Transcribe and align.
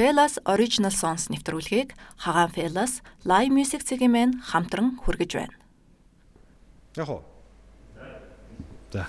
Felas 0.00 0.40
Original 0.48 0.88
Songs 0.88 1.28
нэвтрүүлгийг 1.28 1.92
Хагаан 2.24 2.48
Felas 2.56 3.04
Live 3.28 3.52
Music 3.52 3.84
цэгийн 3.84 4.08
мэн 4.16 4.30
хамтран 4.40 4.96
хүргэж 4.96 5.36
байна. 5.36 5.52
Яг 6.96 7.12
уу. 7.12 7.20
За. 8.88 9.04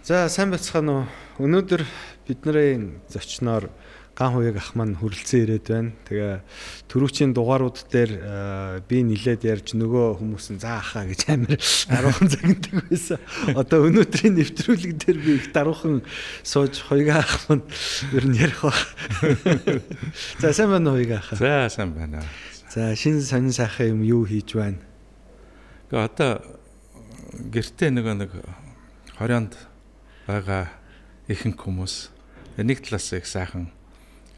За 0.00 0.32
сайн 0.32 0.48
байцгаана 0.48 1.04
уу. 1.04 1.44
Өнөөдөр 1.44 1.84
бидний 2.24 3.04
зочноор 3.12 3.68
ган 4.20 4.36
хуяг 4.36 4.60
ах 4.60 4.76
маань 4.76 5.00
хүрэлцэн 5.00 5.48
ирээд 5.48 5.66
байна. 5.72 5.96
Тэгээ 6.04 6.44
төрүүчийн 6.92 7.32
дугаарууд 7.32 7.88
дээр 7.88 8.12
би 8.84 9.00
нилээд 9.00 9.48
ярьж 9.48 9.72
нөгөө 9.72 10.20
хүмүүс 10.20 10.46
нь 10.52 10.60
заа 10.60 10.84
ахаа 10.84 11.08
гэж 11.08 11.20
амар 11.32 11.56
даруухан 11.88 12.28
загнадаг 12.28 12.74
байсан. 12.84 13.16
Одоо 13.56 13.88
өнөөдрийн 13.88 14.36
нэвтрүүлэг 14.36 14.92
дээр 15.00 15.18
би 15.24 15.40
их 15.40 15.48
даруухан 15.56 16.04
сууж 16.44 16.84
хуяг 16.84 17.16
ах 17.16 17.48
маань 17.48 17.64
ер 18.12 18.24
нь 18.28 18.36
ярих 18.36 18.60
баг. 18.60 18.76
За 20.36 20.52
сайн 20.52 20.68
байна 20.68 20.92
уу 20.92 21.00
хуяг 21.00 21.16
ах. 21.16 21.32
За 21.40 21.72
сайн 21.72 21.96
байна. 21.96 22.20
За 22.68 22.92
шинэ 22.92 23.24
сонин 23.24 23.56
сайхан 23.56 23.96
юм 23.96 24.04
юу 24.04 24.28
хийж 24.28 24.52
байна? 24.52 24.84
Гэхдээ 25.88 26.04
одоо 26.04 26.44
гэртээ 27.48 27.88
нөгөө 27.88 28.14
нэг 28.20 28.36
хорионд 29.16 29.56
байгаа 30.28 30.68
ихэнх 31.24 31.56
хүмүүс 31.56 32.12
нэг 32.60 32.84
талаас 32.84 33.16
их 33.16 33.24
сайхан 33.24 33.72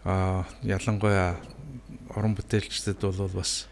а 0.05 0.45
ялангуяа 0.63 1.39
орон 2.11 2.35
бүтээлчдэд 2.35 3.01
бол 3.03 3.31
бас 3.31 3.67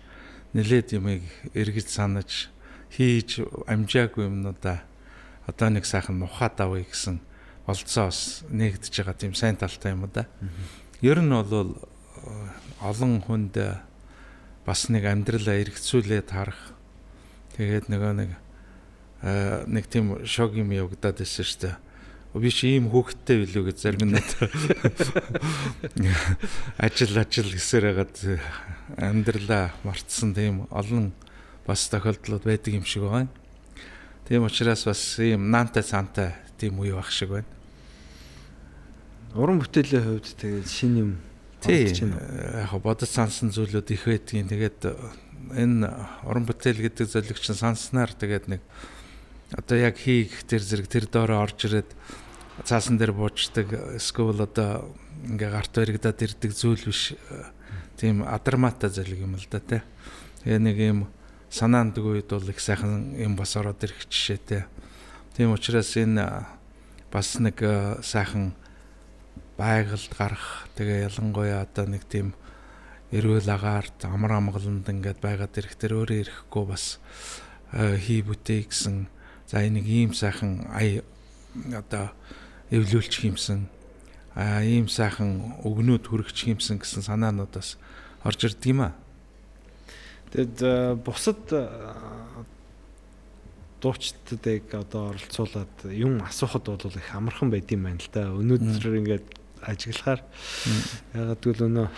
нэлээд 0.54 0.94
юмыг 0.98 1.22
эргэж 1.54 1.88
санаж 1.90 2.50
хийж 2.90 3.42
амжаагүй 3.66 4.26
юмнуудаа 4.26 4.82
одоо 5.46 5.68
нэг 5.70 5.86
сайхан 5.86 6.18
нухаад 6.18 6.58
авъя 6.60 6.86
гэсэн 6.86 7.20
болцоо 7.66 8.10
бас 8.10 8.42
нэгдэж 8.50 8.94
байгаа 8.94 9.14
тийм 9.14 9.34
сайн 9.34 9.56
талтай 9.56 9.92
юм 9.92 10.06
да. 10.12 10.26
Ер 11.02 11.18
нь 11.22 11.30
бол 11.30 11.74
олон 12.80 13.20
хүнд 13.22 13.58
бас 14.66 14.88
нэг 14.88 15.04
амьдралаа 15.04 15.58
эргэцүүлээд 15.62 16.30
харах 16.30 16.74
тэгээд 17.58 17.90
нөгөө 17.90 18.12
нэг 18.14 18.30
нэг 19.66 19.84
тийм 19.90 20.22
шок 20.24 20.54
юм 20.54 20.70
явагдаад 20.72 21.18
байсан 21.20 21.44
шүү 21.44 21.60
дээ 21.60 21.76
би 22.34 22.50
чи 22.50 22.76
ийм 22.78 22.90
хүүхдтэй 22.94 23.42
билүү 23.42 23.64
гэж 23.70 23.78
зарим 23.82 24.14
нь 24.14 24.18
ажил 26.78 27.14
ажил 27.18 27.50
гэсээр 27.50 27.84
хагаад 27.90 28.16
амьдралаа 28.94 29.74
мартсан 29.82 30.34
тийм 30.34 30.70
олон 30.70 31.10
бас 31.66 31.88
тохиолдлууд 31.90 32.46
байдаг 32.46 32.70
юм 32.74 32.86
шиг 32.86 33.02
байна. 33.10 33.32
Тийм 34.30 34.46
учраас 34.46 34.86
бас 34.86 35.18
ийм 35.18 35.50
наантай 35.50 35.82
цаантай 35.82 36.38
тийм 36.54 36.78
үе 36.78 36.94
баг 36.94 37.10
шиг 37.10 37.34
байна. 37.34 37.50
Уран 39.34 39.58
бүтээлийн 39.58 40.06
хувьд 40.06 40.30
тэгээд 40.38 40.68
шин 40.70 40.94
юм 40.98 41.12
Тийм 41.60 42.14
яг 42.16 42.72
бодож 42.80 43.10
сансан 43.10 43.52
зүйлүүд 43.52 43.92
их 43.92 44.08
байдгийн. 44.08 44.48
Тэгээд 44.48 44.80
энэ 45.60 45.84
уран 46.24 46.48
бүтээл 46.48 46.88
гэдэг 46.88 47.04
зөвлөгч 47.10 47.52
нь 47.52 47.60
санснаар 47.60 48.16
тэгээд 48.16 48.48
нэг 48.48 48.62
одоо 49.52 49.76
яг 49.76 49.98
хийх 50.00 50.46
тэр 50.48 50.64
зэрэг 50.64 50.88
тэр 50.88 51.04
доороо 51.10 51.44
орж 51.44 51.68
ирээд 51.68 51.90
цаасан 52.64 52.98
дээр 52.98 53.12
буучдаг 53.12 53.96
эсвэл 53.96 54.44
одоо 54.44 54.92
ингээ 55.24 55.50
гарт 55.50 55.72
баригдаад 55.74 56.22
ирдэг 56.22 56.52
зүйл 56.52 56.84
биш 56.88 57.14
тийм 57.96 58.24
адармата 58.24 58.88
зэрэг 58.88 59.24
юм 59.24 59.36
л 59.36 59.46
да 59.50 59.60
тий. 59.60 59.82
Тэгээ 60.44 60.58
нэг 60.58 60.76
юм 60.78 61.00
санаанд 61.50 61.98
үед 61.98 62.30
бол 62.32 62.48
их 62.48 62.60
сайхан 62.60 63.16
юм 63.16 63.36
бас 63.36 63.56
ороод 63.56 63.82
ирэх 63.84 64.08
жишээтэй. 64.08 64.64
Тийм 65.36 65.52
учраас 65.52 65.96
энэ 65.96 66.46
бас 67.12 67.38
нэг 67.38 67.60
сайхан 68.04 68.54
байгальд 69.58 70.12
гарах 70.16 70.68
тэгээ 70.76 71.08
ялангуяа 71.08 71.68
одоо 71.68 71.86
нэг 71.86 72.08
тийм 72.08 72.32
эрүүл 73.12 73.48
агаарт 73.50 74.06
амар 74.08 74.38
амгаланд 74.38 74.88
ингээд 74.88 75.20
байгаад 75.20 75.58
ирэх 75.58 75.74
тэр 75.76 76.00
өөрөө 76.00 76.18
ирэхгүй 76.24 76.64
бас 76.64 76.98
хий 77.74 78.22
бүтээ 78.24 78.70
гэсэн 78.70 79.10
За 79.50 79.66
энийг 79.66 79.86
ийм 79.86 80.14
сайхан 80.14 80.70
ая 80.70 81.02
одоо 81.74 82.14
эвлүүлчих 82.70 83.26
юмсан 83.26 83.66
а 84.34 84.62
ийм 84.62 84.86
сайхан 84.86 85.58
өгнүүд 85.66 86.06
хүрэгчих 86.06 86.54
юмсан 86.54 86.78
гэсэн 86.78 87.02
санаануудаас 87.02 87.76
орж 88.22 88.40
ирд 88.46 88.62
юм 88.66 88.86
а. 88.86 88.90
Тэгэд 90.30 91.02
бусад 91.02 91.42
дуучдыг 93.82 94.70
одоо 94.70 95.10
оролцуулаад 95.10 95.74
юм 95.90 96.22
асуухад 96.22 96.64
бол 96.70 96.94
их 96.94 97.10
амархан 97.14 97.50
байд 97.50 97.70
юм 97.74 97.90
байна 97.90 97.98
л 97.98 98.10
да. 98.12 98.30
Өнөөдөр 98.30 98.98
ингээд 99.02 99.26
ажиглахаар 99.66 100.22
ягаад 101.14 101.40
гэвэл 101.42 101.66
өнөө 101.68 101.88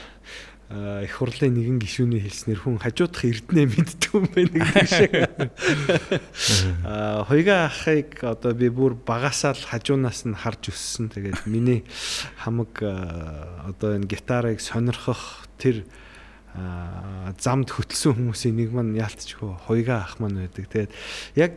их 0.72 1.12
хурлын 1.21 1.53
нэгэн 1.53 1.78
гишүүний 1.84 2.25
хэлснээр 2.25 2.65
хүн 2.65 2.81
хажуудах 2.81 3.28
эрдэнэ 3.28 3.69
мэддэг 3.69 4.10
юм 4.16 4.25
байна 4.33 4.56
гэх 4.72 4.88
шиг. 4.88 5.12
Аа 6.81 7.25
хоёга 7.28 7.69
ахыг 7.69 8.25
одоо 8.25 8.56
би 8.56 8.72
бүр 8.72 8.97
багасаа 8.97 9.53
л 9.53 9.69
хажуунаас 9.69 10.25
нь 10.25 10.33
харж 10.33 10.72
өссөн. 10.72 11.12
Тэгээд 11.12 11.44
миний 11.44 11.84
хамаг 12.41 12.72
одоо 12.81 14.00
энэ 14.00 14.09
гитарыг 14.09 14.65
сонирхох 14.65 15.44
тэр 15.60 15.84
замд 17.37 17.69
хөтлсөн 17.69 18.16
хүмүүсийн 18.16 18.56
нэг 18.56 18.72
маань 18.72 18.97
яалтчгүй 18.97 19.69
хоёга 19.69 20.09
ах 20.09 20.25
маань 20.25 20.41
байдаг. 20.41 20.72
Тэгээд 20.72 20.93
яг 21.37 21.53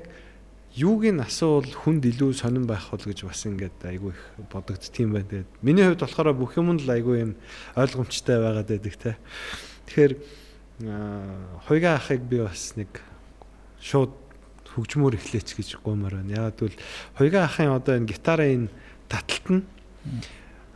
юуг 0.76 1.08
нь 1.08 1.24
асуувал 1.24 1.72
хүнд 1.72 2.04
илүү 2.04 2.36
сонирн 2.36 2.68
байх 2.68 2.92
бол 2.92 3.00
гэж 3.00 3.24
бас 3.24 3.48
ингээд 3.48 3.80
айгүй 3.88 4.12
их 4.12 4.24
бодогдтiin 4.52 5.12
байна. 5.16 5.28
Тэгээд 5.32 5.52
миний 5.64 5.88
хувьд 5.88 6.04
болохоор 6.04 6.36
бүх 6.36 6.60
юм 6.60 6.76
л 6.76 6.84
айгүй 6.84 7.16
юм 7.24 7.32
ойлгомжтой 7.80 8.38
байгаад 8.44 8.68
байдаг 8.68 8.96
те. 9.00 9.16
Тэгэхээр 9.88 10.14
хоёга 11.68 11.96
ахыг 11.96 12.28
би 12.28 12.44
бас 12.44 12.76
нэг 12.76 12.92
шууд 13.80 14.12
хөгжмөр 14.76 15.16
эхлэеч 15.16 15.56
гэж 15.56 15.80
гомоор 15.80 16.20
байна. 16.20 16.52
Яг 16.52 16.60
тэгвэл 16.60 16.80
хоёга 17.16 17.48
ахын 17.48 17.72
одоо 17.72 17.96
энэ 17.96 18.12
гитарын 18.12 18.68
таталт 19.08 19.48
нь 19.48 19.64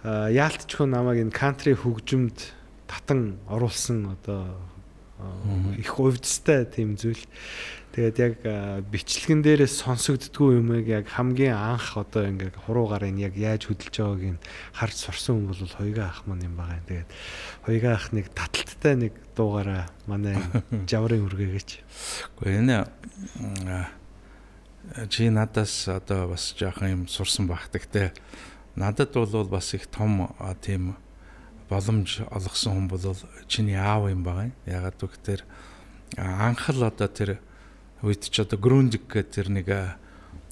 яалтчгүй 0.08 0.88
намайг 0.88 1.28
энэ 1.28 1.36
кантри 1.36 1.76
хөгжимд 1.76 2.56
татан 2.88 3.36
оруулсан 3.52 4.16
одоо 4.16 4.56
их 5.76 6.00
увдстай 6.00 6.64
тийм 6.64 6.96
зүйл. 6.96 7.20
Тэгээд 8.00 8.16
яг 8.24 8.40
бичлэгэн 8.96 9.44
дээрээс 9.44 9.84
сонсогддгүй 9.84 10.64
юмыг 10.64 10.88
яг 10.88 11.12
хамгийн 11.12 11.52
анх 11.52 12.00
одоо 12.00 12.32
ингээд 12.32 12.56
хуруугаар 12.64 13.12
энэ 13.12 13.28
яг 13.28 13.36
яаж 13.36 13.68
хөдөлж 13.68 13.92
байгааг 13.92 14.40
нь 14.40 14.44
харж 14.72 14.96
сурсан 15.04 15.44
хүн 15.44 15.52
бол 15.52 15.68
хоёга 15.68 16.08
ах 16.08 16.24
маань 16.24 16.48
юм 16.48 16.56
байгаа. 16.56 16.80
Тэгээд 16.88 17.12
хоёга 17.68 17.90
ах 18.00 18.08
нэг 18.16 18.32
таталттай 18.32 18.96
нэг 18.96 19.14
дуугаараа 19.36 19.92
манай 20.08 20.40
жаврын 20.88 21.28
үргээгээч. 21.28 21.70
Гэхдээ 22.40 22.60
энэ 22.64 22.88
чи 25.12 25.28
надаас 25.28 25.92
одоо 25.92 26.32
бас 26.32 26.56
жоохон 26.56 27.04
юм 27.04 27.04
сурсан 27.12 27.52
багтаг 27.52 27.84
те. 27.92 28.16
Надад 28.80 29.12
бол 29.12 29.28
бас 29.52 29.76
их 29.76 29.92
том 29.92 30.32
тийм 30.64 30.96
боломж 31.68 32.24
олгосон 32.32 32.80
хүн 32.80 32.88
бол 32.88 33.20
чиний 33.52 33.76
аав 33.76 34.08
юм 34.08 34.24
байгаа. 34.24 34.56
Ягаад 34.64 34.96
гэвэл 34.96 35.44
анх 36.16 36.64
л 36.72 36.88
одоо 36.88 37.12
тэр 37.12 37.44
үед 38.00 38.32
ч 38.32 38.40
одоо 38.40 38.56
Грундик 38.56 39.12
гэх 39.12 39.28
тэр 39.28 39.52
нэг 39.52 39.68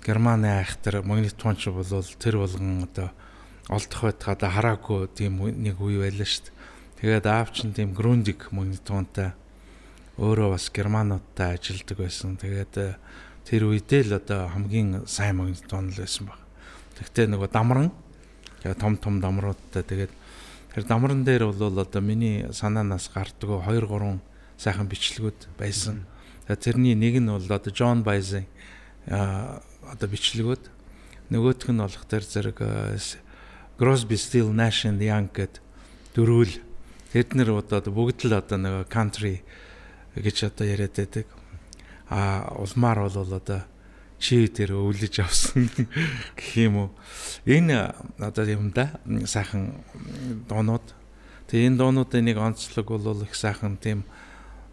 Германы 0.03 0.59
айх 0.59 0.75
тэр 0.83 0.99
магнитонч 1.03 1.67
бол 1.71 1.83
тэр 2.19 2.43
болгон 2.43 2.83
одоо 2.83 3.11
олдох 3.71 4.03
байтгаа 4.03 4.35
да 4.35 4.51
хараагүй 4.51 5.07
тийм 5.15 5.39
нэг 5.39 5.79
үе 5.79 5.99
байлаа 6.03 6.27
шүү 6.27 6.43
дээ. 6.43 6.55
Тэгээд 6.99 7.25
аав 7.27 7.51
чинь 7.55 7.71
тийм 7.71 7.95
Грундик 7.95 8.51
магнитонтай 8.51 9.31
өөрөө 10.19 10.59
бас 10.59 10.67
германуудтай 10.71 11.55
ажилладаг 11.55 11.97
байсан. 12.03 12.35
Тэгээд 12.35 12.75
тэр 13.47 13.61
үедээ 13.63 14.11
л 14.11 14.19
одоо 14.19 14.51
хамгийн 14.51 15.07
сайн 15.07 15.39
магнитон 15.39 15.91
л 15.91 15.99
байсан 16.03 16.27
баг. 16.27 16.39
Тэгтээ 16.99 17.31
нөгөө 17.31 17.47
дамран 17.51 17.91
том 18.75 18.99
том 18.99 19.23
дамруудтай 19.23 19.87
тэгээд 19.87 20.11
тэр 20.75 20.83
дамран 20.83 21.23
дээр 21.23 21.47
бол 21.47 21.79
одоо 21.79 22.01
миний 22.03 22.43
санаанаас 22.51 23.07
гардаг 23.07 23.63
2 23.63 23.87
3 23.87 24.19
сайхан 24.59 24.87
бичлэгүүд 24.91 25.55
байсан. 25.55 25.95
Mm 25.95 26.03
-hmm 26.03 26.16
Тэрний 26.47 26.95
нэг 26.95 27.19
нь 27.19 27.27
бол 27.27 27.43
одоо 27.43 27.71
Джон 27.71 28.03
Байзен 28.07 28.47
одоо 29.07 30.07
бичлэгүүд 30.07 30.63
нөгөөх 31.31 31.67
нь 31.67 31.83
болох 31.83 32.07
тэр 32.07 32.23
зэрэг 32.23 32.63
Crosby, 33.77 34.17
Still, 34.17 34.49
Nash 34.55 34.89
and 34.89 34.97
Young 35.03 35.29
гэд 35.29 35.61
дөрвөл 36.17 36.49
тэднэр 37.13 37.53
одоо 37.61 37.93
бүгд 37.93 38.25
л 38.25 38.33
одоо 38.33 38.57
нэг 38.57 38.89
country 38.89 39.45
гэж 40.17 40.49
одоо 40.49 40.65
яриад 40.65 40.97
байдаг. 40.97 41.27
А 42.09 42.49
улмаар 42.57 43.05
бол 43.05 43.37
одоо 43.37 43.61
чи 44.17 44.47
тэр 44.49 44.73
өвлөж 44.73 45.21
авсан 45.21 45.69
гэх 46.39 46.57
юм 46.57 46.75
уу. 46.77 46.89
Энэ 47.45 47.93
одоо 48.17 48.45
юм 48.49 48.73
да 48.73 48.97
сайхан 49.05 49.77
дуунууд. 50.49 50.89
Тэгээ 51.45 51.69
энэ 51.69 51.77
дуунуудын 51.77 52.25
нэг 52.25 52.37
онцлог 52.41 52.87
бол 52.87 53.21
их 53.21 53.35
сайхан 53.37 53.77
тийм 53.77 54.09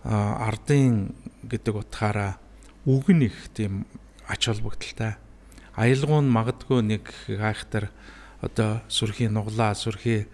ардын 0.04 1.14
гэдэг 1.48 1.74
утгаараа 1.74 2.36
үг 2.84 3.08
их 3.08 3.48
тийм 3.54 3.86
ач 4.28 4.46
холбогдолтой. 4.46 5.16
Аялгуун 5.74 6.28
магадгүй 6.28 6.82
нэг 6.84 7.08
гайхтар 7.28 7.90
одоо 8.40 8.84
сүрхийн 8.88 9.32
нуглаа, 9.32 9.74
сүрхий 9.74 10.28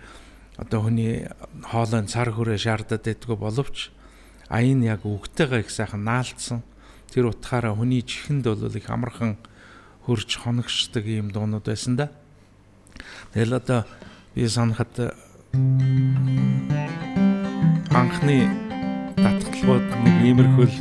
одоо 0.59 0.83
хүний 0.83 1.31
хоолойн 1.63 2.11
цар 2.11 2.35
хүрээ 2.35 2.59
шаардаад 2.59 3.07
байдгүй 3.07 3.37
боловч 3.39 3.91
аян 4.51 4.83
яг 4.83 5.07
үгтэйгээ 5.07 5.63
их 5.65 5.71
сайхан 5.71 6.05
наалцсан. 6.05 6.63
Тэр 7.15 7.31
утгаараа 7.31 7.75
хүний 7.79 8.03
чихэнд 8.03 8.45
бол 8.45 8.77
их 8.77 8.91
амархан 8.91 9.39
хөрж 10.05 10.43
хоногчдаг 10.43 11.07
ийм 11.07 11.31
дуунууд 11.31 11.65
байсан 11.65 11.97
да. 11.97 12.11
Тэгэл 13.33 13.55
одоо 13.57 13.87
би 14.35 14.47
санахад 14.47 15.15
анхны 17.95 18.70
татгалбууд 19.21 19.87
нэг 20.05 20.17
иймэрхүүл 20.29 20.77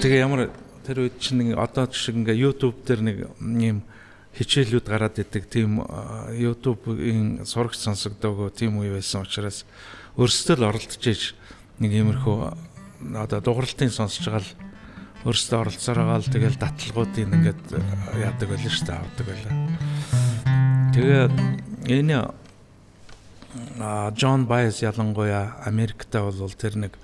тэгээ 0.00 0.24
ямар 0.24 0.48
тэр 0.84 1.04
үед 1.04 1.16
чинь 1.20 1.44
нэг 1.44 1.60
одоо 1.60 1.86
шиг 1.92 2.16
ингээ 2.16 2.40
YouTube 2.40 2.80
дээр 2.88 3.00
нэг 3.04 3.16
юм 3.40 3.84
хичээлүүд 4.34 4.86
гараад 4.88 5.20
идэг 5.20 5.44
тийм 5.50 5.84
YouTube-ийн 6.32 7.44
сурагч 7.44 7.82
сонсогдоог 7.84 8.54
тийм 8.56 8.80
үе 8.80 8.96
байсан 8.96 9.26
учраас 9.26 9.68
өөрсдөө 10.16 10.56
л 10.56 10.68
оролдож 10.72 11.04
иж 11.04 11.34
нэг 11.82 11.92
иймэрхүү 11.92 12.36
одоо 13.20 13.40
дууралтын 13.44 13.92
сонсож 13.92 14.24
байгаа 14.24 14.44
л 14.44 14.50
өөрсдөө 15.28 15.58
оролцоор 15.60 15.98
байгаа 16.00 16.20
л 16.24 16.32
тэгэл 16.32 16.56
таталгуудыг 16.56 17.28
ингээд 17.28 17.62
яадаг 18.24 18.48
байлаа 18.48 18.72
шүү 18.72 18.86
дээ 18.88 18.98
авдаг 19.04 19.26
байлаа. 19.28 19.54
Тэгээд 20.96 21.34
энэ 21.92 22.16
Джон 23.50 24.46
Байс 24.46 24.82
ялангуяа 24.82 25.58
Америкта 25.66 26.22
бол 26.22 26.54
тэр 26.54 26.76
нэг 26.78 26.94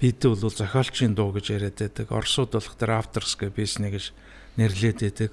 бид 0.00 0.18
бол 0.26 0.34
зохиолчийн 0.34 1.14
дуу 1.14 1.30
гэж 1.30 1.46
яриад 1.54 1.78
байдаг. 1.78 2.10
Оросууд 2.10 2.58
болох 2.58 2.74
тэр 2.74 2.98
автors 2.98 3.38
гэж 3.38 3.54
бисне 3.54 3.94
гэж 3.94 4.10
нэрлээд 4.58 4.98
байдаг. 4.98 5.30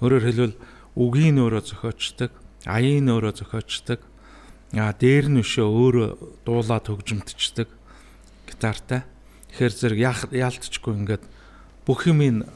Өөрөөр 0.00 0.24
хэлбэл 0.24 0.56
үгийн 0.96 1.36
өөрөө 1.36 1.62
зохиочдаг, 1.68 2.32
аяын 2.64 3.12
өөрөө 3.12 3.32
зохиочдаг. 3.44 4.00
А 4.72 4.90
дээр 4.96 5.28
нь 5.28 5.44
өшөө 5.44 5.68
өөрөө 5.68 6.08
дуулаад 6.48 6.88
хөгжимдчихдэг 6.88 7.68
гитартай. 8.48 9.04
Тэгэхээр 9.52 9.74
зэрэг 9.78 10.00
яалтчгүй 10.32 10.92
ингээд 10.96 11.24
бүх 11.84 12.08
юмын 12.08 12.48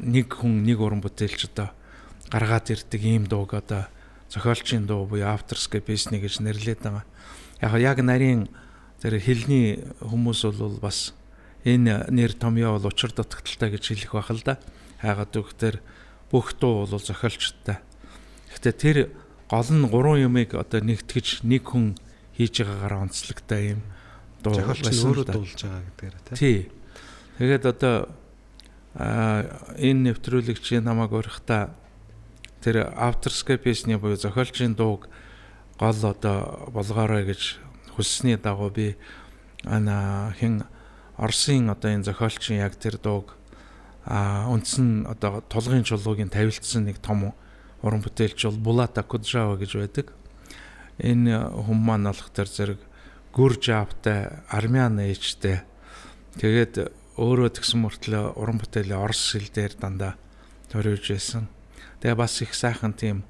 нэг 0.00 0.32
хүн 0.32 0.64
нэг 0.64 0.80
уран 0.80 1.04
бүтээлч 1.04 1.52
одоо 1.52 1.70
гаргаад 2.32 2.72
ирдэг 2.72 3.02
ийм 3.04 3.24
дууг 3.28 3.54
одоо 3.54 3.86
зохиолчийн 4.30 4.86
дуу 4.86 5.06
буюу 5.06 5.26
гэж 5.26 5.82
бисне 5.82 6.22
гэж 6.22 6.40
нэрлээд 6.40 6.86
байгаа. 6.86 7.04
Яг 7.60 7.74
яг 7.82 7.98
нарийн 8.00 8.48
тэр 9.02 9.18
хэлний 9.18 9.82
хүмүүс 10.00 10.46
бол 10.54 10.78
бас 10.78 11.12
энэ 11.66 12.06
нэр 12.08 12.32
томьёо 12.38 12.78
бол 12.78 12.88
учир 12.88 13.10
дутагдaltaй 13.10 13.74
гэж 13.74 13.84
хэлэх 13.90 14.12
байх 14.14 14.30
л 14.30 14.42
да. 14.46 14.56
Хайгаад 15.02 15.34
үгтэр 15.34 15.82
бүх 16.30 16.54
дуу 16.54 16.86
бол 16.86 17.02
зохиолчтой. 17.02 17.82
Гэхдээ 18.54 18.74
тэр 18.78 18.98
гол 19.50 19.68
нь 19.68 19.90
гурван 19.90 20.22
юмыг 20.30 20.54
одоо 20.54 20.78
нэгтгэж 20.78 21.42
нэг 21.42 21.66
хүн 21.66 21.98
хийж 22.38 22.62
байгаагаар 22.62 23.10
онцлогтой 23.10 23.74
юм 23.74 23.80
дуу 24.46 24.54
зохиолч 24.54 24.94
өөрөө 24.94 25.26
дуулж 25.26 25.58
байгаа 25.58 25.82
гэдгээр 25.98 26.14
тий. 26.38 26.70
Тэгээд 27.42 27.64
одоо 27.66 27.96
энэ 28.94 30.14
нэвтрүүлэгчийн 30.14 30.86
намайг 30.86 31.12
урихта 31.12 31.74
тэр 32.62 32.92
Afterscape-ийн 32.92 33.98
буюу 34.00 34.16
зохиолчийн 34.16 34.76
дууг 34.76 35.08
гол 35.80 36.00
одоо 36.04 36.68
болгоорой 36.72 37.24
гэж 37.24 37.56
хүссний 37.96 38.36
дагуу 38.36 38.70
би 38.70 38.96
ана 39.64 40.34
хин 40.38 40.64
Оросын 41.16 41.68
одоо 41.68 41.92
энэ 41.92 42.04
зохиолчийн 42.04 42.60
яг 42.64 42.76
тэр 42.76 42.96
дууг 42.96 43.36
а 44.04 44.48
үндсэн 44.48 45.04
одоо 45.08 45.44
тулгын 45.48 45.84
чулуугийн 45.84 46.32
тавилтсан 46.32 46.88
нэг 46.88 46.98
том 47.04 47.32
уран 47.82 48.00
бүтээлч 48.00 48.44
бол 48.48 48.60
Булата 48.72 49.02
Куджава 49.02 49.56
гэж 49.56 49.72
байдаг. 49.76 50.12
Энэ 51.00 51.48
хүн 51.64 51.80
маань 51.80 52.08
болох 52.08 52.28
тэр 52.32 52.48
зэрэг 52.48 52.80
гүрж 53.32 53.68
автай 53.72 54.44
армян 54.48 55.00
ээжтэй 55.00 55.64
тэгээд 56.40 56.92
өөрөө 57.20 57.48
тэгсэн 57.56 57.80
мөртлөө 57.84 58.36
уран 58.40 58.60
бүтээлээ 58.60 58.96
орос 58.96 59.36
хэл 59.36 59.48
дээр 59.52 59.76
дандаа 59.76 60.16
төрөөж 60.72 61.04
байсан. 61.08 61.48
Тэгээ 62.00 62.16
бас 62.16 62.40
их 62.40 62.56
сайхан 62.56 62.96
тийм 62.96 63.28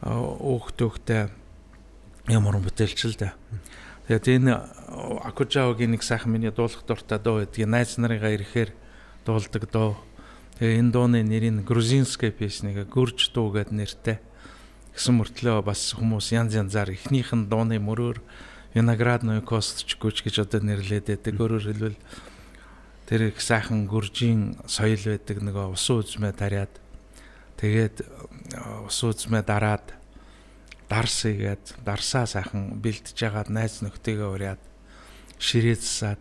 өөх 0.00 0.72
төгтэй 0.74 1.28
юм 2.32 2.48
уран 2.48 2.64
бүтээлч 2.64 3.00
л 3.04 3.20
дээ. 3.20 3.32
Тэгээд 4.08 4.26
энэ 4.42 4.52
Акужавагийн 5.28 5.92
нэг 5.92 6.02
сайхан 6.02 6.32
миний 6.32 6.50
дуулах 6.50 6.82
дуртай 6.88 7.20
дуу 7.20 7.44
гэдгийг 7.44 7.68
найз 7.68 8.00
нарыгаа 8.00 8.32
ирэхээр 8.32 8.70
дуулдаг 9.28 9.64
дуу. 9.70 10.00
Тэгээ 10.58 10.80
энэ 10.80 10.92
дууны 10.92 11.20
нэрийг 11.22 11.68
грузинская 11.68 12.32
песня 12.32 12.72
гүрж 12.72 13.30
дуу 13.36 13.52
гэд 13.52 13.76
нэртэй. 13.76 14.18
Гэсэн 14.96 15.16
мөртлөө 15.20 15.60
бас 15.60 15.92
хүмүүс 15.96 16.32
янз 16.32 16.56
янзаар 16.56 16.92
эхнийх 16.96 17.32
нь 17.32 17.48
дууны 17.48 17.76
мөрөөр 17.76 18.18
виноградную 18.74 19.44
косточкуч 19.44 20.24
гэж 20.24 20.48
одоо 20.48 20.60
нэрлээд 20.64 21.08
байдаг. 21.08 21.34
Өөрөөр 21.40 21.64
хэлбэл 21.68 21.98
тэр 23.08 23.32
их 23.32 23.40
сайхан 23.40 23.84
гүржийн 23.88 24.60
соёл 24.64 25.00
байдаг 25.00 25.38
нөгөө 25.40 25.72
усан 25.72 26.00
үзмээ 26.00 26.32
тариад 26.36 26.72
тэгээд 27.62 28.02
усан 28.90 29.14
үзмээ 29.14 29.46
дараад 29.46 29.94
дарс 30.90 31.30
игээд 31.30 31.78
дарсаа 31.86 32.26
сайхан 32.26 32.82
бэлтэж 32.82 33.16
ягаад 33.22 33.54
найз 33.54 33.86
нөхдөйгөө 33.86 34.30
уриад 34.34 34.62
ширээцсаад 35.38 36.20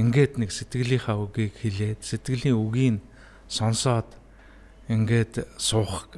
ингээд 0.00 0.40
нэг 0.40 0.48
сэтгэлийнхаа 0.48 1.20
үгийг 1.20 1.60
хэлээд 1.60 2.00
сэтгэлийн 2.00 2.56
үгийг 2.56 3.04
сонсоод 3.52 4.08
ингээд 4.88 5.44
суух 5.60 6.08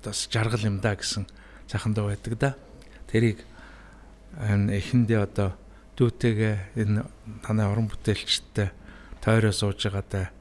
бас 0.00 0.24
жаргал 0.32 0.64
юм 0.64 0.80
да 0.80 0.96
гэсэн 0.96 1.28
сайхан 1.68 1.92
дуу 1.92 2.08
байдаг 2.08 2.34
да. 2.40 2.50
Тэрийг 3.12 3.44
эхэндээ 4.40 5.20
одоо 5.20 5.52
дүүтэйгээ 6.00 6.80
энэ 6.80 7.04
танай 7.44 7.68
орон 7.68 7.92
бүтээлчтэй 7.92 8.72
тойроо 9.20 9.52
сууж 9.52 9.84
байгаатай 9.84 10.32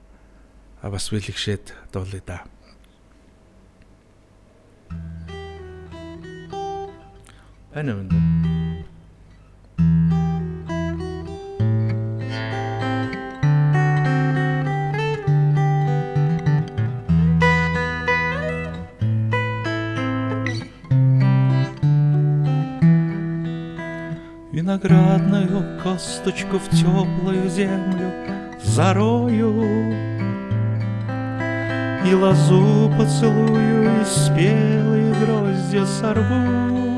бас 0.81 1.05
бэлгшээд 1.11 1.91
дуулъя 1.91 2.23
да. 2.25 2.52
Уу? 7.75 7.81
Виноградную 24.51 25.81
косточку 25.81 26.59
в 26.59 26.69
теплую 26.69 27.49
землю 27.49 28.11
зарою 28.61 29.63
И 32.05 32.13
лозу 32.13 32.91
поцелую, 32.95 34.01
и 34.01 34.05
спелые 34.05 35.13
гроздья 35.15 35.85
сорву 35.85 36.92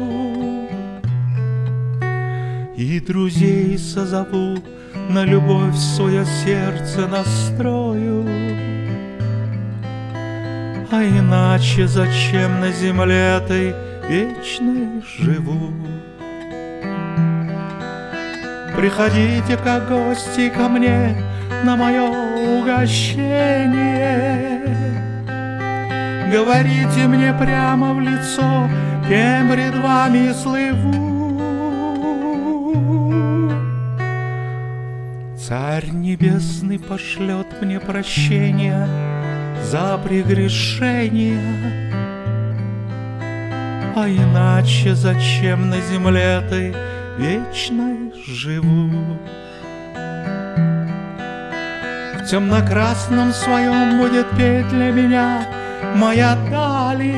И 2.78 3.00
друзей 3.00 3.78
созову, 3.78 4.58
на 5.10 5.24
любовь 5.24 5.78
свое 5.78 6.26
сердце 6.26 7.08
настрою 7.08 8.26
А 10.92 11.04
иначе 11.04 11.88
зачем 11.88 12.60
на 12.60 12.72
земле 12.72 13.38
этой 13.38 13.74
вечной 14.10 15.02
живу? 15.20 15.74
Приходите 18.76 19.56
как 19.64 19.88
гости 19.88 20.50
ко 20.50 20.68
мне 20.68 21.16
на 21.64 21.78
мое 21.78 22.04
угощение. 22.60 23.56
Говорите 26.30 27.08
мне 27.08 27.34
прямо 27.40 27.94
в 27.94 28.02
лицо, 28.02 28.70
кем 29.08 29.50
пред 29.50 29.76
вами 29.78 30.34
слыву. 30.34 31.15
Царь 35.48 35.92
небесный 35.92 36.80
пошлет 36.80 37.62
мне 37.62 37.80
прощение 37.80 38.88
за 39.62 40.00
прегрешение. 40.04 41.40
А 43.96 44.10
иначе 44.10 44.96
зачем 44.96 45.70
на 45.70 45.80
земле 45.82 46.42
этой 46.44 46.74
вечной 47.20 48.12
живу? 48.26 48.90
В 52.16 52.26
темно-красном 52.28 53.32
своем 53.32 54.00
будет 54.00 54.28
петь 54.32 54.68
для 54.70 54.90
меня 54.90 55.46
моя 55.94 56.36
дали. 56.50 57.14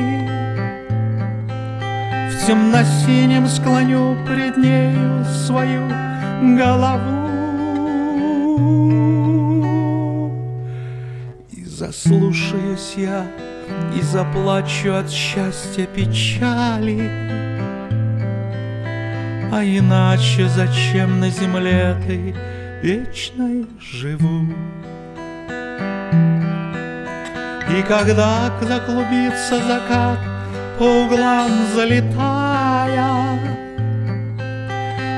В 2.28 2.46
темно-синем 2.46 3.46
склоню 3.46 4.18
пред 4.26 4.58
нею 4.58 5.24
свою 5.24 5.88
голову. 6.58 7.17
Заслушаюсь 11.78 12.94
я 12.96 13.24
И 13.96 14.02
заплачу 14.02 14.94
от 14.94 15.08
счастья 15.08 15.86
печали 15.86 17.08
А 19.52 19.62
иначе 19.62 20.48
зачем 20.48 21.20
на 21.20 21.30
земле 21.30 21.96
ты 22.04 22.34
вечной 22.82 23.66
живу? 23.80 24.46
И 27.70 27.82
когда 27.86 28.50
заклубится 28.60 29.58
закат 29.62 30.18
По 30.78 30.82
углам 30.82 31.52
залетая 31.76 33.38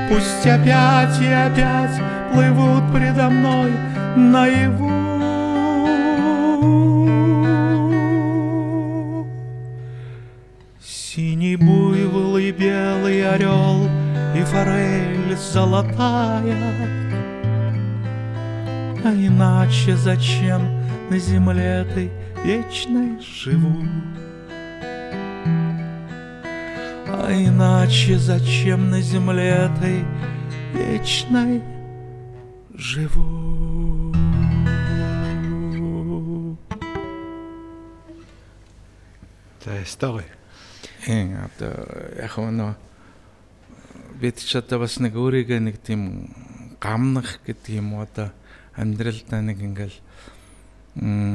Пусть 0.09 0.45
опять 0.45 1.19
и 1.21 1.27
опять 1.27 1.99
плывут 2.31 2.83
предо 2.93 3.29
мной 3.29 3.71
наяву 4.15 5.00
золотая 15.51 16.55
А 19.03 19.09
иначе 19.13 19.97
зачем 19.97 20.61
на 21.09 21.17
земле 21.19 21.85
ты 21.93 22.09
вечной 22.45 23.19
живу? 23.19 23.85
А 27.07 27.31
иначе 27.31 28.17
зачем 28.17 28.89
на 28.91 29.01
земле 29.01 29.69
ты 29.81 30.05
вечной 30.73 31.61
живу? 32.73 34.13
Ястаа 39.65 40.11
гоё. 40.11 40.23
Эн 41.07 41.45
одоо 41.45 41.73
яг 42.21 42.37
нөө 42.37 42.75
бид 44.21 44.37
ч 44.37 44.61
одоо 44.61 44.85
бас 44.85 45.01
нэг 45.01 45.17
өөрийгөө 45.17 45.59
нэг 45.65 45.81
тийм 45.81 46.29
гамнах 46.77 47.41
гэдэг 47.41 47.81
юм 47.81 47.97
уу 47.97 48.05
одоо 48.05 48.29
амьдралдаа 48.77 49.41
нэг 49.41 49.57
ингээл 49.57 49.97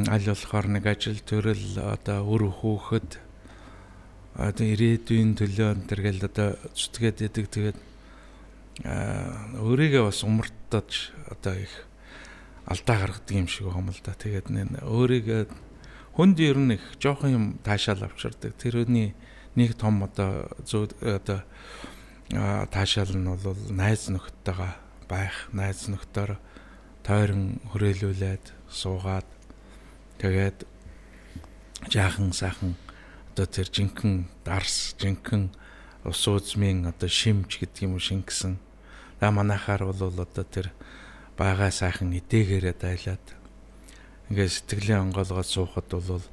аль 0.07 0.27
болохоор 0.31 0.67
нэг 0.71 0.87
ажил 0.87 1.19
төрөл 1.19 1.83
одоо 1.83 2.23
үр 2.23 2.47
хөөхөд 2.55 3.19
одоо 4.39 4.67
ирээдүйн 4.69 5.35
төлөө 5.35 5.91
гэл 5.91 6.29
одоо 6.29 6.55
зүтгээд 6.77 7.27
идэг 7.27 7.47
тэгээд 7.51 7.79
өөрийгөө 8.85 10.03
бас 10.05 10.21
умартаж 10.23 11.17
одоо 11.33 11.55
их 11.57 11.73
алдаа 12.69 12.97
гаргадаг 13.01 13.33
юм 13.33 13.49
шиг 13.49 13.73
юм 13.73 13.89
л 13.89 14.01
да. 14.05 14.13
Тэгээд 14.13 14.47
нэ 14.53 14.85
өөрийгөө 14.85 15.49
хүнд 16.13 16.37
ер 16.45 16.59
нь 16.61 16.77
их 16.77 16.85
жоохон 17.01 17.33
юм 17.33 17.45
таашаал 17.65 18.05
авчирдаг. 18.05 18.53
Тэрний 18.61 19.17
нэг 19.57 19.73
том 19.81 20.05
одоо 20.05 20.53
зөв 20.69 20.93
одоо 21.01 21.41
таашаал 22.31 23.15
нь 23.15 23.29
бол 23.29 23.61
найз 23.71 24.11
нөхдөйгээ 24.11 24.73
байх, 25.07 25.47
найз 25.55 25.87
нөхдөр 25.87 26.39
тойрон 27.07 27.63
хүрээлүүлээд 27.71 28.51
суугаад 28.67 29.29
тэгээд 30.19 30.67
жаахан 31.87 32.35
сайхан 32.35 32.75
одоо 33.31 33.47
тэр 33.47 33.71
жинхэнэ 33.71 34.27
дарс, 34.43 34.99
жинхэнэ 34.99 35.55
ус 36.03 36.23
уузмын 36.27 36.91
одоо 36.91 37.07
шимж 37.07 37.63
гэдэг 37.63 37.87
юм 37.87 38.01
шингэсэн. 38.03 38.59
Да 39.21 39.31
манахаар 39.31 39.87
бол 39.87 40.03
одоо 40.03 40.43
тэр 40.43 40.75
бага 41.39 41.71
сайхан 41.71 42.11
эдээгээрээ 42.11 42.75
дайлаад 42.75 43.27
ингээд 44.33 44.51
сэтгэлийн 44.51 45.13
онгоолгоод 45.13 45.47
суухад 45.47 45.87
бол 45.87 46.25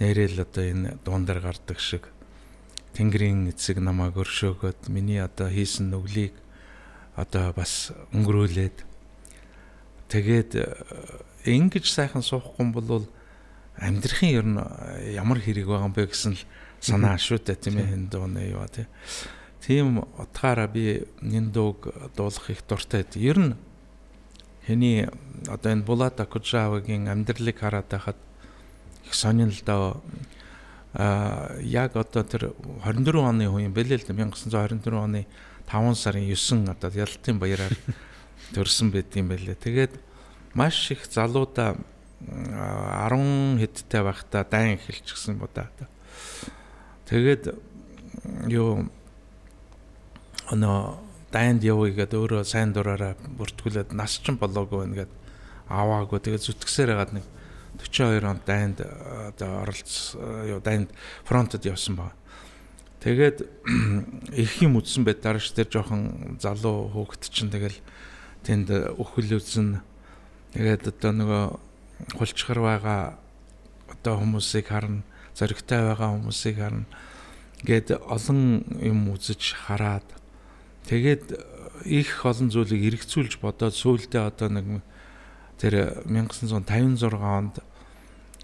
нэрэл 0.00 0.40
одоо 0.40 0.64
энэ 0.64 0.96
дуундар 1.04 1.44
гардаг 1.44 1.76
шиг 1.82 2.13
Тэнгэрийн 2.94 3.50
эцэг 3.50 3.82
намайг 3.82 4.14
өршөөгөөд 4.14 4.88
миний 4.88 5.18
одоо 5.18 5.50
хийсэн 5.50 5.90
нүглийг 5.90 6.34
одоо 7.18 7.52
бас 7.52 7.90
өнгөрүүлээд 8.14 8.86
тэгээд 10.08 10.50
э, 10.54 10.64
ингэж 11.50 11.90
сайхан 11.90 12.22
суухгүй 12.22 12.70
бол 12.70 13.06
амьдрахын 13.78 14.30
ер 14.30 14.46
нь 14.46 14.58
ямар 15.18 15.42
хэрэг 15.42 15.66
байгаа 15.66 15.90
юм 15.90 15.94
бэ 15.94 16.06
гэсэн 16.06 16.38
л 16.38 16.42
санаа 16.78 17.18
дээ 17.18 17.58
тийм 17.58 17.82
ээ 17.82 17.94
энэ 17.98 18.10
дууны 18.10 18.42
юу 18.54 18.66
тий. 18.70 18.86
Тийм 19.64 20.04
утгаараа 20.20 20.68
би 20.68 21.02
энэ 21.18 21.50
дууг 21.50 21.90
дуулах 22.14 22.50
их 22.50 22.62
дуртай. 22.68 23.02
Ер 23.18 23.38
нь 23.38 23.54
Хэний 24.66 25.08
одоо 25.48 25.72
энэ 25.72 25.84
Булат 25.84 26.20
Акужавагийн 26.20 27.08
амьдралыг 27.08 27.58
хараад 27.58 27.88
байхад 27.88 28.16
их 29.04 29.12
доо 29.64 30.00
а 30.94 31.58
яг 31.58 31.96
одоо 31.98 32.22
тэр 32.22 32.54
24 32.86 33.18
оны 33.18 33.50
үеийн 33.50 33.74
бэлээ 33.74 34.06
л 34.06 34.08
1924 34.14 34.94
оны 34.94 35.26
5 35.66 35.94
сарын 35.98 36.30
9 36.30 36.70
одоо 36.70 36.90
ялалтын 36.94 37.38
баяраар 37.42 37.74
төрсэн 38.54 38.94
байт 38.94 39.10
юм 39.18 39.28
байлээ. 39.28 39.58
Тэгээд 39.58 39.98
маш 40.54 40.94
их 40.94 41.02
залуудаа 41.10 41.74
10 42.22 43.58
хэдтэй 43.58 44.02
байхдаа 44.06 44.46
дайн 44.46 44.78
эхэлчихсэн 44.78 45.34
бодаа. 45.34 45.66
Тэгээд 47.10 47.58
юу 48.48 48.86
өнөө 50.54 50.78
дайнд 51.34 51.66
явъя 51.66 52.06
гэдэг 52.06 52.18
өөрөө 52.22 52.42
сайн 52.46 52.70
дураараа 52.70 53.18
бүртгүүлээд 53.18 53.90
нас 53.90 54.22
ч 54.22 54.30
болоогүй 54.30 54.86
байна 54.86 54.96
гэд 55.02 55.12
аваагүй 55.66 56.20
тэгээд 56.22 56.46
зүтгэсээр 56.46 56.90
хагаад 56.94 57.12
нэг 57.18 57.26
42 57.88 58.24
онд 58.24 58.44
дайнд 58.44 58.80
одоо 58.80 59.62
оролц 59.62 60.14
юу 60.16 60.60
дайнд 60.60 60.90
фронтод 61.24 61.64
явсан 61.64 61.96
баг. 61.96 62.12
Тэгээд 63.00 63.44
их 64.32 64.62
юм 64.62 64.80
үтсэн 64.80 65.04
байт 65.04 65.20
дараач 65.20 65.52
тэр 65.52 65.68
жоохон 65.68 66.38
залуу 66.40 66.88
хөөхт 66.92 67.28
чинь 67.28 67.52
тэгэл 67.52 67.76
тэнд 68.42 68.96
өхөл 68.96 69.36
үзэн 69.36 69.84
тэгээд 70.56 70.88
одоо 70.88 71.12
нөгөө 71.12 71.44
хулчгар 72.16 72.60
байгаа 72.64 73.18
одоо 73.92 74.14
хүмүүсийг 74.24 74.72
харна 74.72 75.04
зоригтой 75.36 75.80
байгаа 75.92 76.16
хүмүүсийг 76.16 76.56
харна 76.56 76.88
гээд 77.64 78.00
олон 78.00 78.64
юм 78.80 79.12
үзэж 79.12 79.52
хараад 79.68 80.08
Тэгээд 80.84 81.32
их 81.88 82.24
олон 82.28 82.52
зүйлийг 82.52 82.92
эргцүүлж 82.92 83.40
бодоод 83.40 83.72
сүүлдээ 83.72 84.22
одоо 84.28 84.48
нэг 84.52 84.84
тэр 85.56 86.04
1956 86.04 87.16
онд 87.16 87.64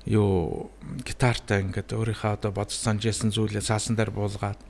юу 0.06 0.70
гитартай 1.04 1.64
ингээд 1.64 1.92
өөрийнхөө 1.92 2.32
одоо 2.38 2.50
бодож 2.52 2.76
санджсэн 2.80 3.34
зүйлээ 3.34 3.64
цаасан 3.64 3.96
дээр 3.96 4.10
буулгаад 4.14 4.60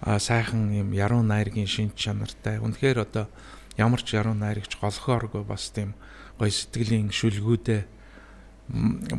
сайхан 0.00 0.72
юм 0.72 0.92
яруу 0.92 1.22
найргийн 1.26 1.68
шин 1.68 1.92
чанартай 1.92 2.62
үнэхээр 2.62 3.04
одоо 3.04 3.26
ямар 3.76 4.00
ч 4.00 4.16
яруу 4.16 4.32
найрагч 4.32 4.78
голхооргүй 4.80 5.44
бас 5.44 5.68
тийм 5.74 5.92
гоё 6.38 6.48
сэтгэлийн 6.48 7.12
шүлгүүдээ 7.12 7.82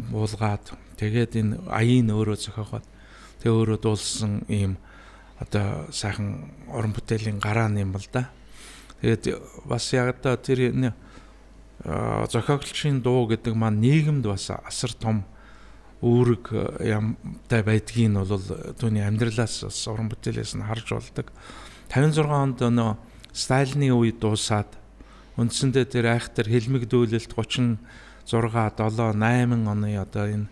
буулгаад 0.10 0.66
тэгээд 0.98 1.32
энэ 1.38 1.54
аяын 1.70 2.10
өөрөө 2.10 2.38
зохиогоод 2.38 2.86
тэгээ 3.42 3.54
өөрөө 3.54 3.80
дуулсан 3.82 4.46
ийм 4.50 4.82
одоо 5.40 5.88
сайхан 5.92 6.52
уран 6.68 6.92
бүтээлийн 6.92 7.40
гараа 7.40 7.72
юм 7.72 7.92
бол 7.96 8.04
да. 8.12 8.30
Тэгээд 9.02 9.40
бас 9.66 9.94
яг 9.94 10.20
одоо 10.20 10.36
тэр 10.36 10.76
зохиогчийн 11.86 13.00
дуу 13.02 13.28
гэдэг 13.28 13.56
маань 13.56 13.80
нийгэмд 13.80 14.26
бас 14.28 14.52
асар 14.52 14.92
том 14.96 15.24
үүрэг 16.04 16.52
ямтай 16.84 17.64
байдгийг 17.64 18.12
нь 18.12 18.20
бол 18.20 18.40
түүний 18.80 19.04
амьдралаас 19.04 19.68
бас 19.68 19.80
уран 19.88 20.12
бүтээлээс 20.12 20.56
нь 20.60 20.68
харж 20.68 20.88
болдог. 20.96 21.28
56 21.92 22.28
онд 22.28 22.60
нөө 22.60 22.96
Сталины 23.30 23.94
үе 23.94 24.12
дуусаад 24.12 24.74
үндсэндээ 25.38 25.86
тэр 25.88 26.06
айхтар 26.18 26.48
хэлмэгдүүлэлт 26.50 27.32
36 27.32 27.78
7 28.26 29.16
8 29.16 29.70
оны 29.70 29.90
одоо 30.02 30.26
энэ 30.28 30.48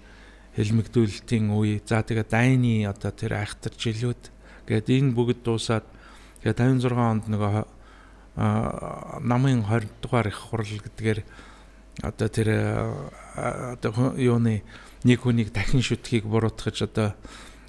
хэлмэгдүүлэлтийн 0.55 1.51
үе 1.51 1.81
за 1.83 2.05
тэгээ 2.05 2.27
дайны 2.29 2.87
одоо 2.87 3.11
тэр 3.11 3.41
айхтар 3.41 3.73
жилүүд 3.75 4.37
Гэт 4.67 4.91
энэ 4.91 5.15
бүгд 5.15 5.47
дуусаад 5.47 5.87
тэгээ 6.43 6.75
56 6.83 6.91
онд 6.91 7.25
нөгөө 7.31 7.76
намын 8.37 9.65
20 9.65 9.89
дугаар 10.01 10.27
их 10.29 10.37
хурал 10.37 10.69
гэдгээр 10.69 11.19
одоо 12.05 12.27
тэр 12.29 12.49
одоо 13.37 14.13
юуны 14.13 14.61
нэг 15.01 15.25
хүнийг 15.25 15.49
дахин 15.49 15.81
шүтхийг 15.81 16.29
буруутгаж 16.29 16.85
одоо 16.85 17.17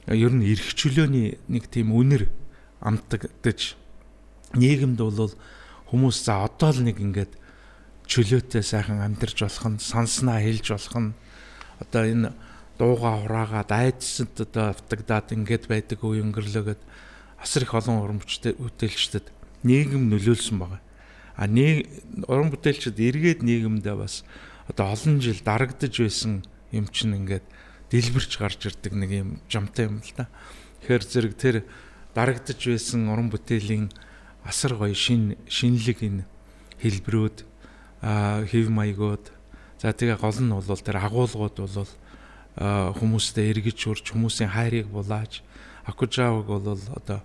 ер 0.06 0.32
нь 0.32 0.44
эрх 0.44 0.76
чөлөөний 0.76 1.40
нэг 1.48 1.72
тийм 1.72 1.96
үнэр 1.96 2.28
амтагдаж 2.84 3.80
нийгэмд 4.52 5.00
бол 5.00 5.32
хүмүүс 5.88 6.16
за 6.28 6.44
одоо 6.44 6.76
л 6.76 6.84
нэг 6.84 7.00
ингээд 7.00 7.32
чөлөөтэй 8.04 8.60
сайхан 8.60 9.00
амьдарч 9.00 9.40
болох 9.40 9.64
нь 9.72 9.80
санснаа 9.80 10.44
хэлж 10.44 10.68
болох 10.68 10.96
нь 11.00 11.16
одоо 11.80 12.04
энэ 12.04 12.28
дууга 12.76 13.24
хураагаад 13.24 13.72
айдсад 13.72 14.36
одоо 14.36 14.76
автагдаад 14.76 15.32
ингээд 15.32 15.64
байдаг 15.64 16.04
үе 16.04 16.20
өнгөрлөгöd 16.24 16.80
асар 17.40 17.64
их 17.64 17.72
олон 17.72 18.04
уран 18.04 18.20
бүтээлчдэд 18.20 19.37
нийгэм 19.62 20.10
нөлөөлсөн 20.10 20.58
байгаа. 20.58 20.80
А 21.38 21.46
нэг 21.46 21.86
уран 22.26 22.50
бүтээлчд 22.50 22.98
эргээд 22.98 23.42
нийгэмдээ 23.46 23.96
бас 23.96 24.22
одоо 24.68 24.92
олон 24.92 25.22
жил 25.22 25.38
дарагдж 25.40 25.94
байсан 26.02 26.44
юм 26.72 26.86
чинь 26.90 27.14
ингээд 27.14 27.46
дэлбэрч 27.90 28.32
гарч 28.38 28.60
ирдэг 28.66 28.92
нэг 28.92 29.10
юм 29.10 29.28
жамтай 29.48 29.86
юм 29.86 30.02
л 30.02 30.12
да. 30.16 30.28
Тэгэхээр 30.82 31.04
зэрэг 31.06 31.34
тэр 31.38 31.56
дарагдж 32.14 32.58
байсан 32.58 33.08
уран 33.08 33.30
бүтээлийн 33.30 33.88
асар 34.44 34.74
гоё 34.76 34.94
шин 34.94 35.38
шинэлэг 35.48 35.98
энэ 36.02 36.24
хэлбэрүүд 36.82 37.38
хэв 38.02 38.66
маягууд 38.70 39.24
за 39.78 39.92
тэгээ 39.94 40.18
гол 40.18 40.38
нь 40.42 40.52
бол 40.52 40.82
тэр 40.82 40.98
агуулгууд 41.02 41.56
бол 41.58 41.92
хүмүүстэй 42.58 43.50
эргэж 43.54 43.78
урж 43.86 44.04
хүмүүсийн 44.10 44.50
хайрыг 44.50 44.90
булааж 44.90 45.42
акужаваг 45.86 46.46
бол 46.46 46.66
одоо 46.66 47.22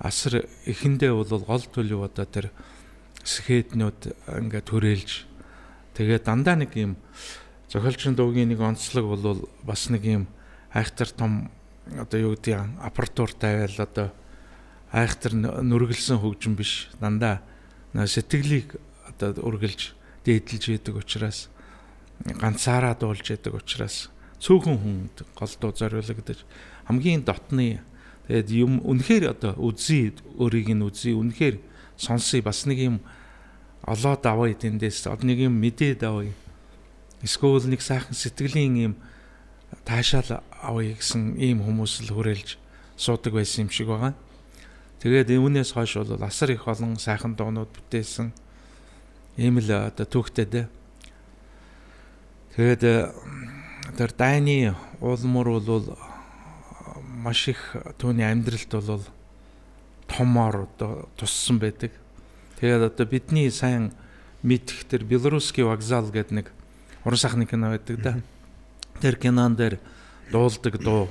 асар 0.00 0.48
эхэндээ 0.64 1.12
бол 1.12 1.44
гол 1.44 1.64
төлөв 1.68 2.08
одоо 2.08 2.24
тэр 2.24 2.46
скетнүүд 3.22 4.16
ингээд 4.40 4.66
төрөөлж 4.72 5.10
тэгээ 5.94 6.24
дандаа 6.24 6.56
нэг 6.56 6.72
юм 6.74 6.96
зохиолчийн 7.68 8.16
дуугийн 8.16 8.48
нэг 8.48 8.64
онцлог 8.64 9.04
бол 9.04 9.44
бас 9.62 9.92
нэг 9.92 10.02
юм 10.08 10.24
айхтар 10.72 11.12
том 11.12 11.52
одоо 11.86 12.18
юу 12.18 12.32
гэдэг 12.34 12.80
апартур 12.80 13.30
тавиал 13.36 13.76
одоо 13.76 14.08
айхтар 14.92 15.34
нүргэлсэн 15.34 16.18
хөгжим 16.18 16.56
биш. 16.58 16.90
Дандаа 16.98 17.42
сэтгэлийг 17.94 18.78
одоо 19.06 19.34
үргэлж 19.46 19.94
дээдэлж 20.26 20.64
яадаг 20.74 20.96
учраас 20.98 21.48
ганцаараа 22.24 22.94
дуулж 22.98 23.30
яадаг 23.30 23.54
учраас 23.54 24.10
цөөхөн 24.42 24.78
хүнд 24.78 25.16
голдуу 25.38 25.70
зориулагдаж 25.74 26.42
хамгийн 26.86 27.22
дотны 27.22 27.82
тэгээд 28.30 28.48
юм 28.54 28.78
үнэхээр 28.86 29.34
одоо 29.34 29.58
үзье 29.58 30.14
өөрийг 30.38 30.70
нь 30.70 30.86
үзье 30.86 31.18
үнэхээр 31.18 31.58
сонсъё 31.98 32.46
бас 32.46 32.62
нэг 32.62 32.78
юм 32.78 32.96
олоод 33.82 34.22
авъя 34.22 34.54
тэндээс 34.54 35.10
нэг 35.26 35.50
юм 35.50 35.58
мэдээд 35.58 36.06
авъя 36.06 36.30
эсвэл 37.26 37.66
нэг 37.66 37.82
сайхан 37.82 38.14
сэтгэлийн 38.14 38.74
ийм 38.78 38.94
таашаал 39.82 40.46
авъя 40.62 40.94
гэсэн 40.94 41.42
ийм 41.42 41.58
хүмүүс 41.58 42.06
л 42.06 42.14
хүрээлж 42.14 42.54
суудаг 42.94 43.34
байсан 43.34 43.66
юм 43.66 43.70
шиг 43.74 43.90
байгаа. 43.90 44.14
Тэгээд 45.02 45.34
үүнээс 45.34 45.74
хойш 45.74 45.98
бол 45.98 46.22
асар 46.22 46.54
их 46.54 46.70
олон 46.70 47.02
сайхан 47.02 47.34
дуунууд 47.34 47.74
бүтээсэн 47.74 48.30
ийм 49.42 49.58
л 49.58 49.70
одоо 49.74 50.06
түүхтэй 50.06 50.46
дээ. 50.46 50.66
Тэгээд 52.54 53.10
тэр 53.98 54.10
дайны 54.14 54.78
уулмөр 55.02 55.58
бол 55.66 55.98
маш 57.20 57.48
их 57.52 57.76
түүний 58.00 58.24
амьдралд 58.24 58.72
бол 58.72 59.04
томоор 60.08 60.66
одоо 60.66 61.08
туссан 61.16 61.60
байдаг. 61.60 61.92
Тэгээд 62.58 62.92
одоо 62.92 63.06
бидний 63.06 63.50
сайн 63.50 63.92
мэдэх 64.42 64.84
тэр 64.88 65.04
Белорусский 65.04 65.64
вокзал 65.64 66.08
гэдэг 66.08 66.32
нэг 66.32 66.46
уран 67.04 67.20
сайхны 67.20 67.46
кино 67.46 67.70
байдаг 67.76 68.02
да. 68.02 68.20
Тэр 69.00 69.16
кинон 69.16 69.56
дээр 69.56 69.78
дуулдаг 70.32 70.80
дуу 70.80 71.08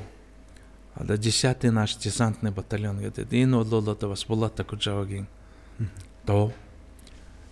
одоо 0.96 1.16
10-й 1.16 1.72
наш 1.72 1.96
десантный 1.96 2.52
батальон 2.52 3.00
гэдэг. 3.00 3.32
Энэ 3.32 3.64
бол 3.64 3.90
одоо 3.90 4.10
бас 4.10 4.26
Булата 4.26 4.64
Кужавагийн 4.64 5.28
дуу. 6.26 6.52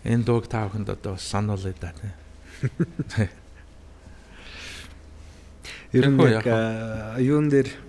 Энэ 0.03 0.23
дууг 0.23 0.47
та 0.47 0.67
бүхэнд 0.67 0.89
одоо 0.89 1.13
бас 1.13 1.23
сануулъя 1.23 1.73
да 1.79 1.93
тий. 1.93 3.29
Ер 5.93 6.09
нь 6.11 6.19
яг 6.19 6.45
юун 7.19 7.49
дээр 7.49 7.86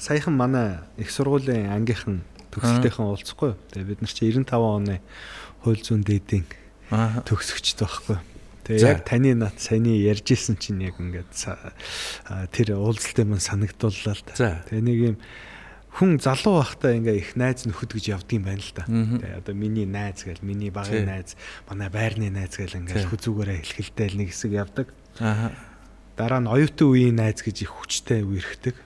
саяхан 0.00 0.34
манай 0.34 0.82
их 0.98 1.10
сургуулийн 1.10 1.70
ангийнхан 1.70 2.22
төгсөлтийнхэн 2.50 3.06
уулзахгүй. 3.06 3.54
Тэгээ 3.70 3.86
бид 3.86 4.00
нар 4.02 4.12
чи 4.12 4.26
95 4.32 4.50
оны 4.50 5.00
хууль 5.62 5.82
зүйн 5.82 6.02
дээдийн 6.02 6.46
төгсөгчд 6.90 7.78
байхгүй. 7.84 8.18
Тэгээ 8.66 8.82
яг 8.82 9.06
таны 9.06 9.34
над 9.38 9.62
саяны 9.62 9.94
ярьжсэн 9.94 10.58
чинь 10.58 10.82
яг 10.82 10.98
ингээд 10.98 11.30
тэр 12.50 12.68
уулзалтын 12.74 13.30
мань 13.30 13.44
санагдууллаа 13.44 14.14
л 14.18 14.24
да. 14.26 14.62
Тэгээ 14.66 14.82
нэг 14.82 14.98
юм 15.14 15.16
хүн 15.96 16.18
залуу 16.18 16.60
байхдаа 16.60 16.98
ингээ 16.98 17.16
их 17.16 17.30
найз 17.38 17.64
нөхөд 17.64 17.94
гэж 17.94 18.04
явдгийм 18.18 18.42
байна 18.42 18.60
л 18.60 18.72
да. 18.74 18.84
Тэгээ 18.90 19.38
одоо 19.38 19.54
миний 19.54 19.86
найз 19.86 20.26
гэл 20.26 20.42
миний 20.42 20.74
багын 20.74 21.06
найз, 21.06 21.38
манай 21.70 21.88
байрны 21.94 22.28
найз 22.28 22.58
гэл 22.58 22.82
ингээ 22.82 23.06
хүзүүгээрээ 23.06 23.58
хэлхэлтэй 23.64 24.08
нэг 24.18 24.28
хэсэг 24.34 24.52
явдаг. 24.52 24.90
Аа. 25.22 25.54
Дараа 26.18 26.40
нь 26.42 26.50
оюутан 26.50 26.90
үеийн 26.90 27.16
найз 27.16 27.40
гэж 27.40 27.64
их 27.64 27.72
хүчтэй 27.72 28.26
үерхдэг. 28.26 28.76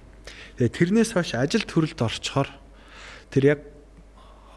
Тэгээ 0.61 0.77
тэрнээс 0.77 1.16
хойш 1.16 1.40
ажил 1.40 1.64
төрөлд 1.64 1.96
орчхоор 2.05 2.53
тэр 3.33 3.57
яг 3.57 3.61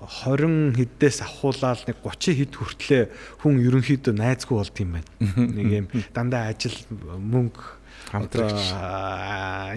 20 0.04 0.76
хэддээс 0.76 1.24
авахуулаад 1.24 1.88
нэг 1.88 1.98
30 2.04 2.44
хэд 2.44 2.54
хүртлээ 2.60 3.04
хүн 3.39 3.63
ерөнхийдөө 3.63 4.12
найзгүй 4.12 4.56
болд 4.60 4.76
юм 4.84 5.00
байна. 5.00 5.08
Нэг 5.24 5.68
юм 5.72 5.88
дандаа 6.12 6.52
ажил 6.52 6.76
мөнгө 6.92 7.63
хамтрагч 8.12 8.76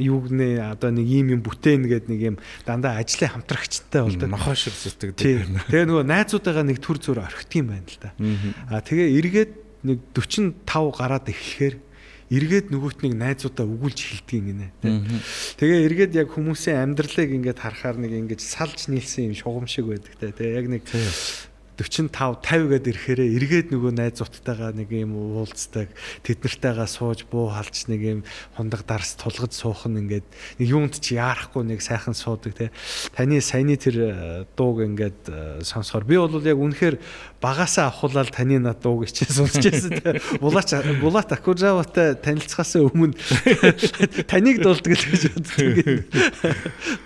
юу 0.03 0.19
гэнэ 0.27 0.75
одоо 0.75 0.91
нэг 0.91 1.07
ийм 1.07 1.39
юм 1.39 1.47
бүтээн 1.47 1.87
гэдэг 1.87 2.11
нэг 2.11 2.21
юм 2.35 2.37
дандаа 2.67 2.99
ажлын 2.99 3.39
хамтрагчтай 3.39 4.03
болдог. 4.03 4.27
Нохоо 4.27 4.59
шиг 4.59 4.75
сэтгэдэг. 4.75 5.71
Тэгээ 5.71 5.87
нөгөө 5.87 6.05
найзуудаагаа 6.11 6.67
нэг 6.67 6.83
төр 6.83 6.99
зөөр 6.99 7.23
орхит 7.23 7.55
юм 7.55 7.71
байна 7.71 7.87
л 7.87 7.99
да. 8.03 8.11
А 8.67 8.83
тэгээ 8.83 9.15
эргээд 9.23 9.53
нэг 9.87 9.99
45 10.11 10.59
гараад 10.91 11.31
эхлэхээр 11.31 11.86
эргээд 12.31 12.75
нөгөөтнийг 12.75 13.15
найзуудаа 13.15 13.67
өгүүлж 13.67 13.99
хилдэг 14.03 14.41
гинэ. 14.43 14.67
Тэгээ 15.63 15.81
эргээд 15.87 16.13
яг 16.19 16.29
хүмүүсийн 16.35 16.83
амьдралыг 16.83 17.31
ингээд 17.31 17.63
харахаар 17.63 17.97
нэг 18.03 18.13
ингэж 18.13 18.41
салж 18.43 18.91
нийлсэн 18.91 19.31
юм 19.31 19.35
шугам 19.39 19.67
шиг 19.71 19.87
байдаг 19.87 20.15
те. 20.19 20.35
Тэгээ 20.35 20.59
яг 20.59 20.67
нэг 20.67 20.83
45 21.77 22.41
50 22.41 22.73
гээд 22.73 22.87
ирэхээрээ 22.89 23.29
эргээд 23.37 23.69
нөгөө 23.77 23.93
найзуудтайгаа 24.01 24.73
нэг 24.73 24.89
юм 24.97 25.13
уулздаг. 25.13 25.93
Тэднэртэйгээ 26.25 26.89
сууж 26.89 27.29
буу 27.29 27.53
халж 27.53 27.93
нэг 27.93 28.01
юм 28.01 28.21
хундаг 28.57 28.89
дарс 28.89 29.13
тулгаж 29.21 29.53
суух 29.53 29.85
нь 29.85 30.01
ингээд 30.01 30.27
нэг 30.57 30.67
юунд 30.67 30.97
ч 30.97 31.21
яарахгүй 31.21 31.69
нэг 31.69 31.85
сайхан 31.85 32.17
суудаг 32.17 32.57
те. 32.57 32.73
Таны 33.13 33.45
саяны 33.45 33.77
тэр 33.77 33.97
э, 34.01 34.11
дууг 34.57 34.89
ингээд 34.89 35.21
э, 35.29 35.61
сонсохоор. 35.61 36.09
Би 36.09 36.17
бол 36.17 36.41
яг 36.41 36.57
үнэхээр 36.57 36.97
багасаа 37.45 37.93
авахуулаад 37.93 38.33
таны 38.33 38.57
над 38.57 38.81
дууг 38.81 39.05
ичээ 39.05 39.29
сонсч 39.37 39.69
байсан 39.69 40.01
те. 40.01 40.17
Булаач 40.41 40.73
булаат 41.05 41.37
акужаватай 41.37 42.17
танилцахаас 42.17 42.81
өмнө 42.81 43.13
таныг 44.33 44.65
дуулдаг 44.65 44.97
л 44.97 45.05
гэж 45.13 45.23
боддог. 45.37 46.09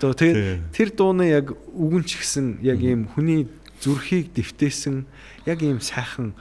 Тэгээд 0.21 0.71
тэр 0.71 0.89
дууны 0.95 1.27
яг 1.27 1.51
үгэн 1.51 2.03
ч 2.07 2.21
гэсэн 2.21 2.63
яг 2.63 2.79
ийм 2.79 3.11
хүний 3.11 3.49
зүрхийг 3.81 4.31
дэвтээсэн 4.37 5.05
яг 5.49 5.59
ийм 5.65 5.81
сайхан 5.81 6.37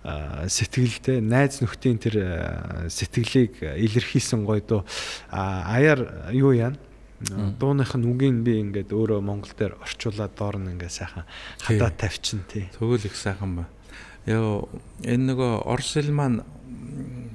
сэтгэлдээ 0.00 1.20
найз 1.20 1.60
нөхдийн 1.60 1.98
тэр 2.00 2.16
сэтгэлийг 2.88 3.60
илэрхийлсэн 3.60 4.48
гоё 4.48 4.62
доо 4.64 4.82
аяар 5.28 6.32
юу 6.32 6.56
яана 6.56 6.80
дууных 7.20 7.92
нь 8.00 8.08
үгийг 8.08 8.40
би 8.40 8.64
ингээд 8.64 8.96
өөрөө 8.96 9.20
монгол 9.20 9.52
дээр 9.52 9.76
орчуулаад 9.76 10.32
доор 10.40 10.56
нь 10.56 10.72
ингээд 10.72 10.96
сайхан 11.04 11.28
хадаа 11.60 11.92
тавьчин 11.92 12.48
тий. 12.48 12.72
Тэгвэл 12.72 13.04
их 13.04 13.16
сайхан 13.16 13.60
ба. 13.60 13.64
Яа 14.24 14.64
энэ 15.04 15.36
нөгөө 15.36 15.68
орс 15.68 16.00
хэл 16.00 16.16
маань 16.16 16.48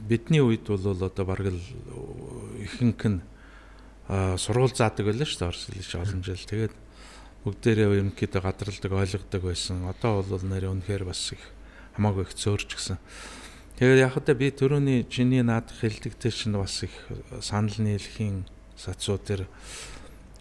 бидний 0.09 0.41
үед 0.41 0.65
бол 0.65 0.81
одоо 0.81 1.25
бараг 1.25 1.53
л 1.53 1.61
ихэнх 2.65 3.05
нь 3.05 3.21
сургууль 4.41 4.73
заадаг 4.73 5.05
байлаа 5.05 5.29
шүү 5.29 5.45
дээ 5.45 5.51
орс 5.53 5.69
хэл 5.69 6.01
олон 6.01 6.21
жил. 6.25 6.41
Тэгээд 6.49 6.73
бүгдээрээ 7.45 8.01
ерөнхийдөө 8.01 8.41
гадралдаг 8.41 8.91
ойлгодог 8.91 9.41
байсан. 9.45 9.85
Одоо 9.85 10.25
бол 10.25 10.41
нэр 10.41 10.73
үнэхээр 10.73 11.05
бас 11.05 11.29
их 11.37 11.43
хамаагүй 11.93 12.25
их 12.25 12.33
зөөрч 12.33 12.73
гисэн. 12.73 12.97
Тэгээд 13.77 14.01
яг 14.01 14.17
хөтэ 14.17 14.33
би 14.33 14.49
төрөний 14.49 15.05
чиний 15.05 15.45
наад 15.45 15.69
хэлдэгтэй 15.69 16.33
чинь 16.33 16.57
бас 16.57 16.81
их 16.81 16.95
санал 17.45 17.77
нийлхийн 17.77 18.49
сацуу 18.73 19.21
тэр 19.21 19.45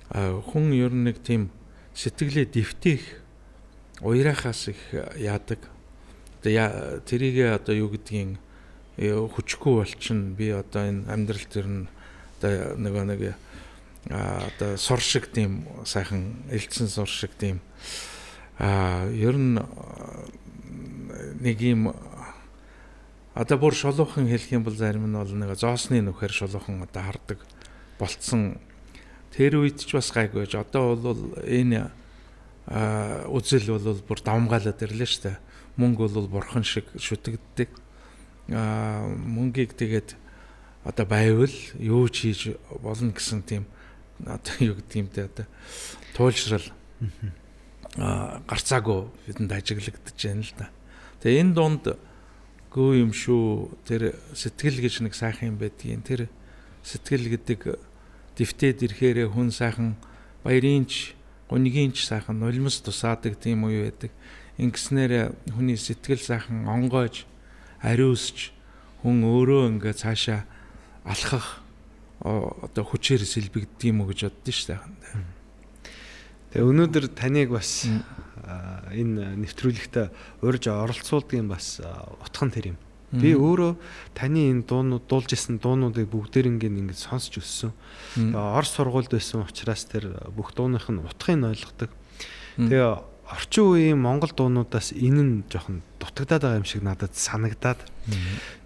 хүн 0.09 0.73
ер 0.73 0.97
нь 0.97 1.05
нэг 1.05 1.21
тийм 1.21 1.53
сэтгэлээ 1.93 2.49
дэвтэх 2.49 3.03
уярахаас 4.01 4.73
их 4.73 4.81
яадаг. 5.21 5.61
Тэгээ 6.41 7.05
тэрийг 7.05 7.37
одоо 7.53 7.75
юу 7.77 7.93
гэдгийг 7.93 8.41
хүчгүй 8.97 9.75
болчин 9.77 10.33
би 10.39 10.55
одоо 10.57 10.89
энэ 10.89 11.11
амьдрал 11.13 11.47
төр 11.53 11.67
нь 11.69 11.85
одоо 12.41 12.81
нөгөө 12.81 13.05
нэг 13.13 13.21
одоо 14.11 14.77
сур 14.77 15.01
шиг 15.01 15.33
тийм 15.33 15.65
сайхан 15.85 16.45
элдсэн 16.51 16.89
сур 16.89 17.09
шиг 17.09 17.31
тийм. 17.39 17.61
А 18.59 19.09
ер 19.09 19.37
нь 19.37 19.59
нэг 21.41 21.61
юм 21.61 21.95
одоо 23.35 23.59
бүр 23.59 23.75
шолоохон 23.75 24.29
хэлэх 24.29 24.53
юм 24.53 24.65
бол 24.65 24.77
зарим 24.77 25.09
нь 25.09 25.17
бол 25.17 25.33
нэг 25.33 25.57
зоосны 25.57 26.05
нүхээр 26.05 26.33
шолоохон 26.33 26.85
одоо 26.85 27.03
хардаг 27.03 27.39
болцсон. 27.99 28.61
Тэр 29.33 29.65
үед 29.65 29.81
ч 29.81 29.97
бас 29.97 30.13
гайгүй 30.13 30.45
байж 30.45 30.55
одоо 30.55 30.97
бол 30.97 31.41
энэ 31.41 31.91
үзэл 32.69 33.73
бол 33.73 34.01
бүр 34.05 34.21
давмгаалаад 34.21 34.85
ирлээ 34.85 35.21
дээ 35.25 35.37
мөнгө 35.77 36.07
бол 36.13 36.29
бурхан 36.29 36.63
шиг 36.63 36.87
шүтэгддэг. 36.95 37.69
А 38.53 39.09
мөнгийг 39.09 39.75
тэгээд 39.75 40.15
одоо 40.85 41.07
байвал 41.09 41.57
юу 41.81 42.09
ч 42.13 42.29
хийж 42.29 42.41
болно 42.85 43.11
гэсэн 43.17 43.43
тийм 43.43 43.65
одоо 44.27 44.57
юу 44.73 44.75
гэдэг 44.81 44.97
юм 44.97 45.09
те 45.09 45.29
одоо 45.29 45.47
туйлшрал 46.17 46.67
а 47.97 48.43
гарцаагүй 48.49 49.07
бидэнд 49.27 49.53
ажиглагдаж 49.53 50.19
байна 50.19 50.43
л 50.43 50.53
да. 50.59 50.67
Тэгээ 51.23 51.41
энэ 51.47 51.55
дунд 51.55 51.85
гөө 52.75 52.91
юм 53.07 53.13
шүү 53.15 53.71
тэр 53.87 54.19
сэтгэл 54.35 54.83
гэж 54.83 55.07
нэг 55.07 55.15
сайхан 55.15 55.55
юм 55.55 55.59
байдгийн 55.63 56.03
тэр 56.03 56.27
сэтгэл 56.83 57.31
гэдэг 57.39 57.79
дэвтээд 58.35 58.83
ирэхээр 58.83 59.31
хүн 59.31 59.55
сайхан 59.55 59.95
баярынч 60.43 61.15
гунигийнч 61.47 62.03
сайхан 62.03 62.43
нулимс 62.43 62.83
тусаадаг 62.83 63.39
тийм 63.39 63.63
үе 63.63 63.87
байдаг. 63.89 64.11
Ингэснээр 64.59 65.39
хүний 65.55 65.79
сэтгэл 65.79 66.19
сайхан 66.19 66.67
онгойж 66.67 67.31
ариусж 67.79 68.51
хүн 69.07 69.23
өөрөө 69.23 69.79
ингээ 69.79 69.95
цаашаа 69.95 70.43
алхах 71.07 71.64
одоо 72.25 72.85
хүчээр 72.89 73.23
сэлбэгддэг 73.29 73.93
юм 73.93 74.01
уу 74.03 74.09
гэж 74.09 74.33
боддоо 74.33 74.55
шүү 74.57 74.69
дээ. 74.73 74.81
Тэгээ 76.57 76.65
өнөөдөр 76.65 77.05
таныг 77.13 77.53
бас 77.53 77.85
энэ 77.85 79.37
нэвтрүүлэгтээ 79.45 80.41
урьж 80.41 80.65
оролцуулдаг 80.73 81.37
юм 81.37 81.53
бас 81.53 81.85
утхан 82.25 82.49
тэр 82.49 82.73
юм. 82.73 82.79
Би 83.15 83.37
өөрөө 83.37 83.77
таны 84.17 84.51
энэ 84.51 84.67
дуунууд 84.67 85.05
дуулж 85.07 85.37
исэн 85.37 85.61
дуунуудыг 85.61 86.09
бүгдээринг 86.11 86.65
ингэж 86.65 86.99
сонсч 86.99 87.39
өссөн. 87.39 87.71
Орос 88.35 88.75
сургуульд 88.75 89.13
байсан 89.13 89.45
учраас 89.47 89.85
тэр 89.87 90.19
бүх 90.35 90.51
дууных 90.57 90.91
нь 90.91 90.99
утгыг 90.99 91.45
ойлгодог. 91.45 91.91
Тэгээ 92.59 93.14
орчин 93.31 93.65
үеийн 93.65 93.99
монгол 94.01 94.33
дуунуудаас 94.37 94.93
энэ 94.93 95.23
нь 95.23 95.35
жоохон 95.49 95.81
дутагдаад 95.97 96.43
байгаа 96.45 96.61
юм 96.61 96.69
шиг 96.69 96.83
надад 96.85 97.17
санагдаад. 97.17 97.81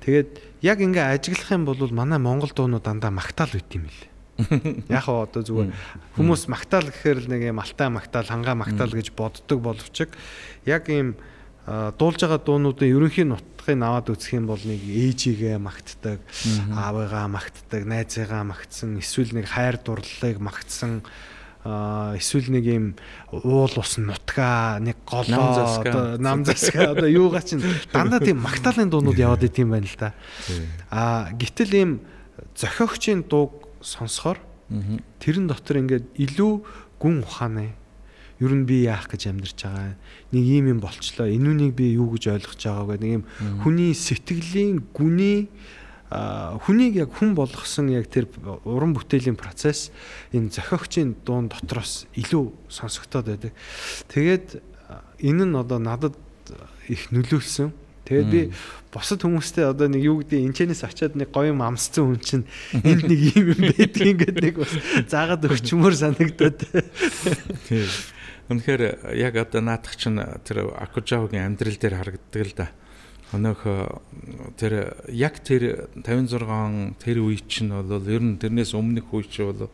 Тэгээд 0.02 0.30
яг 0.62 0.78
ингээ 0.82 1.14
ажиглах 1.14 1.50
юм 1.54 1.64
бол 1.64 1.78
манай 1.94 2.18
монгол 2.18 2.50
дуунууд 2.50 2.82
дандаа 2.82 3.14
магтаал 3.14 3.54
үйт 3.54 3.70
юм 3.74 3.86
лээ. 3.86 4.10
Яг 4.86 5.10
одоо 5.10 5.42
зүгээр 5.42 5.74
хүмүүс 6.14 6.46
магтаал 6.46 6.86
гэхээр 6.86 7.26
л 7.26 7.30
нэг 7.34 7.50
юм 7.50 7.58
алтай 7.58 7.90
магтаал, 7.90 8.30
хангаа 8.30 8.54
магтаал 8.54 8.94
гэж 8.94 9.10
боддог 9.10 9.58
боловч 9.58 10.06
яг 10.62 10.86
ийм 10.86 11.18
дуулж 11.66 12.22
байгаа 12.22 12.38
дуунуудын 12.38 12.86
ерөнхий 12.86 13.26
нутгыг 13.26 13.82
аваад 13.82 14.14
үзэх 14.14 14.38
юм 14.38 14.46
бол 14.46 14.62
нэг 14.62 14.78
ээжигээ 14.78 15.58
магтдаг, 15.58 16.22
аавыгаа 16.72 17.26
магтдаг, 17.28 17.82
найзыгаа 17.82 18.46
магтсан, 18.46 19.02
эсвэл 19.02 19.36
нэг 19.36 19.50
хайр 19.50 19.76
дурлалыг 19.82 20.38
магтсан 20.38 21.02
эсвэл 21.64 22.48
нэг 22.54 22.64
юм 22.64 22.84
уул 23.32 23.72
ус 23.74 23.98
нутгаа 23.98 24.78
нэг 24.78 24.96
голоо 25.02 25.82
одоо 25.82 26.18
намзаска 26.18 26.94
одоо 26.94 27.08
юугаа 27.10 27.42
чинь. 27.42 27.62
Дандаа 27.92 28.22
тийм 28.22 28.40
магтаалын 28.40 28.90
дуунууд 28.90 29.18
яваад 29.18 29.42
идэм 29.42 29.74
байна 29.74 29.86
л 29.90 29.98
да. 29.98 30.14
А 30.90 31.30
гítэл 31.34 31.74
ийм 31.74 31.90
зохиогчийн 32.54 33.26
дууг 33.26 33.68
сонсохоор 33.82 34.38
тэрэн 35.18 35.50
дотор 35.50 35.82
ингээд 35.82 36.06
илүү 36.14 36.52
гүн 37.02 37.26
ухааны 37.26 37.74
ер 38.38 38.52
нь 38.54 38.66
би 38.66 38.86
яах 38.86 39.10
гэж 39.10 39.34
амьдарч 39.34 39.66
байгаа? 39.66 39.98
Нэг 40.30 40.44
юм 40.46 40.78
юм 40.78 40.80
болчлоо. 40.80 41.26
Энүүнийг 41.26 41.74
би 41.74 41.98
юу 41.98 42.14
гэж 42.14 42.38
ойлгож 42.38 42.62
байгаа 42.62 42.86
гэх 42.94 43.02
нэг 43.02 43.12
юм 43.18 43.24
хүний 43.66 43.90
сэтгэлийн 43.98 44.86
гүний 44.94 45.50
хүнийг 46.08 46.94
яг 46.96 47.12
хүн 47.12 47.36
болгосон 47.36 47.92
яг 47.92 48.08
тэр 48.08 48.32
уран 48.64 48.96
бүтээлийн 48.96 49.36
процесс 49.36 49.92
энэ 50.32 50.48
зохиогчийн 50.48 51.20
дуун 51.20 51.52
дотроос 51.52 52.08
илүү 52.16 52.48
сонсогдоод 52.72 53.26
байдаг. 53.28 53.52
Тэгээд 54.08 54.62
энэ 55.20 55.44
нь 55.44 55.56
одоо 55.56 55.76
надад 55.76 56.16
их 56.88 57.12
нөлөөлсөн. 57.12 57.72
Тэгээд 58.08 58.28
би 58.32 58.48
босод 58.88 59.20
хүмүүстэй 59.20 59.68
одоо 59.68 59.92
нэг 59.92 60.00
юу 60.00 60.24
гэдэг 60.24 60.48
энчэнээс 60.48 60.88
очиод 60.88 61.12
нэг 61.12 61.28
гоё 61.28 61.52
юм 61.52 61.60
амсцсан 61.60 62.08
хүн 62.08 62.20
чинь 62.24 62.48
энд 62.72 63.04
нэг 63.04 63.20
юм 63.36 63.52
юм 63.52 63.60
байдаг 63.68 64.00
ингээд 64.00 64.38
нэг 64.40 64.54
бас 64.64 64.72
заагаад 65.12 65.44
өгчмөр 65.44 65.92
санагдаад. 65.92 66.58
Тийм. 67.68 67.84
Үнэхээр 68.48 69.12
яг 69.12 69.34
одоо 69.36 69.60
наадах 69.60 69.92
чинь 70.00 70.16
тэр 70.40 70.72
Акужавгийн 70.72 71.52
амьдрал 71.52 71.76
дээр 71.76 72.00
харагддаг 72.00 72.42
л 72.48 72.56
да. 72.56 72.72
Өнөөх 73.28 73.62
тэр 74.56 75.04
яг 75.12 75.44
тэр 75.44 75.92
56 76.00 76.96
тэр 76.96 77.16
үе 77.20 77.36
чинь 77.44 77.68
бол 77.68 78.08
ер 78.08 78.24
нь 78.24 78.40
тэрнээс 78.40 78.72
өмнөх 78.72 79.12
үе 79.12 79.28
чинь 79.28 79.52
бол 79.52 79.68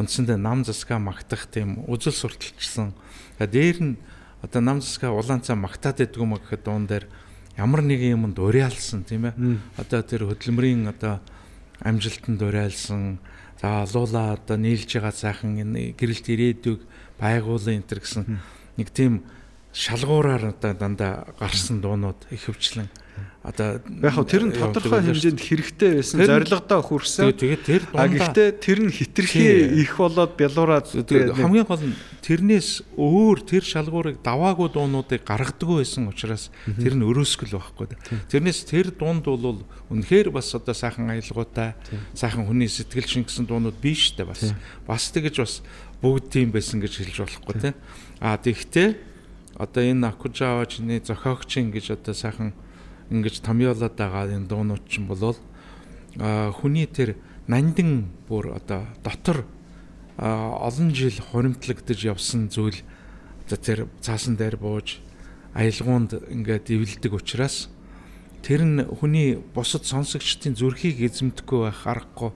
үндсэндээ 0.00 0.40
нам 0.40 0.64
засгаа 0.64 0.96
магтах 0.96 1.44
тийм 1.52 1.84
үзэл 1.84 2.16
сурталчилсан. 2.16 2.96
Дээр 3.36 3.78
нь 3.84 3.94
одоо 4.40 4.60
нам 4.64 4.80
засгаа 4.80 5.12
улаан 5.12 5.44
цаа 5.44 5.60
магтаад 5.60 6.00
байдгүй 6.00 6.24
мө 6.24 6.40
гэхэд 6.40 6.64
дуун 6.64 6.88
дээр 6.88 7.04
ямар 7.60 7.84
нэгэн 7.84 8.16
юмд 8.16 8.40
уриалсан 8.40 9.04
тийм 9.04 9.28
ээ. 9.28 9.36
Одоо 9.76 10.00
тэр 10.00 10.24
хөдөлмөрийн 10.32 10.88
одоо 10.88 11.20
амжилтанд 11.84 12.40
уриалсан. 12.40 13.20
За 13.60 13.84
олуула 13.84 14.40
одоо 14.40 14.56
нийлж 14.56 14.88
байгаа 14.88 15.12
сайхан 15.12 15.60
гэрэлт 16.00 16.26
ирээдүг 16.32 16.80
байгуулын 17.20 17.84
энэ 17.84 18.00
гэсэн 18.00 18.24
нэг 18.80 18.88
тийм 18.96 19.20
шалгуураар 19.72 20.54
одоо 20.54 20.72
дандаа 20.74 21.34
гарсан 21.38 21.80
дуунууд 21.80 22.26
их 22.30 22.46
хөвчлэн 22.46 22.88
одоо 23.40 23.80
яг 24.04 24.12
хөө 24.12 24.28
тэр 24.28 24.44
нь 24.44 24.52
тодорхой 24.52 25.00
хэмжээнд 25.00 25.40
хэрэгтэй 25.40 25.90
байсан 25.96 26.20
зорилгодоо 26.28 26.80
хүрсэн. 26.84 27.32
Тэгээд 27.32 27.62
тэр 27.64 27.82
дундаа 27.88 28.12
гэхдээ 28.12 28.48
тэр 28.60 28.78
нь 28.84 28.92
хитрхи 28.92 29.80
их 29.80 29.96
болоод 29.96 30.36
бялуураад 30.36 30.92
хамгийн 30.92 31.64
гол 31.64 31.80
нь 31.80 31.96
тэрнээс 32.20 32.84
өөр 33.00 33.38
тэр 33.48 33.64
шалгуурыг 33.64 34.20
даваагүй 34.20 34.68
дуунуудыг 34.76 35.24
гаргадаг 35.24 35.72
байсан 35.72 36.12
учраас 36.12 36.52
тэр 36.68 37.00
нь 37.00 37.06
өрөөсгөл 37.08 37.56
байхгүй. 37.56 37.96
Тэрнээс 38.28 38.68
тэр 38.68 38.92
дунд 38.92 39.24
бол 39.24 39.64
үнэхээр 39.88 40.28
бас 40.28 40.52
одоо 40.52 40.76
сайхан 40.76 41.08
аялгаутай 41.08 41.80
сайхан 42.12 42.44
хүний 42.44 42.68
сэтгэл 42.68 43.08
шингэсэн 43.08 43.48
дуунууд 43.48 43.80
биш 43.80 44.12
үү 44.20 44.28
бас. 44.28 44.52
Бас 44.84 45.08
тэгэж 45.16 45.36
бас 45.40 45.64
бүгд 46.04 46.28
тийм 46.28 46.52
байсан 46.52 46.76
гэж 46.76 47.08
хэлж 47.08 47.24
болохгүй 47.24 47.56
тийм. 47.56 47.74
А 48.20 48.36
тэгвэл 48.36 49.00
одоо 49.60 49.84
энэ 49.84 50.08
Акужава 50.08 50.64
чиний 50.64 51.04
зохиогч 51.04 51.60
ингэж 51.60 52.00
одоо 52.00 52.14
сайхан 52.16 52.56
ингэж 53.12 53.44
томьёолоод 53.44 53.94
байгаа 54.00 54.32
энэ 54.32 54.48
дуунууд 54.48 54.88
ч 54.88 55.04
юм 55.04 55.12
бол 55.12 55.36
хүний 56.16 56.88
тэр 56.88 57.20
нандин 57.44 58.08
бүр 58.24 58.56
одоо 58.56 58.88
дотор 59.04 59.44
олон 60.16 60.90
жил 60.96 61.12
хуримтлагдж 61.20 62.00
явсан 62.08 62.48
зүйл 62.48 62.80
одоо 63.44 63.58
тэр 63.60 63.78
цаасан 64.00 64.40
дээр 64.40 64.56
бууж 64.56 65.04
аялгуунд 65.54 66.16
ингээд 66.30 66.70
ивэлдэг 66.70 67.12
учраас 67.12 67.68
тэр 68.42 68.64
нь 68.64 68.84
хүний 68.86 69.36
бусад 69.54 69.84
сонсогчдын 69.84 70.56
зүрхийг 70.56 71.02
эзэмдэхгүй 71.04 71.60
байх 71.68 71.82
аргагүй 71.84 72.32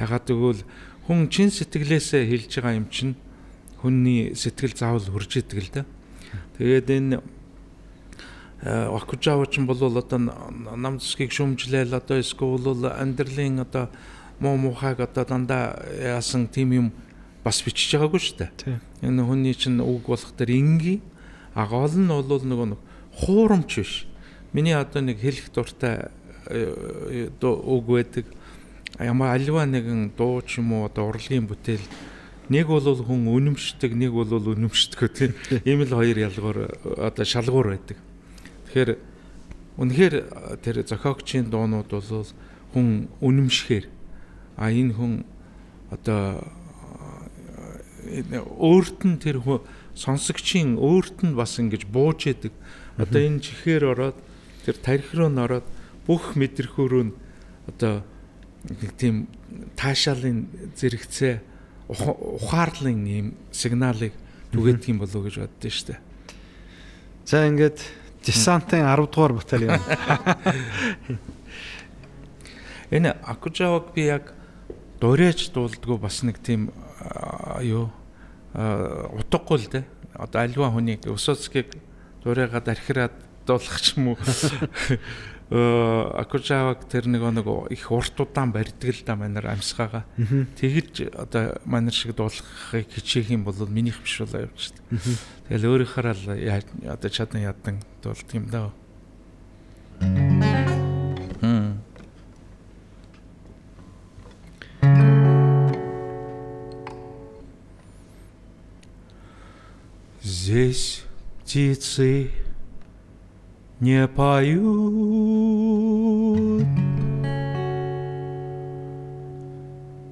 ягаад 0.00 0.26
гэвэл 0.26 0.62
хүн 1.06 1.28
чин 1.28 1.52
сэтгэлээсээ 1.52 2.24
хэлж 2.26 2.50
байгаа 2.58 2.78
юм 2.80 2.88
чинь 2.90 3.14
хүний 3.78 4.32
сэтгэл 4.34 4.74
заавал 4.74 5.06
хурж 5.12 5.38
идэг 5.38 5.60
л 5.60 5.70
да. 5.70 5.82
Тэгээд 6.58 6.90
энэ 6.90 7.22
Акужава 8.64 9.44
ч 9.46 9.60
бол 9.60 9.76
одоо 9.76 10.18
нам 10.18 10.96
засгийг 10.98 11.32
шүмжлээл 11.36 11.92
одоо 12.00 12.16
эсвэл 12.22 12.88
амьдралын 12.88 13.60
одоо 13.60 13.90
муу 14.40 14.56
мухайг 14.56 15.00
одоо 15.00 15.24
дандаа 15.24 15.84
яасан 16.00 16.48
тим 16.48 16.72
юм 16.72 16.92
бас 17.44 17.60
бичиж 17.60 17.92
байгаагүй 17.92 18.20
шүү 18.24 18.36
дээ. 18.40 18.80
Энэ 19.04 19.20
хүний 19.20 19.52
чинь 19.52 19.84
үг 19.84 20.08
болох 20.08 20.32
дээр 20.32 20.56
ингийн 20.56 21.02
а 21.52 21.66
гол 21.68 21.92
нь 21.92 22.08
бол 22.08 22.24
нөгөө 22.24 22.66
нэг 22.72 22.80
хуурамч 23.20 23.70
биш. 23.76 24.06
Миний 24.56 24.72
одоо 24.72 25.04
нэг 25.04 25.20
хэлэх 25.20 25.52
дуртай 25.52 26.08
э, 26.48 27.28
үг 27.42 27.84
байдаг. 27.84 28.24
Ямар 28.98 29.36
альва 29.36 29.68
нэгэн 29.68 30.16
дуу 30.16 30.40
ч 30.40 30.64
юм 30.64 30.72
уу 30.72 30.88
одоо 30.88 31.12
урлагийн 31.12 31.44
бүтээл 31.44 31.84
нэг 32.48 32.66
бол 32.68 32.84
хүн 32.84 33.28
үнэмшдэг, 33.28 33.92
нэг 33.96 34.12
бол 34.12 34.28
үнэмшдэггүй 34.28 35.10
тийм. 35.10 35.32
Ийм 35.68 35.84
л 35.84 35.94
хоёр 35.96 36.18
ялгуур 36.18 36.58
одоо 37.00 37.24
шалгуур 37.24 37.72
байдаг. 37.72 37.98
Тэгэхээр 38.68 38.90
үнэхээр 39.80 40.14
тэр 40.60 40.76
зохиогчийн 40.84 41.48
дуунууд 41.48 41.88
бол 41.88 42.28
хүн 42.74 43.08
үнэмшхээр 43.24 43.86
а 44.60 44.70
энэ 44.70 44.92
хүн 44.92 45.12
одоо 45.90 46.44
өөрт 48.60 49.00
нь 49.08 49.18
тэр 49.18 49.40
сонсогчийн 49.96 50.76
өөрт 50.76 51.24
нь 51.24 51.34
бас 51.34 51.56
ингэж 51.58 51.88
бууж 51.88 52.28
яадаг. 52.28 52.52
Одоо 53.00 53.20
энэ 53.24 53.40
чихээр 53.40 53.94
ороод 53.94 54.18
тэр 54.68 54.76
тарих 54.78 55.10
руу 55.14 55.32
н 55.32 55.40
ороод 55.40 55.66
бүх 56.06 56.36
мэдрэхүүрөө 56.36 57.04
одоо 57.72 58.04
нэг 58.68 58.92
тийм 58.96 59.26
таашаалын 59.76 60.72
зэрэгцээ 60.76 61.53
ухаарлын 62.00 63.06
ийм 63.06 63.26
сигналыг 63.52 64.12
түгээдэг 64.52 64.88
юм 64.90 64.98
болов 65.02 65.14
уу 65.14 65.26
гэж 65.26 65.38
боддөө 65.44 65.70
штэ. 65.70 65.98
За 67.26 67.46
ингээд 67.46 67.78
Десантын 68.24 68.86
10 68.88 69.10
дугаар 69.10 69.32
батальон. 69.36 69.80
Энэ 72.94 73.16
Акужаваг 73.24 73.92
би 73.94 74.06
яг 74.08 74.32
дуурайж 75.00 75.50
дуулдгүй 75.52 75.98
бас 75.98 76.22
нэг 76.22 76.38
тийм 76.38 76.70
юу 77.60 77.90
утгагүй 78.54 79.58
л 79.58 79.68
дээ. 79.68 79.84
Одоо 80.14 80.40
альва 80.40 80.70
хүнийг 80.70 81.04
Усоцкийг 81.10 81.74
дуурайгаад 82.22 82.68
архираад 82.68 83.12
дуулах 83.46 83.80
ч 83.82 83.98
юм 83.98 84.14
уу 84.14 84.18
Э, 85.50 86.10
акужаваг 86.24 86.88
тэр 86.88 87.04
нэг 87.04 87.20
нэг 87.20 87.46
их 87.68 87.92
урт 87.92 88.16
удаан 88.18 88.50
барьдаг 88.50 88.96
л 88.96 89.04
да 89.04 89.14
манер 89.14 89.46
амьсгаага. 89.52 90.06
Тэгж 90.56 91.12
одоо 91.12 91.60
манер 91.66 91.92
шиг 91.92 92.16
дуулахыг 92.16 92.88
хичээх 92.88 93.28
юм 93.28 93.44
бол 93.44 93.54
минийх 93.68 94.00
биш 94.00 94.24
болоо 94.24 94.48
явж 94.48 94.72
штт. 94.72 94.80
Тэгэл 95.48 95.84
өөрийнхөө 95.84 96.16
л 96.16 96.88
одоо 96.88 97.10
чадан 97.12 97.44
ядан 97.44 97.84
дуулдаг 98.00 98.32
юм 98.32 98.48
да. 98.48 98.72
Здесь 110.22 111.04
птицы 111.44 112.30
не 113.84 114.08
поют, 114.08 114.64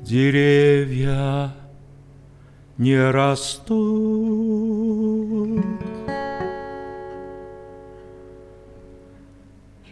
деревья 0.03 1.55
не 2.77 3.11
растут. 3.11 3.73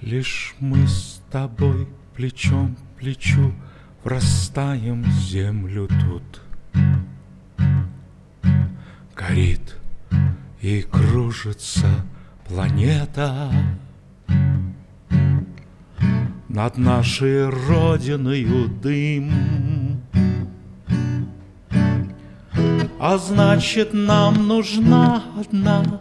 Лишь 0.02 0.54
мы 0.60 0.86
с 0.86 1.22
тобой 1.30 1.88
плечом 2.14 2.76
к 2.76 2.98
плечу 2.98 3.54
Врастаем 4.04 5.02
в 5.02 5.12
землю 5.20 5.88
тут. 5.88 6.42
Горит 9.14 9.76
и 10.60 10.82
кружится 10.82 11.86
планета. 12.50 13.52
Над 16.48 16.78
нашей 16.78 17.48
родиною 17.48 18.68
дым. 18.68 20.02
А 22.98 23.18
значит 23.18 23.94
нам 23.94 24.48
нужна 24.48 25.22
одна 25.38 26.00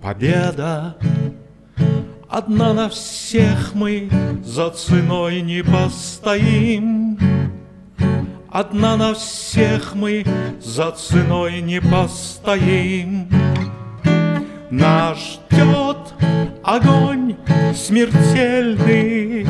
победа. 0.00 0.96
Одна 2.28 2.72
на 2.72 2.88
всех 2.88 3.74
мы 3.74 4.08
за 4.42 4.70
ценой 4.70 5.42
не 5.42 5.62
постоим. 5.62 7.18
Одна 8.50 8.96
на 8.96 9.12
всех 9.14 9.94
мы 9.94 10.24
за 10.60 10.92
ценой 10.92 11.60
не 11.60 11.80
постоим. 11.80 13.28
Нас 14.70 15.41
ждет 15.52 16.14
огонь 16.64 17.36
смертельный 17.74 19.46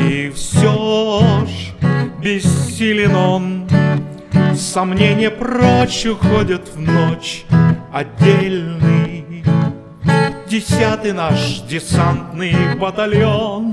И 0.00 0.32
все 0.34 1.46
ж 1.46 1.72
бессилен 2.22 3.14
он. 3.14 3.68
Сомнения 4.56 5.30
прочь 5.30 6.06
уходят 6.06 6.68
в 6.74 6.80
ночь 6.80 7.44
отдельный. 7.92 9.44
Десятый 10.48 11.12
наш 11.12 11.60
десантный 11.68 12.74
батальон. 12.76 13.72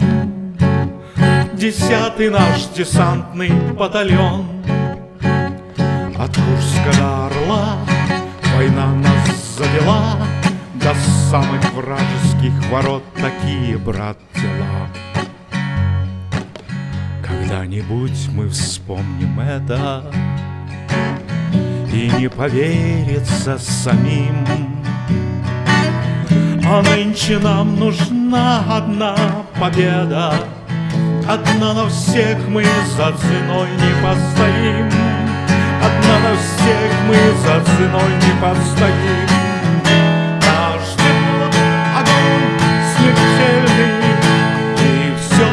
Десятый 1.53 2.29
наш 2.29 2.65
десантный 2.75 3.51
батальон. 3.73 4.45
От 6.17 6.35
Курска 6.35 6.91
до 6.97 7.25
Орла 7.25 7.77
война 8.55 8.93
нас 8.95 9.57
завела 9.57 10.35
До 10.86 10.93
самых 11.32 11.74
вражеских 11.74 12.54
ворот 12.69 13.04
такие, 13.15 13.76
брат, 13.76 14.19
дела. 14.36 14.88
Когда-нибудь 17.24 18.30
мы 18.32 18.48
вспомним 18.50 19.39
это 19.39 20.04
И 21.91 22.12
не 22.19 22.30
поверится 22.30 23.58
самим. 23.58 24.45
А 26.63 26.84
нынче 26.84 27.39
нам 27.39 27.80
нужна 27.80 28.63
одна 28.69 29.15
победа 29.60 30.36
Одна 31.28 31.74
на 31.74 31.89
всех 31.89 32.38
мы 32.48 32.63
за 32.95 33.12
ценой 33.17 33.69
не 33.71 34.04
постоим. 34.04 34.86
Одна 35.82 36.19
на 36.30 36.36
всех 36.38 36.91
мы 37.08 37.15
за 37.41 37.65
ценой 37.65 38.12
не 38.21 38.39
постоим 38.39 39.54
огонь 43.05 43.15
смертельный 43.15 44.15
И 44.79 45.15
все 45.19 45.49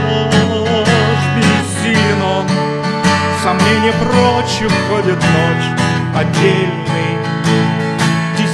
ж 1.16 1.22
бессилен 1.36 2.22
он 2.22 2.46
Сомнения 3.42 3.92
прочь 3.92 4.62
уходит 4.62 5.16
ночь 5.16 5.68
отдельный 6.14 7.12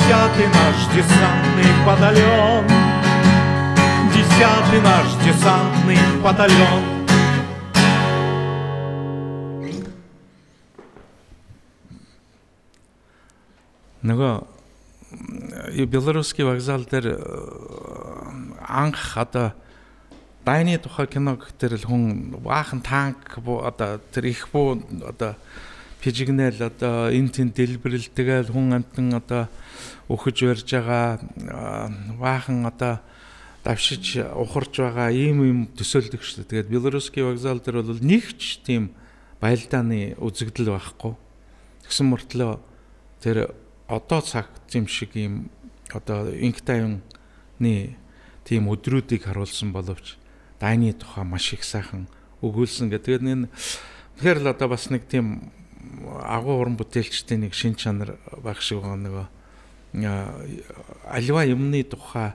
Десятый 0.09 0.47
наш 0.47 0.77
десантный 0.95 1.71
батальон. 1.87 2.65
Десятый 4.15 4.81
наш 4.81 5.07
десантный 5.23 5.99
батальон. 6.25 6.83
Нөгөө 14.01 15.87
Белорусский 15.87 16.45
вокзал 16.45 16.85
дээр 16.89 17.19
анх 18.69 19.17
одоо 19.17 19.53
дайны 20.45 20.79
тухай 20.79 21.09
кино 21.09 21.37
гэхтэр 21.37 21.81
л 21.81 21.89
хүн 21.89 22.39
баахан 22.45 22.81
танк 22.85 23.41
одоо 23.41 24.01
тэр 24.13 24.29
их 24.29 24.49
буу 24.53 24.81
одоо 25.05 25.35
пижигнэл 26.01 26.63
одоо 26.63 27.11
эн 27.11 27.29
тэн 27.29 27.51
дэлбэрэл 27.51 28.13
тэгэл 28.15 28.53
хүн 28.53 28.81
амтан 28.81 29.13
одоо 29.17 29.49
өхөж 30.09 30.37
барьж 30.47 30.69
байгаа 30.73 31.19
баахан 32.17 32.65
одоо 32.65 33.01
давшиж 33.65 34.25
ухарж 34.33 34.81
байгаа 34.81 35.13
ийм 35.13 35.45
юм 35.45 35.61
төсөөлдөг 35.77 36.23
шүү 36.25 36.49
дээ. 36.49 36.65
Тэгээд 36.65 36.73
Белорусский 36.73 37.21
вокзал 37.21 37.61
дээр 37.61 37.83
бол 37.83 38.01
нэгч 38.01 38.65
тийм 38.65 38.95
баялдааны 39.43 40.17
үзэгдэл 40.17 40.73
байхгүй. 40.73 41.13
Тэгсэн 41.85 42.07
мөртлөө 42.09 42.53
тэр 43.21 43.53
одоо 43.91 44.21
цаг 44.25 44.49
зэм 44.73 44.89
шиг 44.89 45.13
ийм 45.13 45.51
одоо 45.93 46.33
инх 46.33 46.65
тайвны 46.65 47.03
тийм 48.49 48.73
өдрүүдийг 48.73 49.29
харуулсан 49.29 49.77
боловч 49.77 50.17
дайны 50.57 50.97
тухай 50.97 51.25
маш 51.29 51.53
их 51.53 51.65
сайхан 51.65 52.09
өгүүлсэн 52.41 52.89
гэх. 52.89 53.05
Тэгээд 53.05 53.29
энэ 53.29 53.53
тэгэхээр 54.17 54.41
л 54.41 54.53
одоо 54.57 54.69
бас 54.73 54.89
нэг 54.89 55.05
тийм 55.05 55.53
агуу 56.25 56.57
уран 56.57 56.81
бүтээлчдийн 56.81 57.45
нэг 57.45 57.53
шин 57.53 57.77
чанар 57.77 58.17
байх 58.41 58.65
шиг 58.65 58.81
байгаа 58.81 58.97
нөгөө 58.97 59.27
аливаа 61.13 61.45
юмны 61.45 61.85
тухай 61.85 62.33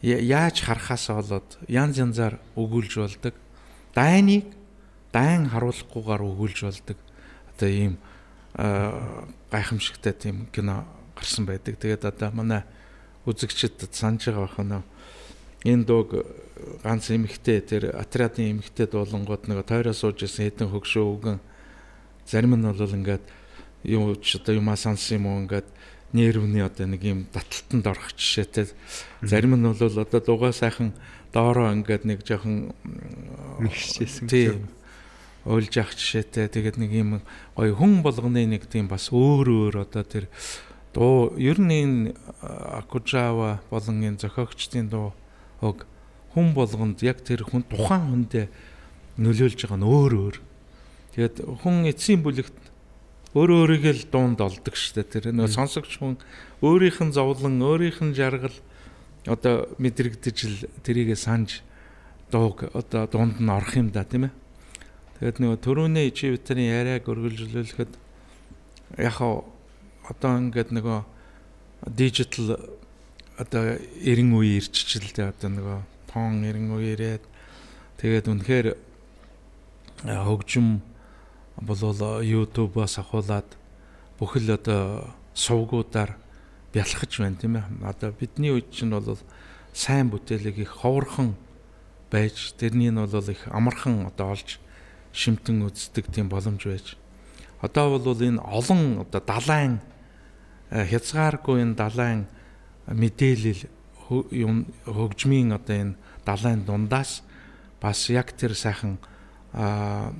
яаж 0.00 0.64
харахаас 0.64 1.12
болоод 1.12 1.60
янз 1.68 2.00
янзаар 2.00 2.40
өгүүлж 2.56 2.96
болдог. 2.96 3.34
Дайныг 3.92 4.48
дайн 5.12 5.52
харуулахгүйгээр 5.52 6.22
өгүүлж 6.24 6.58
болдог. 6.64 6.98
Одоо 7.52 7.68
ийм 7.68 7.94
гайхамшигтай 8.56 10.12
тийм 10.16 10.48
кино 10.52 10.88
гарсан 11.14 11.44
байдаг. 11.44 11.76
Тэгээд 11.76 12.08
одоо 12.08 12.30
манай 12.32 12.62
үзэгчд 13.28 13.92
санаж 13.92 14.24
байгаа 14.24 14.48
бах 14.48 14.58
нөө 14.58 14.82
энэ 15.64 15.84
дууг 15.84 16.24
ганц 16.82 17.10
эмэгтэй 17.10 17.60
тэр 17.60 17.82
отрядын 17.96 18.56
эмэгтэй 18.56 18.86
дуулангууд 18.88 19.48
нэг 19.48 19.64
тойроо 19.64 19.92
сууж 19.92 20.24
исэн 20.24 20.48
хэдэн 20.48 20.72
хөгшөө 20.72 21.04
өгөн 21.04 21.38
зарим 22.24 22.56
нь 22.56 22.64
бол 22.64 22.80
ингээд 22.80 23.24
юу 23.84 24.16
ч 24.20 24.40
одоо 24.40 24.56
юмаа 24.56 24.76
сансан 24.76 25.20
юм 25.20 25.26
уу 25.26 25.40
ингээд 25.44 25.68
нервний 26.12 26.62
одоо 26.64 26.86
нэг 26.86 27.02
юм 27.04 27.26
таталтанд 27.32 27.86
орох 27.86 28.12
жишээтэй. 28.16 28.72
Зарим 29.22 29.54
нь 29.56 29.62
бол 29.62 29.76
одоо 29.78 30.20
дугаа 30.20 30.52
сайхан 30.52 30.92
доороо 31.32 31.72
ингээд 31.72 32.04
нэг 32.04 32.24
жоохон 32.26 32.74
мэгшижсэн 33.60 34.28
тийм 34.28 34.68
ойлж 35.46 35.76
явах 35.76 35.94
жишээтэй. 35.94 36.48
Тэгээд 36.48 36.76
нэг 36.76 36.90
юм 36.92 37.10
гоё 37.54 37.74
хүн 37.74 38.02
болгоны 38.02 38.44
нэг 38.46 38.66
тийм 38.66 38.88
бас 38.90 39.08
өөр 39.14 39.48
өөр 39.70 39.74
одоо 39.86 40.02
тэр 40.02 40.26
дуу 40.92 41.32
ер 41.38 41.58
нь 41.62 41.72
энэ 41.72 42.14
Акужава 42.42 43.62
болон 43.70 44.02
энэ 44.02 44.18
зохиогчдын 44.18 44.90
дуу 44.90 45.14
хог 45.60 45.86
хүн 46.34 46.52
болгонд 46.56 47.04
яг 47.04 47.22
тэр 47.22 47.44
хүн 47.44 47.62
тухайн 47.68 48.04
хүндээ 48.08 48.46
нөлөөлж 49.20 49.60
байгаа 49.66 49.78
нь 49.78 49.86
өөр 49.86 50.12
өөр. 50.16 50.36
Тэгээд 51.14 51.36
хүн 51.62 51.76
эцсийн 51.90 52.24
бүлэгт 52.24 52.56
өөр 53.34 53.50
өөрийгөө 53.62 53.94
л 53.94 54.04
дуунд 54.10 54.40
олдог 54.40 54.74
штэ 54.74 55.06
тэр 55.06 55.30
нөө 55.30 55.50
сонсогч 55.52 56.00
хүн 56.00 56.18
өөрийнх 56.64 56.98
нь 57.04 57.14
зовлон 57.14 57.62
өөрийнх 57.62 58.00
нь 58.02 58.16
жаргал 58.16 58.56
одоо 59.26 59.68
мэдрэгдэж 59.78 60.38
л 60.48 60.56
тэрийгэ 60.82 61.14
санаж 61.14 61.62
дууг 62.30 62.70
одоо 62.72 63.06
дунд 63.06 63.38
нь 63.38 63.50
орох 63.50 63.76
юм 63.76 63.90
да 63.90 64.02
тийм 64.06 64.30
ээ. 64.30 64.34
Тэгээд 65.18 65.38
нөгөө 65.42 65.58
төрөүний 65.60 66.10
чи 66.14 66.32
витарын 66.32 66.70
яриаг 66.70 67.04
өргөлжлүүлэхэд 67.04 67.92
яг 68.98 69.16
одоо 69.20 70.32
ингээд 70.40 70.70
нөгөө 70.74 70.98
дижитал 71.92 72.56
одоо 73.40 73.80
90 74.04 74.36
үе 74.36 74.60
ирчихэлтэй 74.60 75.32
одоо 75.32 75.48
нөгөө 75.48 75.78
тоон 76.12 76.44
90 76.44 76.76
үе 76.76 76.92
ирээд 76.92 77.24
тэгээд 77.96 78.26
үнэхээр 78.28 78.66
хөгжим 80.04 80.84
болвол 81.56 82.20
YouTube-аас 82.20 83.00
ахуулаад 83.00 83.48
бүхэл 84.20 84.60
одоо 84.60 85.12
сувгуудаар 85.32 86.16
бялхаж 86.72 87.12
байна 87.16 87.36
тийм 87.40 87.56
ээ. 87.56 87.64
Одоо 87.84 88.12
бидний 88.12 88.52
үед 88.52 88.70
чинь 88.72 88.92
бол 88.92 89.16
сайн 89.72 90.12
бүтээлэг 90.12 90.56
их 90.60 90.72
ховорхон 90.84 91.36
байж 92.10 92.52
тэрний 92.60 92.90
нь 92.90 93.00
бол 93.00 93.08
их 93.08 93.48
амархан 93.48 94.06
одоо 94.08 94.36
олж 94.36 94.60
шимтэн 95.12 95.64
үздэг 95.68 96.12
тийм 96.12 96.28
боломж 96.28 96.64
байж. 96.64 96.96
Одоо 97.60 97.98
бол 97.98 98.20
энэ 98.20 98.40
олон 98.40 99.00
одоо 99.04 99.20
далайн 99.20 99.80
хязгааргүй 100.70 101.62
энэ 101.64 101.76
далайн 101.76 102.26
мэдээлэл 102.86 103.68
юм 104.32 104.66
хөгжмийн 104.86 105.52
одоо 105.52 105.76
энэ 105.76 105.94
далайн 106.24 106.64
дундаас 106.64 107.22
бас 107.80 108.08
яг 108.10 108.32
тэр 108.36 108.54
сайхан 108.54 108.98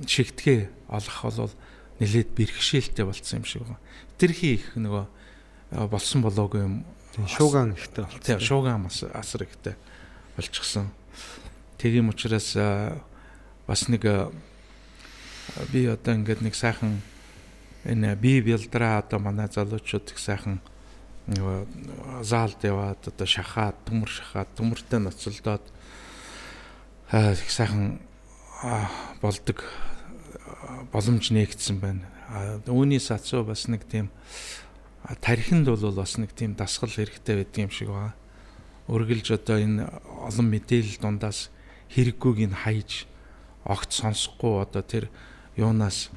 шигтгээ 0.07 0.69
олох 0.89 1.17
бол 1.23 1.53
нэлээд 1.99 2.29
бэрхшээлтэй 2.35 3.05
болцсон 3.05 3.39
юм 3.39 3.45
шиг 3.45 3.61
байна. 3.63 3.79
Тэрхий 4.17 4.59
их 4.59 4.75
нөгөө 4.75 5.87
болсон 5.91 6.21
болоогүй 6.25 6.61
юм. 6.61 6.75
Шууган 7.27 7.75
ихтэй 7.75 8.03
болсон. 8.03 8.23
Тийм 8.23 8.39
шууган 8.39 8.87
асар 8.87 9.43
ихтэй 9.43 9.75
болчихсон. 10.35 10.89
Тийм 11.77 12.09
учраас 12.09 12.55
бас 13.67 13.87
нэг 13.87 14.03
би 15.71 15.85
одоо 15.85 16.15
ингээд 16.15 16.41
нэг 16.41 16.55
сайхан 16.55 17.01
энэ 17.85 18.15
би 18.15 18.41
бэлдраа 18.41 18.99
одоо 18.99 19.19
манай 19.19 19.47
залуучууд 19.47 20.11
их 20.11 20.19
сайхан 20.19 20.61
нөгөө 21.31 22.23
заалд 22.27 22.61
яваад 22.67 23.01
одоо 23.07 23.27
шахаад 23.27 23.77
төмөр 23.87 24.11
шахаад 24.11 24.49
төмөртэй 24.57 24.99
ноцолдоод 24.99 25.65
их 27.11 27.51
сайхан 27.51 27.99
болдог 29.21 29.63
боломж 30.91 31.31
нээгдсэн 31.31 31.79
байна. 31.79 32.07
Үүний 32.67 32.99
сацуу 32.99 33.43
бас 33.43 33.67
нэг 33.67 33.83
тийм 33.87 34.11
тархинд 35.19 35.67
бол 35.67 35.95
бас 35.95 36.17
нэг 36.17 36.31
тийм 36.35 36.55
дасгал 36.55 36.91
хэрэгтэй 36.91 37.43
байдаг 37.43 37.59
юм 37.59 37.71
шиг 37.71 37.89
байна. 37.89 38.15
Өргөлж 38.87 39.31
одоо 39.35 39.57
энэ 39.59 39.87
олон 40.27 40.47
мэдээлэл 40.51 40.99
дундаас 40.99 41.49
хэрэггүйг 41.91 42.51
нь 42.51 42.55
хайж 42.55 43.07
огт 43.65 43.91
сонсохгүй 43.91 44.63
одоо 44.63 44.83
тэр 44.83 45.05
юунаас 45.55 46.09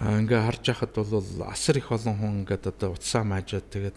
ингээ 0.00 0.40
харж 0.44 0.64
яхад 0.72 0.92
бол 0.96 1.24
асар 1.46 1.78
их 1.78 1.92
олон 1.92 2.16
хүн 2.16 2.32
ингээд 2.42 2.72
одоо 2.72 2.96
утсаа 2.96 3.24
маажаад 3.24 3.68
тэгээд 3.70 3.96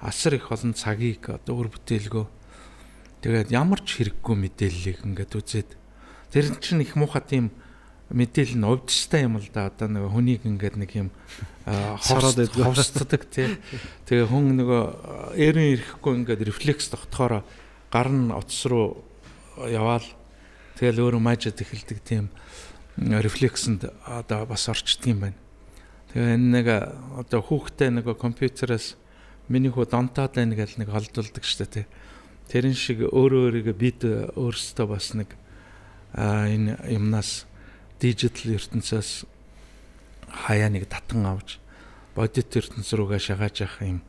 асар 0.00 0.36
их 0.36 0.50
олон 0.50 0.74
цагийг 0.74 1.28
одоо 1.28 1.64
өр 1.64 1.68
бүтээлгөө 1.72 2.26
тэгээд 3.20 3.52
ямар 3.52 3.80
ч 3.84 4.00
хэрэггүй 4.00 4.36
мэдээллийг 4.36 5.04
ингээд 5.04 5.36
үзээд 5.36 5.80
Тэр 6.30 6.54
чинь 6.62 6.86
их 6.86 6.94
муухай 6.94 7.22
тийм 7.26 7.50
мэдээлэл 8.14 8.62
нь 8.62 8.66
увдчтай 8.66 9.26
юм 9.26 9.42
л 9.42 9.50
да 9.50 9.66
одоо 9.66 9.90
нэг 9.90 10.06
хүнийг 10.06 10.46
ингээд 10.46 10.78
нэг 10.78 10.90
юм 10.94 11.08
хороод 11.66 12.54
ховсцдаг 12.54 13.26
тий. 13.26 13.58
Тэгээ 14.06 14.30
хүн 14.30 14.54
нөгөө 14.62 14.82
эрен 15.34 15.74
ирэхгүй 15.74 16.22
ингээд 16.22 16.46
рефлекс 16.46 16.86
тогтохоор 16.94 17.42
гар 17.90 18.08
нь 18.14 18.30
утас 18.30 18.62
руу 18.70 19.02
яваал 19.58 20.06
тэгэл 20.78 21.10
өөрөө 21.10 21.18
мажид 21.18 21.58
эхэлдэг 21.58 21.98
тийм 22.06 22.30
рефлексэнд 22.94 23.90
одоо 24.06 24.46
бас 24.46 24.70
орчдөг 24.70 25.10
юм 25.10 25.34
байна. 25.34 25.38
Тэгээ 26.14 26.38
энэ 26.38 26.46
нэг 26.62 26.66
одоо 27.18 27.42
хүүхдээ 27.42 27.90
нөгөө 27.90 28.14
компьютероос 28.14 28.94
миний 29.50 29.74
хүү 29.74 29.90
донтоод 29.90 30.38
байна 30.38 30.54
гэж 30.54 30.78
нэг 30.78 30.94
холдуулдаг 30.94 31.42
шүү 31.42 31.66
дээ 31.66 31.74
тий. 31.74 31.86
Тэрэн 32.54 32.74
шиг 32.78 33.02
өөрөө 33.02 33.50
өөрийгөө 33.50 33.76
бид 33.76 34.00
өөрсдөө 34.38 34.86
бас 34.86 35.10
нэг 35.18 35.34
энэ 36.14 36.78
юмнаас 36.86 37.50
дижитал 37.98 38.54
ертөнцөөс 38.54 39.26
хаяа 40.46 40.70
нэг 40.70 40.86
татан 40.86 41.26
авч 41.26 41.58
бодит 42.14 42.54
ертөнц 42.54 42.94
рүүгээ 42.94 43.20
шагааж 43.20 43.56
явах 43.66 43.82
юм 43.82 44.00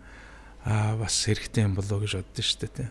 а 0.66 0.96
бас 0.98 1.26
хэрэгтэй 1.26 1.66
юм 1.66 1.74
болоо 1.74 2.06
гэж 2.06 2.22
боддоо 2.22 2.46
шүү 2.46 2.70
дээ. 2.70 2.90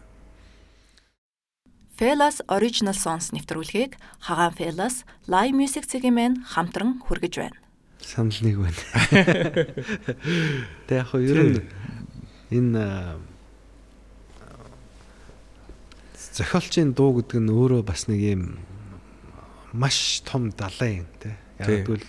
Felas 2.00 2.40
Original 2.48 2.96
Songs 2.96 3.28
нэвтрүүлгийг 3.36 3.94
Хагаан 4.24 4.56
Felas 4.56 5.04
Live 5.28 5.52
Music 5.54 5.84
цэгийн 5.84 6.16
мэн 6.16 6.32
хамтран 6.48 6.98
хүргэж 7.04 7.34
байна. 7.44 7.58
Санал 8.00 8.40
нэг 8.40 8.56
байна. 8.56 8.80
Тэг 10.88 10.96
яг 10.96 11.12
ер 11.20 11.38
нь 11.44 11.60
энэ 12.50 13.18
зохиолчийн 16.34 16.94
дуу 16.94 17.20
гэдэг 17.20 17.40
нь 17.42 17.50
өөрөө 17.50 17.82
бас 17.86 18.06
нэг 18.06 18.20
юм 18.20 18.42
маш 19.72 20.22
том 20.26 20.50
далайн 20.50 21.06
тий. 21.22 21.34
Яг 21.60 21.86
бол 21.86 22.06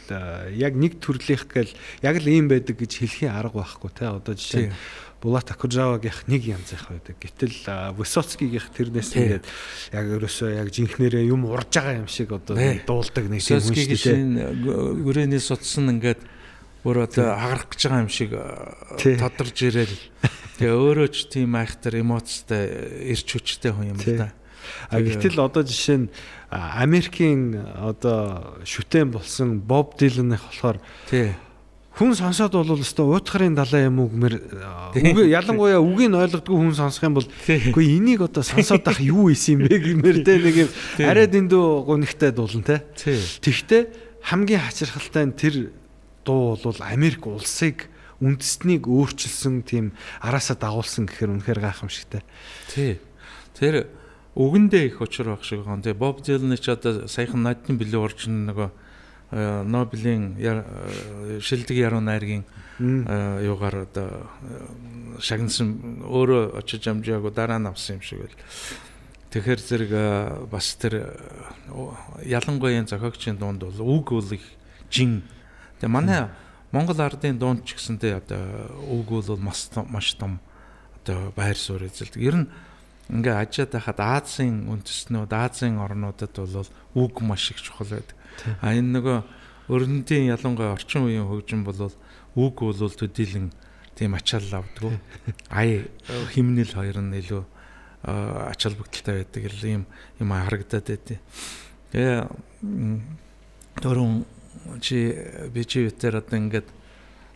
яг 0.56 0.73
нэг 0.80 1.01
төрлийнх 1.04 1.45
гэл 1.51 1.73
яг 2.01 2.15
л 2.21 2.27
ийм 2.27 2.47
байдаг 2.47 2.77
гэж 2.80 2.91
хэлхийн 3.04 3.36
арга 3.36 3.62
байхгүй 3.65 3.91
тий. 3.91 4.08
Одоо 4.08 4.34
жишээ 4.34 4.69
нь 4.69 4.75
Булат 5.21 5.54
Акужавагийнх 5.54 6.25
нэг 6.25 6.41
янз 6.49 6.73
их 6.73 6.89
байдаг. 6.89 7.13
Гэтэл 7.21 7.93
Высоцкийгийнх 7.93 8.73
тэрнээс 8.73 9.13
ингээд 9.13 9.45
яг 9.93 10.06
ерөөсөө 10.17 10.49
яг 10.58 10.73
жинхнэрээ 10.73 11.30
юм 11.30 11.45
урж 11.45 11.77
байгаа 11.77 12.01
юм 12.01 12.10
шиг 12.10 12.34
одоо 12.34 12.58
дуулдаг 12.58 13.30
нэг 13.30 13.45
юм 13.45 13.62
шүү 13.62 13.69
дээ. 13.69 13.69
Высоцкийгийн 13.69 14.32
гүрэнээс 15.06 15.47
утсан 15.54 15.93
ингээд 15.93 16.21
бүр 16.84 17.06
одоо 17.06 17.38
хагарах 17.38 17.70
гэж 17.70 17.82
байгаа 17.86 18.02
юм 18.02 18.12
шиг 18.12 18.32
тодорж 18.98 19.58
ирээл. 19.62 19.98
Тэгээ 20.58 20.76
өөрөө 20.78 21.10
ч 21.13 21.17
тийм 21.30 21.54
айхтар 21.58 22.02
эмоцтой 22.02 23.10
ирч 23.13 23.28
хүчтэй 23.38 23.72
хүн 23.74 23.94
юм 23.94 24.00
л 24.02 24.17
да. 24.17 24.34
А 24.89 25.02
гэтэл 25.02 25.41
одоо 25.41 25.65
жишээ 25.65 26.06
нь 26.06 26.12
Америкийн 26.50 27.58
одоо 27.78 28.58
шүтэн 28.65 29.13
болсон 29.13 29.62
Боб 29.62 29.98
Диланных 29.98 30.41
болохоор 30.46 30.78
тий 31.10 31.34
хүн 31.98 32.15
сонсоод 32.15 32.56
бол 32.56 32.80
өстой 32.80 33.04
уутхарын 33.04 33.56
далай 33.56 33.91
юм 33.91 34.00
уу 34.00 34.10
гэмээр 34.15 34.36
үг 34.96 35.17
ялангуяа 35.28 35.84
үгийг 35.84 36.15
ойлгодгүй 36.15 36.56
хүн 36.56 36.76
сонсох 36.78 37.04
юм 37.04 37.20
бол 37.20 37.28
үгүй 37.28 37.86
энийг 38.00 38.24
одоо 38.24 38.48
сонсоод 38.48 38.88
ах 38.88 39.04
юу 39.04 39.28
исэн 39.28 39.60
юм 39.60 39.67
бэ 39.67 39.76
гэмээр 39.76 40.17
те 40.24 40.39
нэг 40.39 40.56
юм 40.65 40.70
арай 41.04 41.28
дэндүү 41.28 41.65
гунигтай 41.84 42.32
дуулан 42.32 42.63
те. 42.63 42.88
Тэгтээ 42.96 44.24
хамгийн 44.24 44.63
хачирхалтай 44.63 45.24
нь 45.28 45.36
тэр 45.36 45.56
дуу 46.32 46.56
бол 46.63 46.80
Америк 46.80 47.28
улсыг 47.28 47.91
үндэснийг 48.22 48.88
өөрчилсөн 48.88 49.65
тийм 49.65 49.91
араасаа 50.22 50.56
дагуулсан 50.56 51.10
гэхээр 51.10 51.41
үнэхээр 51.41 51.60
гайхамшигтай. 51.60 52.22
Тий. 52.70 53.02
Тэр 53.58 53.89
үгэндээ 54.38 54.94
их 54.94 55.02
учир 55.02 55.34
байх 55.34 55.44
шиг 55.44 55.65
гон. 55.65 55.82
Тэгээ 55.82 55.98
Боб 55.98 56.22
Дилан 56.22 56.56
ч 56.56 56.70
одоо 56.70 57.10
саяхан 57.10 57.41
надын 57.44 57.82
билүү 57.82 58.00
орчин 58.06 58.46
нөгөө 58.48 58.70
э, 58.70 59.63
Нобелийн 59.65 60.38
э, 60.38 61.41
шилдэг 61.41 61.76
яруу 61.76 62.00
найргийн 62.00 62.46
э, 62.80 63.44
юугаар 63.50 63.89
одоо 63.89 64.30
шагнасан 65.20 66.06
өөрөө 66.06 66.62
очиж 66.62 66.88
амжаагүй 66.88 67.34
дараа 67.34 67.58
нь 67.58 67.67
авсан 67.67 67.98
юм 68.00 68.06
шиг 68.06 68.22
байл. 68.22 68.38
Тэгэхээр 69.34 69.60
зэрэг 69.60 69.91
бас 70.52 70.76
тэр 70.78 71.17
ялангуяа 72.22 72.86
зохиогчийн 72.86 73.39
дунд 73.41 73.65
бол 73.65 73.82
үг 73.82 74.13
бол 74.13 74.30
их 74.30 74.46
жин. 74.91 75.24
Тэгээ 75.82 75.89
манай 75.89 76.30
Монгол 76.70 77.02
ардын 77.02 77.41
дунд 77.41 77.65
ч 77.65 77.74
гэсэнтэй 77.74 78.22
одоо 78.22 78.70
үг 78.86 79.10
бол 79.10 79.41
маш 79.41 79.65
маш 79.74 80.13
том 80.13 80.38
одоо 81.02 81.34
байр 81.34 81.58
суурь 81.58 81.89
эзэлдэг. 81.89 82.22
Ер 82.22 82.38
нь 82.46 82.48
ингээ 83.10 83.36
ажиад 83.41 83.74
байхад 83.74 84.00
Азийн 84.00 84.70
үндэстнүүд, 84.70 85.34
Азийн 85.34 85.82
орнуудад 85.82 86.32
бол 86.38 86.70
үг 86.96 87.15
маш 87.26 87.50
их 87.52 87.60
чухал 87.60 87.89
байдаг. 87.89 88.15
А 88.62 88.78
энэ 88.78 89.02
нөгөө 89.02 89.17
өрнөдийн 89.74 90.32
ялангуяа 90.32 90.78
орчин 90.78 91.10
үеийн 91.10 91.26
хөгжим 91.26 91.65
бол 91.65 91.91
үг 92.38 92.56
бол 92.62 92.78
төдийлөн 92.78 93.52
тийм 93.98 94.13
ачаал 94.13 94.63
авдаг. 94.63 95.02
Ая 95.50 95.89
химнэл 96.32 96.72
хоёр 96.72 97.02
нь 97.02 97.20
илүү 97.20 97.44
ач 98.48 98.63
холбогдолтой 98.63 99.26
байдаг 99.26 99.44
юм 99.65 99.86
юм 100.22 100.30
харагдаад 100.30 100.88
байдیں۔ 100.88 101.20
Тэгээ 101.91 102.30
дөрөв 103.82 104.24
чи 104.82 105.16
би 105.54 105.66
чи 105.66 105.88
үтер 105.88 106.20
одоо 106.20 106.38
ингээд 106.38 106.68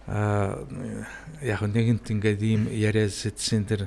яг 0.07 1.61
нэгэнт 1.65 2.05
ингээд 2.11 2.41
ийм 2.41 2.63
яриа 2.69 3.09
сэтсэн 3.09 3.65
тэр 3.65 3.81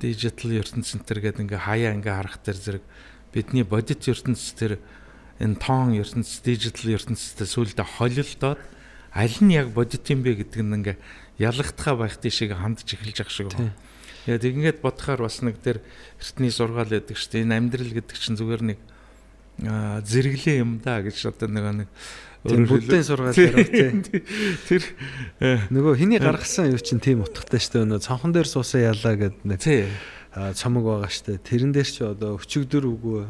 дижитал 0.00 0.52
ертөнцийнтэр 0.58 1.18
гэдэг 1.22 1.42
ингээ 1.46 1.60
хаяа 1.64 1.94
ингээ 1.94 2.14
харах 2.14 2.38
тэр 2.42 2.56
зэрэг 2.56 2.84
бидний 3.32 3.62
бодит 3.62 4.02
ертөнц 4.04 4.56
тэр 4.58 4.82
энэ 5.38 5.60
тоон 5.62 5.94
ертөнц 5.94 6.42
дижитал 6.42 6.98
ертөнцтэй 6.98 7.46
сүулдэ 7.46 7.84
холилдоод 7.84 8.60
аль 9.14 9.38
нь 9.40 9.54
яг 9.54 9.70
бодит 9.70 10.04
юм 10.10 10.26
бэ 10.26 10.42
гэдэг 10.42 10.60
нь 10.66 10.74
ингээ 10.82 10.96
ялгахтаа 11.38 11.94
байх 11.94 12.18
тийшээ 12.18 12.58
хандж 12.58 12.84
эхэлж 12.98 13.18
ах 13.22 13.30
шиг 13.30 13.54
байна. 13.54 13.72
Тэгээд 14.26 14.44
ингээд 14.44 14.78
бодохоор 14.82 15.30
бас 15.30 15.40
нэг 15.40 15.56
тэр 15.62 15.80
эртний 16.18 16.50
байдаг 16.50 17.16
шүү 17.16 17.30
дээ. 17.32 17.42
Энэ 17.46 17.56
амьдрал 17.56 17.92
гэдэг 17.94 18.16
чинь 18.18 18.36
зүгээр 18.36 18.62
нэг 18.74 18.78
зэрэглээ 19.58 20.62
юм 20.62 20.78
да 20.84 21.02
гэж 21.02 21.18
одоо 21.30 21.48
нэг 21.50 21.86
нэг 21.86 21.88
буддын 22.46 23.02
сургаал 23.02 23.34
ярих 23.34 23.70
тийм. 23.74 24.02
Тэр 24.70 24.82
э, 25.42 25.66
нөгөө 25.74 25.98
хиний 25.98 26.22
гаргасан 26.22 26.70
юу 26.70 26.78
чинь 26.78 27.02
тийм 27.02 27.26
утгатай 27.26 27.58
шүү 27.58 27.82
дээ. 27.82 27.90
Нөгөө 27.90 28.06
цонхон 28.06 28.32
дээр 28.32 28.46
суусаа 28.46 28.94
ялаа 28.94 29.14
гэдэг 29.18 29.42
нэг 29.42 29.60
цомог 30.54 30.86
байгаа 30.86 31.10
шүү 31.10 31.26
дээ. 31.34 31.42
Тэрэн 31.42 31.72
дээр 31.74 31.88
ч 31.90 31.96
одоо 32.06 32.38
өчигдөр 32.38 32.86
үгүй 32.86 33.26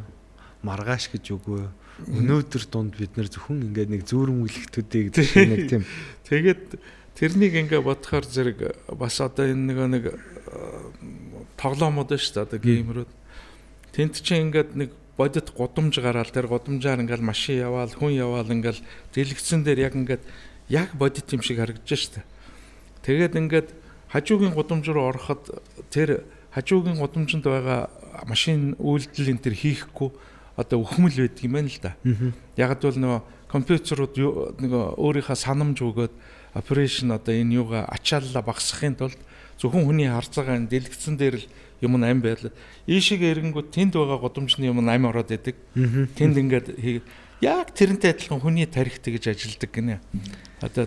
маргааш 0.63 1.09
гэж 1.17 1.25
үгүй 1.33 1.65
өнөөдөр 2.07 2.65
дунд 2.71 2.95
бид 2.95 3.19
нэр 3.19 3.27
зөвхөн 3.27 3.71
ингээд 3.71 3.91
нэг 3.91 4.03
зүүрэн 4.07 4.39
үлэгтүүдийг 4.47 5.07
нэг 5.19 5.63
тийм 5.67 5.83
тэгээд 6.31 6.79
тэрнийг 7.19 7.55
ингээ 7.67 7.83
бодохоор 7.83 8.27
зэрэг 8.27 8.59
бас 8.95 9.19
одоо 9.19 9.51
энэ 9.51 9.75
нэг 9.75 9.79
нэг 9.91 10.05
э, 10.15 10.19
тоглоомод 11.59 12.15
шүү 12.15 12.35
дээ 12.39 12.47
одоо 12.47 12.59
геймерүүд 12.63 13.11
тент 13.91 14.15
чинь 14.23 14.47
ингээд 14.47 14.79
нэг 14.79 14.91
бодит 15.19 15.51
гудамж 15.51 15.99
гараал 15.99 16.31
тэр 16.31 16.47
гудамжаар 16.47 17.03
ингээл 17.03 17.27
машин 17.27 17.59
яваал 17.59 17.91
хүн 17.91 18.15
яваал 18.15 18.47
ингээл 18.47 18.79
дэлгэцэн 19.13 19.67
дээр 19.67 19.91
яг 19.91 19.95
ингээд 19.99 20.23
яг 20.71 20.95
бодит 20.95 21.27
юм 21.35 21.43
шиг 21.43 21.59
харагдаж 21.59 21.91
штэ. 21.91 22.23
Тэгээд 23.03 23.35
ингээд 23.35 23.69
хажуугийн 24.15 24.55
гудамж 24.55 24.87
руу 24.89 25.11
ороход 25.11 25.43
тэр 25.91 26.23
хажуугийн 26.55 27.03
гудамжинд 27.03 27.45
байгаа 27.45 27.91
машин 28.31 28.79
үйлдэл 28.79 29.35
энэ 29.35 29.43
төр 29.43 29.55
хийхгүй 29.59 30.11
одоо 30.57 30.87
өхмөл 30.87 31.19
байдаг 31.27 31.43
юм 31.45 31.53
байна 31.53 31.69
л 31.69 31.81
да. 31.83 31.93
Яг 32.57 32.79
бол 32.79 32.99
нөгөө 33.03 33.21
компьютерууд 33.51 34.15
нөгөө 34.63 34.85
өөрийнхөө 35.03 35.37
санамж 35.37 35.79
өгөөд 35.83 36.15
операшн 36.55 37.11
одоо 37.15 37.35
энэ 37.35 37.59
юугаа 37.59 37.85
ачаалла 37.91 38.43
багасгахын 38.43 38.97
тулд 38.97 39.21
зөвхөн 39.61 39.87
хүний 39.87 40.09
энэ 40.09 40.69
дэлгэцэн 40.69 41.17
дээр 41.17 41.37
л 41.43 41.47
юм 41.81 41.97
ам 42.03 42.21
байлаа. 42.21 42.53
Ийшиг 42.87 43.23
эрэнгүүд 43.23 43.71
тэнд 43.71 43.95
байгаа 43.95 44.19
гудамжны 44.19 44.67
юм 44.67 44.83
ам 44.83 45.05
ороод 45.07 45.31
идэг. 45.31 45.57
Тэнд 46.19 46.37
ингээд 46.39 46.67
яг 47.41 47.71
тэрнтэй 47.75 48.11
адилхан 48.11 48.41
хүний 48.43 48.67
тарих 48.67 48.99
тэгж 48.99 49.31
ажилдаг 49.31 49.71
гинэ. 49.71 50.01
Одоо 50.61 50.87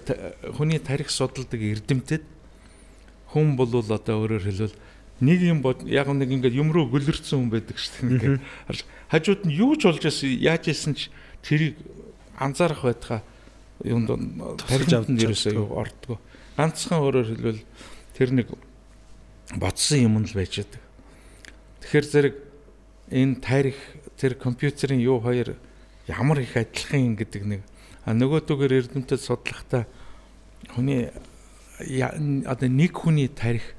хүний 0.58 0.80
тарих 0.80 1.10
судалдаг 1.10 1.60
эрдэмтэд 1.60 2.24
хүн 3.32 3.56
бол 3.56 3.72
одоо 3.72 4.16
өөрөөр 4.20 4.44
хэлбэл 4.44 4.76
нэг 5.24 5.40
юм 5.40 5.62
бод 5.64 5.88
яг 5.88 6.12
нэг 6.12 6.28
ингээд 6.28 6.58
юм 6.58 6.76
руу 6.76 6.92
гөлөрцөн 6.92 7.48
хүн 7.48 7.52
байдаг 7.54 7.78
шүү 7.80 7.94
дээ. 7.96 8.10
Ингээд 8.12 8.84
хажууд 9.08 9.42
нь 9.48 9.56
юу 9.56 9.80
ч 9.80 9.88
болж 9.88 10.04
байсан 10.04 10.28
яаж 10.36 10.68
исэн 10.68 10.98
ч 10.98 11.08
тэрийг 11.40 11.80
анзаарах 12.36 12.84
байтгаа 12.84 13.22
юунд 13.86 14.12
тарих 14.68 14.92
авдан 14.92 15.16
ерөөсөө 15.16 15.72
ордгоо. 15.72 16.20
Ганцхан 16.58 17.00
өөрөөр 17.00 17.28
хэлбэл 17.32 17.64
тэр 18.18 18.30
нэг 18.36 18.48
бодсон 19.56 20.04
юм 20.04 20.20
л 20.20 20.34
байж 20.36 20.60
байгаа. 20.60 20.81
Тэгэхээр 21.82 22.06
зэрэг 22.06 22.36
энэ 23.10 23.42
тарих 23.42 23.78
тэр 24.18 24.38
компьютерийн 24.38 25.02
юу 25.02 25.20
хоёр 25.20 25.58
ямар 26.08 26.40
их 26.40 26.56
адилхан 26.56 27.18
гэдэг 27.18 27.44
нэг 27.46 27.62
а 28.06 28.14
нөгөөдөгөр 28.14 28.72
эрдэмтэд 28.72 29.22
судлахдаа 29.22 29.86
хүний 30.74 31.10
одоо 32.46 32.70
нэг 32.70 32.94
хүний 32.94 33.28
тарих 33.28 33.76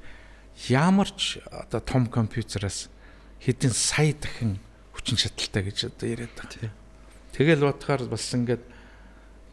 ямар 0.69 1.09
ч 1.11 1.39
одоо 1.47 1.79
том 1.79 2.07
компьютераас 2.07 2.91
хэдэн 3.39 3.71
сая 3.71 4.13
дахин 4.13 4.59
хүчин 4.93 5.17
чадалтай 5.17 5.63
гэж 5.63 5.77
одоо 5.91 6.07
яриад 6.07 6.33
байгаа. 6.35 6.71
Тэгэл 7.33 7.65
бодохоор 7.65 8.07
бас 8.07 8.27
ингээд 8.31 8.63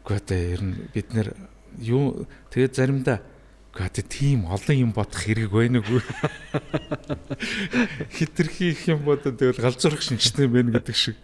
үгүй 0.03 0.15
одоо 0.15 0.37
ер 0.37 0.61
нь 0.61 0.75
бид 0.93 1.09
нэр 1.11 1.33
юу 1.79 2.27
тэгээд 2.53 2.75
заримдаа 2.75 3.19
үгүй 3.71 3.87
одоо 3.87 4.03
тийм 4.03 4.51
олон 4.51 4.75
юм 4.75 4.91
бодох 4.91 5.23
хэрэг 5.23 5.47
байна 5.47 5.79
уу? 5.79 6.03
Хитрхи 8.19 8.75
их 8.75 8.83
юм 8.91 9.07
бодоод 9.07 9.39
тэгэл 9.39 9.63
галзуурах 9.63 10.03
шинжтэй 10.03 10.51
байна 10.51 10.75
гэдэг 10.75 10.95
шиг. 10.95 11.15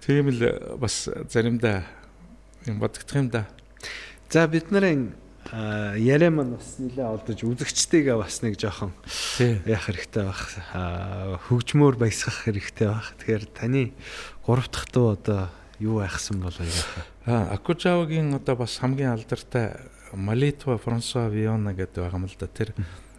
Тийм 0.00 0.32
л 0.32 0.40
бас 0.80 1.04
заримдаа 1.28 1.84
юм 2.64 2.80
бодогдох 2.80 3.16
юм 3.20 3.28
да. 3.28 3.44
За 4.32 4.48
бид 4.48 4.72
нарын 4.72 5.12
яриа 6.00 6.32
маань 6.32 6.56
бас 6.56 6.80
нэлээ 6.80 7.04
олдож 7.04 7.44
үзэгчтэйгээ 7.44 8.16
бас 8.16 8.40
нэг 8.40 8.56
жоохон 8.56 8.96
яах 9.68 9.84
хэрэгтэй 9.84 10.24
байх 10.24 10.42
хөгжмөөр 11.52 12.00
баясгах 12.00 12.48
хэрэгтэй 12.48 12.88
байх. 12.88 13.12
Тэгэхээр 13.20 13.44
таны 13.52 13.92
гурав 14.48 14.72
дахь 14.72 14.88
дуу 14.88 15.12
одоо 15.12 15.52
юу 15.76 16.00
айхсан 16.00 16.40
болоо 16.40 16.64
яах 16.64 16.88
вэ? 16.96 17.04
А 17.28 17.52
Акужавагийн 17.52 18.32
одоо 18.32 18.56
бас 18.56 18.80
хамгийн 18.80 19.12
алдартай 19.12 19.76
Малитва 20.14 20.78
Франсуа 20.78 21.28
Виона 21.28 21.74
гэдэг 21.74 22.04
байгаа 22.04 22.20
юм 22.20 22.26
л 22.28 22.36
да. 22.38 22.46
Тэр 22.46 22.74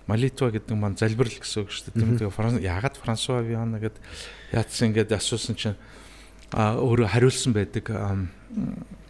Малитва 0.08 0.52
гэдэг 0.52 0.76
маань 0.78 0.98
залбирал 0.98 1.34
гэсэн 1.34 1.64
үг 1.64 1.72
шүү 1.72 1.92
дээ. 1.92 2.00
Тийм 2.00 2.18
тэгээ 2.20 2.66
яагаад 2.66 2.98
Франсуа 2.98 3.42
Виона 3.42 3.80
гэд 3.80 3.98
яатсан 4.52 4.92
ингээд 4.92 5.16
асуусан 5.16 5.56
чинь 5.56 5.78
а 6.54 6.78
өөрөө 6.78 7.10
хариулсан 7.10 7.54
байдаг. 7.54 7.90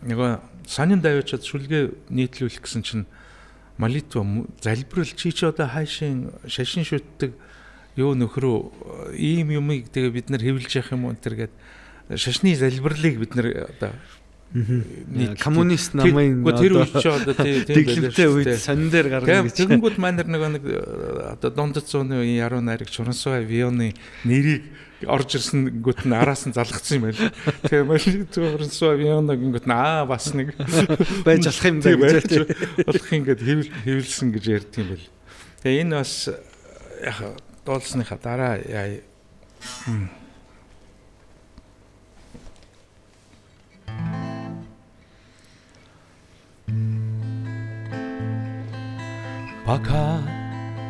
Нөгөө 0.03 0.29
санин 0.67 1.03
давиачаад 1.03 1.43
сүлгээ 1.43 1.91
нийтлүүлэх 2.07 2.63
гэсэн 2.63 2.83
чинь 2.83 3.05
молитва 3.77 4.23
залбирал 4.61 5.05
чи 5.05 5.31
ч 5.31 5.43
одоо 5.43 5.67
хайшин 5.67 6.31
шашин 6.47 6.87
шүтдэг 6.87 7.33
юу 7.97 8.13
нөхрөө 8.13 9.13
ийм 9.17 9.51
юмыг 9.51 9.89
тэгээ 9.89 10.11
бид 10.13 10.27
нар 10.29 10.41
хэвлэж 10.41 10.71
явах 10.77 10.93
юм 10.93 11.05
уу 11.05 11.13
энэ 11.13 11.49
гээд 11.49 11.53
шашны 12.17 12.55
залбирлыг 12.55 13.17
бид 13.19 13.35
нар 13.35 13.47
одоо 13.69 13.91
коммунист 15.41 15.97
намын 15.97 16.45
тэр 16.45 16.77
үед 16.77 16.93
ч 16.93 17.09
одоо 17.09 17.33
тийм 17.33 17.65
дэглэмтэй 17.65 18.27
үед 18.29 18.51
сонин 18.61 18.93
дээр 18.93 19.09
гаргана 19.09 19.49
гэж. 19.49 19.65
Тэгэнгүүт 19.65 19.97
маань 19.97 20.21
нэг 20.21 20.29
нэг 20.29 20.63
одоо 21.33 21.49
дундад 21.49 21.89
зууны 21.89 22.21
яруу 22.21 22.61
найраг 22.61 22.85
Чурансуа 22.85 23.41
Вионы 23.41 23.97
нэрийг 24.21 24.69
орж 25.09 25.35
ирсэн 25.41 25.81
гүт 25.81 26.05
нь 26.05 26.13
араас 26.13 26.45
нь 26.45 26.53
залгацсан 26.53 27.01
юм 27.01 27.09
байл. 27.09 27.33
Тэгээ 27.65 27.87
машин 27.87 28.27
Чурансуа 28.29 28.93
Вионаг 28.93 29.41
гингүүт 29.41 29.65
нь 29.67 29.73
аа 29.73 30.05
бас 30.05 30.31
нэг 30.37 30.53
байж 31.25 31.49
болох 31.49 31.65
юм 31.65 31.81
даа 31.81 31.97
гэж 31.97 32.31
болох 32.87 33.09
ингээд 33.09 33.41
хэвлсэн 33.41 34.29
гэж 34.37 34.45
ярьд 34.47 34.73
юм 34.79 34.87
байл. 34.95 35.07
Тэгээ 35.65 35.81
энэ 35.81 35.97
бас 35.97 36.29
яг 37.01 37.17
дуулсныхаа 37.65 38.19
дараа 38.21 38.61
яа 38.61 39.01
Пока 49.65 50.19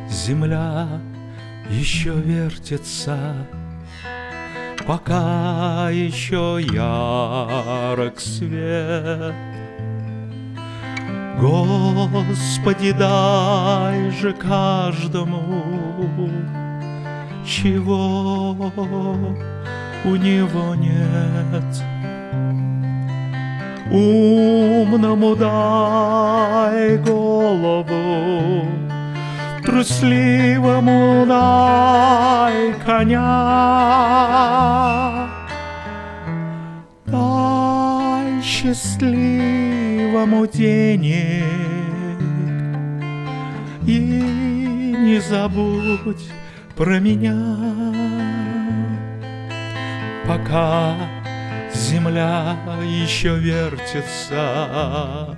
земля 0.09 0.87
еще 1.69 2.13
вертится, 2.13 3.35
Пока 4.85 5.89
еще 5.91 6.59
ярок 6.59 8.19
свет. 8.19 9.33
Господи, 11.39 12.91
дай 12.91 14.11
же 14.11 14.33
каждому, 14.33 16.29
чего 17.45 18.51
у 20.03 20.15
него 20.15 20.75
нет. 20.75 21.83
Умному 23.93 25.35
дай 25.35 26.97
голову, 26.97 28.65
Трусливому 29.63 31.25
дай 31.27 32.73
коня. 32.85 33.29
Дай 37.05 38.41
счастливому 38.41 40.47
денег 40.47 41.43
И 43.85 43.99
не 45.05 45.19
забудь 45.19 46.31
про 46.75 46.99
меня, 46.99 47.37
пока 50.25 50.95
земля 51.75 52.57
еще 52.83 53.37
вертится. 53.37 55.37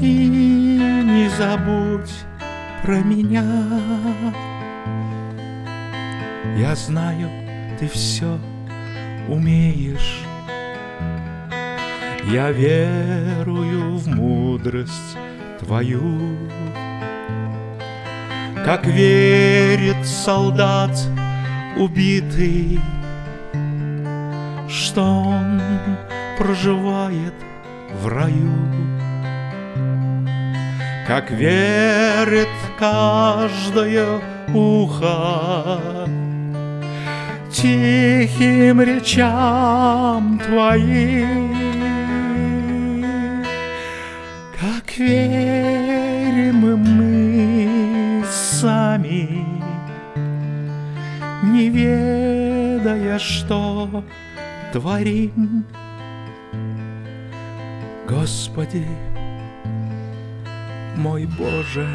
И 0.00 0.28
не 1.04 1.28
забудь 1.38 2.14
про 2.82 2.98
меня. 3.00 3.44
Я 6.56 6.74
знаю, 6.74 7.28
ты 7.78 7.88
все 7.88 8.38
умеешь. 9.28 10.22
Я 12.24 12.50
верую 12.52 13.96
в 13.98 14.08
мудрость 14.08 15.16
твою. 15.64 16.36
Как 18.64 18.86
верит 18.86 20.06
солдат 20.06 20.96
убитый, 21.76 22.80
Что 24.68 25.02
он 25.02 25.60
проживает 26.38 27.34
в 28.00 28.08
раю. 28.08 28.52
Как 31.06 31.30
верит 31.30 32.48
каждое 32.78 34.20
ухо 34.54 36.08
тихим 37.52 38.80
речам 38.80 40.38
твоим, 40.38 41.71
верим 45.06 46.78
мы 46.78 48.24
сами, 48.30 49.44
не 51.42 51.68
ведая, 51.68 53.18
что 53.18 54.04
творим. 54.72 55.64
Господи, 58.08 58.86
мой 60.96 61.28
Боже, 61.38 61.86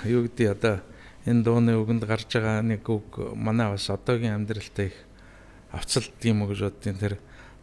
юу 0.04 0.28
гэдэг 0.28 0.48
одоо 0.52 0.76
энэ 1.24 1.44
дууны 1.44 1.72
үгэнд 1.80 2.04
гарч 2.04 2.36
байгаа 2.36 2.60
нэг 2.60 2.84
үг 2.84 3.34
манай 3.34 3.72
бас 3.72 3.88
одоогийн 3.88 4.36
амьдралтай 4.36 4.92
их 4.92 4.98
авцалт 5.72 6.12
юм 6.28 6.44
уу 6.44 6.52
гэж 6.52 6.68
боддیں۔ 6.68 7.00
Тэр 7.00 7.14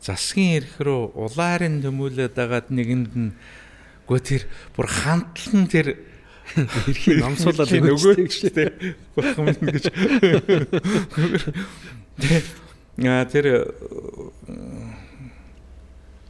засгийн 0.02 0.66
эрх 0.66 0.82
рүү 0.82 1.14
улаарын 1.14 1.82
төмүүлээд 1.86 2.34
байгаад 2.34 2.74
нэгэнд 2.74 3.14
нь 3.14 3.32
гоо 4.10 4.20
тэр 4.20 4.50
бүр 4.74 4.88
хандлан 4.90 5.70
тэр 5.70 5.98
Эрхийн 6.56 7.20
намсуулаад 7.20 7.68
нөгөөд 7.76 8.32
шүү 8.32 8.52
дээ. 8.56 8.96
Бах 9.20 9.36
юм 9.36 9.52
гэж. 9.68 9.86
Аа 13.04 13.26
тэр 13.28 13.46
э, 13.52 13.60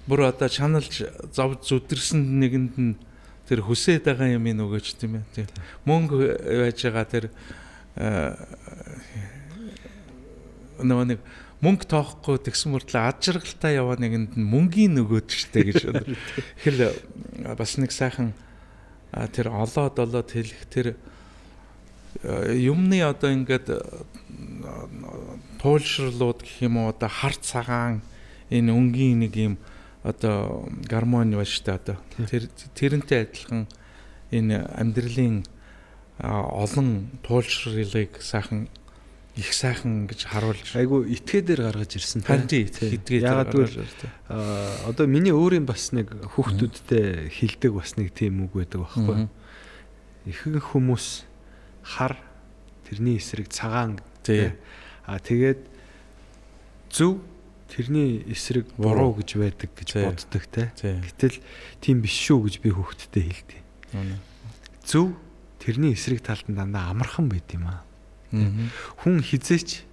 бүр 0.09 0.25
одоо 0.25 0.49
чаналж 0.49 1.05
зов 1.31 1.61
зүдэрсэн 1.61 2.41
нэгэнд 2.41 2.75
нь 2.81 2.97
тэр 3.47 3.63
хүсээд 3.63 4.03
байгаа 4.03 4.35
юм 4.35 4.43
нөгөөч 4.43 4.87
тийм 4.99 5.23
ээ. 5.23 5.25
Тийм. 5.31 5.47
Мөнгө 5.87 6.35
байж 6.67 6.83
байгаа 6.83 7.05
тэр 7.07 7.25
э, 7.95 8.35
нөгөө 10.83 11.05
нэг 11.15 11.19
мөнгө 11.63 11.89
тоохгүй 11.89 12.37
тэгсэн 12.43 12.75
мөртлөө 12.75 13.01
ад 13.01 13.23
жаргалтай 13.23 13.79
яваа 13.79 13.97
нэгэнд 13.97 14.37
нь 14.37 14.45
мөнгийн 14.45 14.93
нөгөөд 14.99 15.27
штэ 15.31 15.63
гэж. 15.63 15.81
Хэл 16.67 16.93
бас 17.57 17.71
нэг 17.81 17.89
сайхан 17.95 18.35
а, 19.09 19.25
тэр 19.25 19.49
олоод 19.49 19.97
олоод 19.97 20.29
хэлэх 20.29 20.67
тэр 20.69 20.87
э, 22.21 22.53
юмны 22.61 23.01
одоо 23.01 23.33
ингээд 23.33 23.73
э, 23.73 23.79
туулшрлууд 25.63 26.45
гэх 26.45 26.67
юм 26.67 26.77
уу 26.77 26.93
одоо 26.93 27.09
харт 27.09 27.41
цагаан 27.41 28.05
энэ 28.53 28.75
өнгийн 28.75 29.25
нэг 29.25 29.33
юм 29.33 29.55
одоо 30.07 30.67
гармони 30.87 31.35
байна 31.35 31.51
шүү 31.51 31.63
дээ 31.67 31.77
одоо 31.77 31.97
тэр 32.31 32.43
тэрнтэй 32.73 33.27
адилхан 33.27 33.67
энэ 34.31 34.63
амьдралын 34.79 35.43
олон 36.23 37.11
туулшралыг 37.27 38.23
сайхан 38.23 38.71
их 39.37 39.53
сайхан 39.53 40.07
гэж 40.09 40.25
харуулж 40.33 40.73
айгу 40.73 41.05
итгэ 41.05 41.45
дээр 41.45 41.61
гаргаж 41.69 41.93
ирсэн 41.99 42.25
харин 42.25 42.49
тий 42.49 42.65
хэдгээд 42.65 43.21
ягаад 43.21 43.53
гэвэл 43.53 43.85
одоо 44.89 45.05
миний 45.05 45.35
өөрийн 45.35 45.69
бас 45.69 45.93
нэг 45.93 46.09
хүүхдүүдтэй 46.33 47.29
хилдэг 47.29 47.71
бас 47.77 48.01
нэг 48.01 48.17
тийм 48.17 48.49
үг 48.49 48.57
байдаг 48.57 48.81
байхгүй 48.81 49.29
ихэнх 50.25 50.73
хүмүүс 50.73 51.29
хар 51.85 52.17
тэрний 52.89 53.21
эсрэг 53.21 53.53
цагаан 53.53 54.01
Тий. 54.25 54.57
а 55.05 55.19
тэгээд 55.21 55.61
зөв 56.91 57.21
тэрний 57.67 58.23
эсрэг 58.31 58.65
буруу. 58.77 59.13
гэж 59.19 59.29
байдаг 59.37 59.69
гэж 59.75 59.89
боддог 60.07 60.43
те. 60.47 60.71
Гэтэл 60.81 61.37
тийм 61.81 62.01
биш 62.01 62.15
шүү 62.15 62.47
гэж 62.47 62.55
би 62.63 62.69
хүүхдтэй 62.71 63.23
хэлдэг. 63.27 63.59
Зөв 64.83 65.15
тэрний 65.59 65.93
эсрэг 65.93 66.23
талд 66.23 66.47
нь 66.47 66.55
дандаа 66.55 66.89
амархан 66.91 67.27
байд 67.29 67.47
юм 67.53 67.67
аа. 67.67 67.83
Хүн 69.03 69.19
хизээч 69.23 69.83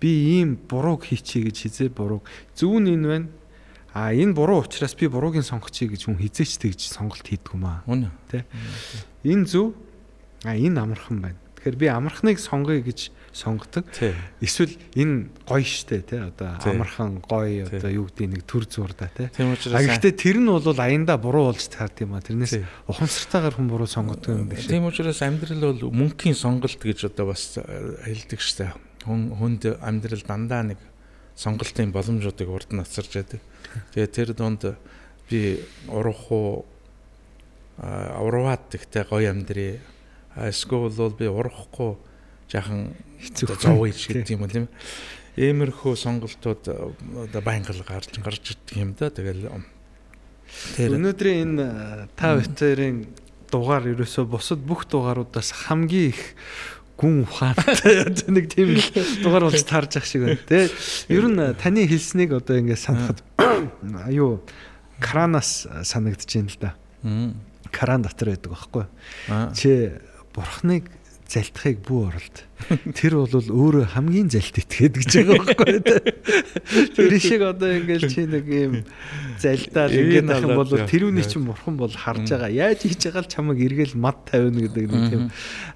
би 0.00 0.08
ийм 0.38 0.56
бурууг 0.56 1.04
хийчихье 1.06 1.50
гэж 1.50 1.56
хизээ 1.66 1.88
бурууг. 1.90 2.22
Зөв 2.54 2.78
нь 2.78 2.94
энэ 2.94 3.06
байна. 3.06 3.28
А 3.94 4.14
энэ 4.14 4.34
буруу 4.34 4.62
учраас 4.62 4.94
би 4.94 5.08
буруугийн 5.10 5.42
сонгочихъя 5.42 5.90
гэж 5.94 6.06
хүн 6.06 6.22
хизээч 6.22 6.62
тэгж 6.62 6.80
сонголт 6.86 7.26
хийдэг 7.26 7.54
юм 7.54 7.66
аа. 7.66 7.82
Үнэ. 7.86 8.10
Энэ 9.26 9.46
зөв 9.46 9.74
а 10.46 10.54
энэ 10.54 10.78
амархан 10.78 11.18
байна. 11.18 11.38
Тэгэхээр 11.58 11.76
би 11.76 11.86
амархныг 11.90 12.38
сонгоё 12.38 12.78
гэж 12.86 13.10
сонгодог. 13.38 13.86
Эсвэл 14.42 14.74
энэ 14.98 15.30
гоё 15.46 15.62
штэ 15.62 16.02
тий 16.02 16.18
одоо 16.18 16.58
амархан 16.58 17.22
гоё 17.22 17.70
одоо 17.70 17.90
юу 17.90 18.10
гэдэг 18.10 18.26
нэг 18.26 18.42
төр 18.42 18.66
зурда 18.66 19.06
тий. 19.14 19.30
А 19.30 19.78
гэхдээ 19.78 20.14
тэр 20.18 20.42
нь 20.42 20.50
бол 20.50 20.66
аяндаа 20.66 21.22
буруу 21.22 21.54
болж 21.54 21.62
таард 21.70 22.02
юм 22.02 22.18
а 22.18 22.20
тэрнээс 22.20 22.58
ухамсартайгаар 22.90 23.54
хүн 23.54 23.70
буруу 23.70 23.86
сонгодог 23.86 24.34
юм 24.34 24.50
биш. 24.50 24.66
Тийм 24.66 24.90
учраас 24.90 25.22
амьдрал 25.22 25.78
бол 25.78 25.94
мөнхийн 25.94 26.34
сонголт 26.34 26.82
гэж 26.82 27.14
одоо 27.14 27.30
бас 27.30 27.54
хэлдэг 27.54 28.42
штэ. 28.42 28.74
Хүн 29.06 29.38
хүнд 29.38 29.78
амьдрал 29.78 30.24
дандаа 30.26 30.74
нэг 30.74 30.80
сонголтын 31.38 31.94
боломжуудыг 31.94 32.50
урд 32.50 32.74
нь 32.74 32.82
асарж 32.82 33.22
яадаг. 33.22 33.40
Тэгээ 33.94 34.10
тэр 34.10 34.28
донд 34.34 34.74
би 35.30 35.62
урах 35.86 36.26
уу 36.34 36.66
а, 37.78 38.18
ураад 38.18 38.66
тэгтээ 38.74 39.06
гоё 39.06 39.30
амьдрий. 39.30 39.78
Эсвэл 40.34 40.90
бол 40.90 41.14
би 41.14 41.30
урахгүй 41.30 41.94
жаахан 42.48 42.96
хэцүү 43.20 43.46
зовъё 43.60 43.92
гэдэг 43.92 44.34
юм 44.34 44.42
уу 44.42 44.50
тийм. 44.50 44.66
Иймэрхүү 45.38 45.94
сонголтууд 45.94 46.62
э, 46.66 46.74
одоо 47.30 47.42
байнга 47.44 47.70
л 47.70 47.84
гарч 47.86 48.10
гарч 48.18 48.58
ирдэг 48.58 48.76
юм 48.76 48.90
да. 48.98 49.12
Тэгэл 49.12 49.46
тэр 50.74 50.96
Өнөөдрийн 50.98 51.54
энэ 51.54 51.62
э, 51.62 52.08
та 52.18 52.34
бүхэн 52.40 53.06
дугаар 53.46 53.86
ерөөсөө 53.94 54.24
бусад 54.26 54.60
бүх 54.64 54.88
дугааруудаас 54.90 55.52
хамгийн 55.68 56.10
их 56.10 56.34
гүн 56.98 57.22
ухаантай 57.22 58.02
нэг 58.34 58.50
тийм 58.50 58.74
л 58.74 58.88
дугаар 59.22 59.46
болж 59.46 59.62
таарж 59.62 60.02
ах 60.02 60.06
шиг 60.08 60.26
байна. 60.26 60.42
Тэгээ 60.42 60.68
ер 61.14 61.24
нь 61.30 61.38
э, 61.38 61.54
таны 61.54 61.86
хэлснийг 61.86 62.34
одоо 62.34 62.58
ингээд 62.58 62.82
санахад 62.82 63.22
аюу 64.10 64.42
кранаас 64.98 65.70
санагдаж 65.86 66.26
байна 66.26 66.50
л 66.50 66.58
да. 66.58 66.70
Кран 67.70 68.02
дотор 68.02 68.34
байдаг 68.34 68.50
байхгүй. 68.50 68.84
Чи 69.54 70.02
бурхныг 70.34 70.90
залтахыг 71.28 71.84
бүү 71.84 72.00
оролд. 72.08 72.36
Тэр 72.96 73.20
бол 73.20 73.36
өөрөө 73.36 73.84
хамгийн 73.92 74.32
залт 74.32 74.56
итгээд 74.64 74.96
гэж 74.96 75.12
байгаа 75.28 75.44
байхгүй. 75.44 75.76
Тэр 76.96 77.12
шиг 77.20 77.44
одоо 77.44 77.68
ингээл 77.76 78.08
чи 78.08 78.24
нэг 78.24 78.48
юм 78.48 78.74
залдаал 79.36 79.92
ингээд 79.92 80.32
ах 80.32 80.42
юм 80.48 80.56
бол 80.56 80.72
тэрүүний 80.72 81.28
чинь 81.28 81.44
бурхан 81.44 81.76
бол 81.76 81.92
харж 81.92 82.32
байгаа. 82.32 82.48
Яаж 82.48 82.88
хийж 82.88 83.12
байгаа 83.12 83.28
л 83.28 83.28
чамайг 83.28 83.60
эргээл 83.60 84.00
мад 84.00 84.24
тавина 84.24 84.64
гэдэг 84.64 84.84
нэг 84.88 85.04
тийм 85.12 85.24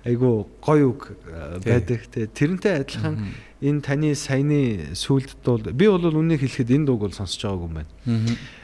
айгу 0.09 0.48
гоё 0.64 0.96
үг 0.96 1.12
э, 1.28 1.61
байдаг. 1.61 2.00
Тэ 2.09 2.32
тэрнтэй 2.32 2.80
адилхан 2.80 3.36
энэ 3.61 3.84
таны 3.84 4.16
саяны 4.16 4.96
сүлд 4.96 5.36
бол 5.44 5.61
би 5.68 5.84
бол 5.84 6.16
үнийг 6.16 6.40
хэлэхэд 6.40 6.80
энэ 6.80 6.88
дууг 6.88 7.12
бол 7.12 7.14
сонсож 7.14 7.44
байгаагүй 7.44 7.68
юм 7.68 7.76
байна. 7.76 7.92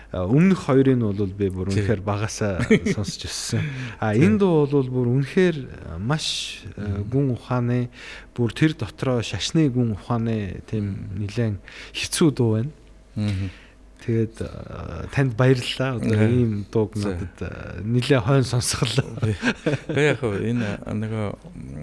Өмнөх 0.09 0.73
хоёрыг 0.73 0.97
нь 0.97 1.05
бол 1.05 1.29
би 1.37 1.53
бүр 1.53 1.69
үнэхээр 1.69 2.01
багасаа 2.01 2.65
сонсч 2.97 3.29
өссөн. 3.29 3.61
А 4.01 4.17
энэ 4.17 4.41
дуу 4.41 4.65
бол 4.65 4.89
бүр 4.89 5.09
үнэхээр 5.21 6.01
маш 6.01 6.65
гүн 7.13 7.37
ухааны 7.37 7.93
бүр 8.33 8.57
тэр 8.57 8.73
дотроо 8.73 9.21
шашны 9.21 9.69
гүн 9.69 10.01
ухааны 10.01 10.65
тийм 10.65 11.13
нэлээд 11.13 11.61
хэцүү 11.93 12.29
дуу 12.33 12.57
байна. 12.57 12.73
Тэгээд 14.01 14.37
танд 15.13 15.37
баярлалаа. 15.37 16.01
Одоо 16.01 16.25
ийм 16.25 16.65
дууг 16.73 16.97
надад 16.97 17.85
нэлээ 17.85 18.25
хойно 18.25 18.49
сонсголоо. 18.49 19.13
Тэгээ 19.93 20.09
яг 20.17 20.25
энэ 20.25 20.89
нөгөө 20.89 21.27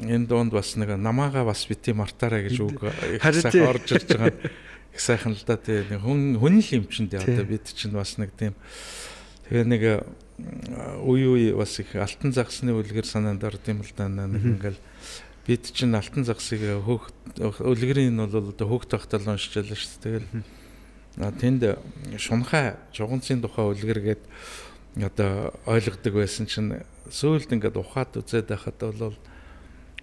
энэ 0.10 0.26
дуунд 0.26 0.50
бас 0.50 0.74
нэг 0.82 0.98
намаага 0.98 1.46
бас 1.46 1.62
бити 1.70 1.94
мартаарай 1.94 2.50
гэж 2.50 2.58
үг 2.58 2.82
сайхан 3.22 3.70
орж 3.70 3.86
ирж 3.94 4.10
байгаа. 4.18 4.34
Их 4.96 5.02
сайхан 5.04 5.36
л 5.36 5.44
да 5.44 5.60
тий. 5.60 5.84
Нэг 5.84 6.00
хүн 6.00 6.40
хүн 6.40 6.64
л 6.64 6.70
юм 6.72 6.88
чин 6.88 7.12
тий. 7.12 7.20
Одоо 7.20 7.44
бид 7.44 7.68
чинь 7.68 7.92
бас 7.92 8.16
нэг 8.16 8.32
тийм 8.40 8.56
тэгээ 9.52 9.68
нэг 9.68 9.84
үе 11.04 11.28
үе 11.28 11.52
бас 11.52 11.76
их 11.84 11.92
алтан 12.00 12.32
загсны 12.32 12.72
үлгэр 12.72 13.04
санаанд 13.04 13.44
орд 13.44 13.68
юм 13.68 13.84
л 13.84 13.92
да. 13.92 14.08
Нэг 14.08 14.40
ингээл 14.40 14.80
бид 15.44 15.68
чинь 15.76 15.92
алтан 15.92 16.24
загсыг 16.24 16.64
хөөх 16.64 17.12
үлгэрийн 17.60 18.16
нь 18.16 18.24
бол 18.24 18.40
одоо 18.40 18.68
хөөх 18.72 18.88
тогтол 18.88 19.36
уншижлаа 19.36 19.76
шүү 19.76 20.00
дээ. 20.00 20.24
Тэгэл 21.20 21.36
тэнд 21.44 21.62
шунхай 22.16 22.80
жуганцын 22.96 23.44
тухай 23.44 23.68
үлгэргээд 23.68 24.24
одоо 25.04 25.52
ойлгодог 25.68 26.14
байсан 26.16 26.48
чинь 26.48 26.80
сүүлд 27.12 27.52
ингээд 27.52 27.76
ухаад 27.76 28.16
үзээд 28.16 28.48
байхад 28.48 28.80
бол 28.80 29.16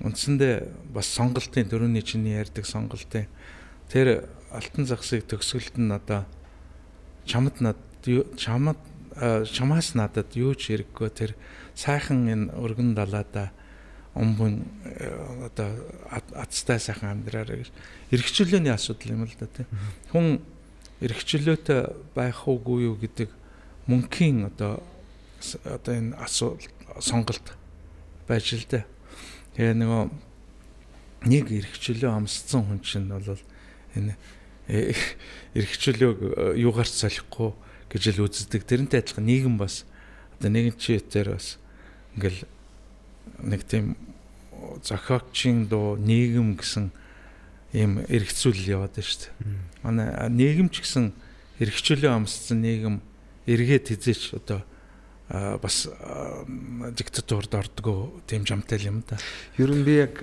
үндсэндээ 0.05 0.55
бас 0.93 1.09
сонголтын 1.09 1.68
дөрөвний 1.68 2.05
чиний 2.05 2.36
ярьдаг 2.36 2.68
сонголтын 2.68 3.28
тэр 3.88 4.28
алтан 4.53 4.86
загсыг 4.86 5.26
төгсгөлд 5.26 5.76
нь 5.80 5.92
одоо 5.92 6.24
чамд 7.24 7.61
над 7.61 7.78
чамд 8.36 8.78
чамаас 9.53 9.94
надад 9.94 10.32
юу 10.36 10.55
ч 10.55 10.72
хэрэггүй. 10.72 11.09
Тэр 11.12 11.32
сайхан 11.74 12.28
энэ 12.28 12.53
өргөн 12.57 12.94
далаада 12.96 13.53
өмбөн 14.16 14.64
э, 14.84 15.48
одоо 15.48 15.72
азтай 16.36 16.78
сайхан 16.80 17.20
амьдраарай 17.20 17.64
гэж 17.64 17.70
эргчлөөний 18.12 18.72
асуудал 18.72 19.16
юм 19.16 19.24
л 19.24 19.36
да 19.40 19.48
тийм 19.48 19.68
хүн 20.12 20.26
эргчлөөтэй 21.00 22.12
байх 22.12 22.44
уугүй 22.44 22.92
юу 22.92 22.96
гэдэг 23.00 23.32
мөнхийн 23.88 24.53
одоо 24.53 24.84
одоо 25.64 25.92
энэ 25.96 26.16
асуудал 26.20 26.68
сонголт 27.00 27.57
байж 28.28 28.53
л 28.53 28.68
дээ. 28.68 28.84
Тэгээ 29.57 29.80
нөгөө 29.80 30.03
нэг 31.32 31.46
эргчлөө 31.48 32.12
амсцсан 32.12 32.68
хүн 32.68 32.80
чинь 32.84 33.09
бол 33.09 33.40
энэ 33.96 34.16
э, 34.68 34.94
эргчлөөг 35.54 36.18
э, 36.22 36.60
юугаарч 36.62 36.92
солихгүй 36.92 37.52
гэж 37.90 38.02
л 38.16 38.24
үздэг. 38.26 38.62
Тэрнтэй 38.64 39.02
адилхан 39.02 39.26
нийгэм 39.26 39.56
бас 39.58 39.84
одоо 40.38 40.50
нэгэн 40.50 40.76
чигээр 40.78 41.34
бас 41.36 41.58
ингээл 42.16 42.44
нэг 43.42 43.62
тийм 43.66 43.96
зохиогчийн 44.82 45.68
дуу 45.68 45.96
нийгэм 45.98 46.56
гэсэн 46.56 46.90
ийм 47.72 48.04
эргцүүл 48.08 48.62
яваад 48.68 48.96
байна 48.96 49.08
шүү 49.08 49.20
дээ. 49.20 49.32
Манай 49.82 50.08
нийгэм 50.28 50.68
ч 50.72 50.84
гэсэн 50.84 51.12
эргчлөө 51.60 52.12
амсцсан 52.12 52.60
нийгэм 52.62 53.00
эргээд 53.46 53.92
хизээч 53.92 54.36
одоо 54.36 54.60
бас 55.32 55.88
диктатурд 56.96 57.54
ордгоо 57.54 58.20
тийм 58.26 58.44
жамтай 58.44 58.78
юм 58.84 59.02
да. 59.08 59.16
Ер 59.56 59.72
нь 59.72 59.84
би 59.84 60.04
яг 60.04 60.20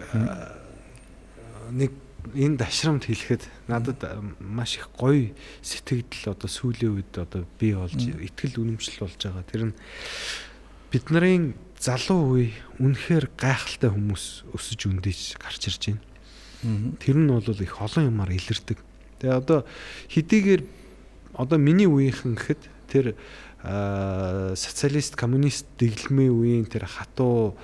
нэг 1.72 1.92
энэ 2.36 2.58
дашрамд 2.58 3.06
хэлэхэд 3.06 3.44
надад 3.68 4.02
маш 4.40 4.78
их 4.78 4.90
гоё 4.98 5.32
сэтгэл 5.62 6.34
одоо 6.34 6.50
сүүлийн 6.50 7.00
үед 7.00 7.14
одоо 7.18 7.46
би 7.60 7.74
болж 7.74 7.98
ихтгэл 7.98 8.62
үнэмшил 8.62 9.06
болж 9.06 9.18
байгаа. 9.18 9.46
Тэр 9.50 9.64
нь 9.72 9.76
бид 10.92 11.06
нарын 11.10 11.54
залуу 11.80 12.38
үе 12.38 12.52
үнэхээр 12.82 13.32
гайхалтай 13.40 13.90
хүмүүс 13.90 14.52
өсөж 14.52 14.80
өндөж 14.90 15.40
гарч 15.40 15.62
ирж 15.70 15.84
байна. 15.96 16.04
Тэр 17.00 17.18
нь 17.18 17.32
бол 17.32 17.46
их 17.46 17.76
олон 17.80 18.12
юмар 18.12 18.30
илэрдэг. 18.36 18.78
Тэгээ 19.24 19.40
одоо 19.40 19.64
хэдийгээр 20.12 20.62
одоо 21.40 21.58
миний 21.58 21.88
үеийнхэн 21.88 22.36
гэхэд 22.36 22.62
тэр 22.92 23.06
социалист 24.56 25.16
коммунист 25.16 25.68
дэглэмийн 25.80 26.32
үеийн 26.32 26.66
тэр 26.68 26.88
хатуу 26.88 27.56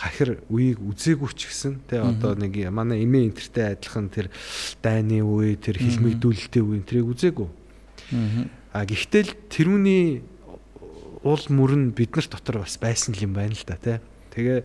хахир 0.00 0.40
үеийг 0.48 0.80
үзээгүй 0.80 1.30
ч 1.36 1.52
гэсэн 1.52 1.84
тэгээ 1.84 2.08
одоо 2.16 2.32
нэг 2.32 2.56
манай 2.72 3.04
эмээ 3.04 3.28
энтертэй 3.28 3.76
адилхан 3.76 4.08
тэр 4.08 4.32
дайны 4.80 5.20
үе 5.20 5.60
тэр 5.60 5.76
хилмигдүүлэлтийн 5.76 6.64
үе 6.64 6.80
тэрийг 6.88 7.12
үзээгүй. 7.12 7.48
А 8.72 8.88
гэхдээ 8.88 9.22
л 9.28 9.32
тэрүүний 9.52 10.24
уул 11.20 11.44
мөрөн 11.52 11.92
бид 11.92 12.16
нар 12.16 12.26
дотор 12.32 12.64
бас 12.64 12.80
байсан 12.80 13.12
юм 13.20 13.36
байна 13.36 13.52
л 13.52 13.66
да 13.68 13.76
тий. 13.76 14.00
Тэгээ 14.32 14.64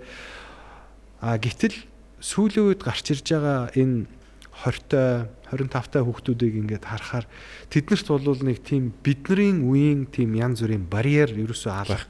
а 1.19 1.35
гэтэл 1.35 1.75
сүүлийн 2.23 2.71
үед 2.71 2.81
гарч 2.85 3.11
ирж 3.11 3.27
байгаа 3.27 3.75
энэ 3.75 4.07
20-той 4.55 5.27
25-той 5.51 6.03
хүүхдүүдийг 6.07 6.53
ингээд 6.63 6.85
харахаар 6.87 7.27
тэднэрт 7.69 8.07
бол 8.07 8.39
нэг 8.39 8.63
тийм 8.63 8.95
бидний 9.03 9.59
үеийн 9.59 10.07
тийм 10.07 10.31
янз 10.39 10.63
бүрийн 10.63 10.87
барьер 10.87 11.35
ерөөсөө 11.35 11.73
алах 11.75 12.07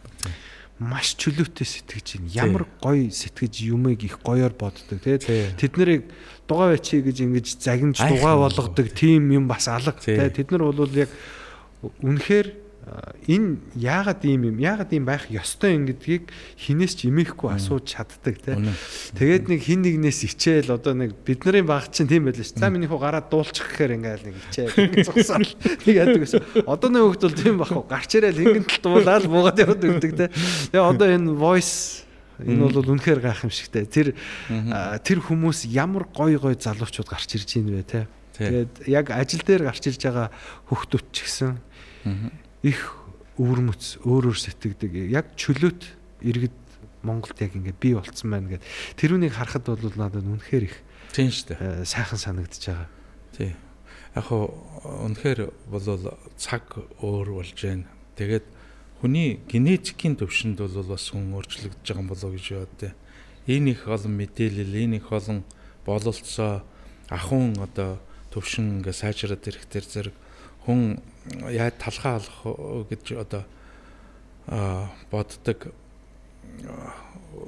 маш 0.79 1.15
чөлөөтэй 1.15 1.63
сэтгэж 1.63 2.07
байна. 2.19 2.31
Ямар 2.35 2.63
гоё 2.83 3.07
сэтгэж 3.07 3.63
юмыг 3.71 4.03
их 4.03 4.19
гоёор 4.19 4.51
боддог 4.51 4.99
тий. 4.99 5.17
Тэд 5.19 5.79
нарыг 5.79 6.03
дугаа 6.47 6.75
бачи 6.75 6.99
гэж 6.99 7.23
ингэж 7.23 7.47
загинж 7.63 7.95
дугаа 8.03 8.35
болгодог 8.43 8.91
тийм 8.91 9.31
юм 9.31 9.47
бас 9.47 9.67
алга 9.71 9.95
Тий. 9.95 10.19
Тэд 10.19 10.51
нар 10.51 10.67
бол 10.67 10.91
яг 10.91 11.07
үнэхээр 11.81 12.64
энэ 13.25 13.57
яагаад 13.73 14.21
ийм 14.21 14.53
юм 14.53 14.57
яагаад 14.61 14.93
ийм 14.93 15.09
байх 15.09 15.25
ёстой 15.33 15.73
юм 15.73 15.89
гэдгийг 15.89 16.29
хинээс 16.53 16.93
ч 17.01 17.09
имээхгүй 17.09 17.49
асууж 17.57 17.81
чаддаг 17.89 18.37
тий. 18.37 18.53
Үнэн. 18.53 18.77
Тэгээд 19.17 19.45
нэг 19.49 19.59
хин 19.65 19.81
нэгнээс 19.81 20.21
ичээл 20.29 20.69
одоо 20.77 20.93
нэг 20.93 21.17
бидний 21.25 21.65
баг 21.65 21.89
чинь 21.89 22.05
тийм 22.05 22.29
байлаа 22.29 22.45
ш. 22.45 22.53
За 22.53 22.69
минийх 22.69 22.93
уу 22.93 23.01
гараад 23.01 23.33
дуулчих 23.33 23.73
гэхээр 23.73 23.97
ингээл 23.97 24.27
нэг 24.29 24.37
ичээл 24.37 25.01
зогсоол 25.01 25.49
нэг 25.81 25.95
яадаг 25.97 26.21
гэсэн. 26.21 26.41
Одоо 26.69 26.89
нэг 26.93 27.03
хөлт 27.09 27.23
бол 27.25 27.41
тийм 27.41 27.55
бах 27.57 27.73
уу 27.73 27.89
гарч 27.89 28.11
ирээл 28.21 28.41
хингэн 28.45 28.65
талт 28.69 28.85
дуулаад 28.85 29.25
буугаад 29.25 29.57
яваад 29.65 29.81
өгдөг 29.81 30.11
те. 30.13 30.25
Тэгээ 30.69 30.85
одоо 30.85 31.07
энэ 31.09 31.33
voice 31.33 32.05
энэ 32.37 32.69
бол 32.69 32.85
үнэхээр 32.85 33.19
гайхамшигтай. 33.25 33.89
Тэр 33.89 34.13
тэр 35.01 35.19
хүмүүс 35.25 35.65
ямар 35.73 36.05
гой 36.05 36.37
гой 36.37 36.53
залуучууд 36.53 37.09
гарч 37.09 37.33
ирж 37.33 37.49
байна 37.49 37.81
вэ 37.81 37.85
те. 37.89 38.05
Тэгээд 38.37 38.73
яг 38.93 39.09
ажил 39.09 39.41
дээр 39.41 39.73
гарч 39.73 39.89
ирж 39.89 40.01
байгаа 40.05 40.29
хүүхдүүд 40.69 41.05
ч 41.09 41.17
гэсэн 41.25 41.57
их 42.63 42.95
өвөрмөц 43.35 44.05
өөр 44.05 44.31
өөр 44.31 44.39
сэтгэдэг. 44.39 45.11
Яг 45.11 45.35
чөлөөт 45.35 45.81
иргэд 46.23 46.55
Монголд 47.05 47.37
яг 47.41 47.53
ингээд 47.53 47.79
бий 47.79 47.93
болцсон 47.93 48.31
байна 48.31 48.55
гэд. 48.55 48.63
Тэрүүнийг 48.97 49.35
харахад 49.35 49.67
бол 49.67 49.93
надад 49.99 50.25
үнэхээр 50.25 50.65
их 50.65 50.75
Тийм 51.13 51.29
шүү 51.31 51.53
дээ. 51.53 51.59
э, 51.59 51.85
сайхан 51.85 52.19
санагдаж 52.19 52.63
байгаа. 52.65 52.89
Тий. 53.35 53.55
Яг 54.15 54.25
хоо 54.25 54.51
үнэхээр 54.83 55.51
бол 55.69 55.85
цаг 56.35 56.65
өөр 56.99 57.39
болж 57.39 57.55
байна. 57.55 57.87
Тэгээд 58.15 58.45
хүний 58.99 59.39
генетикийн 59.47 60.15
төвшөнд 60.17 60.59
бол 60.59 60.83
бас 60.83 61.11
хүн 61.11 61.35
өөрчлөгдөж 61.35 61.85
байгаа 61.85 62.07
болоо 62.09 62.31
гэж 62.33 62.45
боддээ. 62.57 62.93
Энэ 63.47 63.77
их 63.77 63.87
олон 63.87 64.13
мэдээлэл, 64.17 64.75
энэ 64.75 64.97
их 64.97 65.11
олон 65.11 65.45
бололцоо 65.85 66.65
ахын 67.07 67.53
одоо 67.61 68.01
төвшин 68.33 68.81
ингээ 68.81 68.95
сайжраад 68.95 69.45
ирэхтэр 69.45 69.85
зэрэг 69.85 70.15
хүн 70.65 70.99
яа 71.49 71.71
талхаа 71.71 72.19
алах 72.21 72.89
гэж 72.89 73.17
одоо 73.17 73.43
боддог 75.11 75.73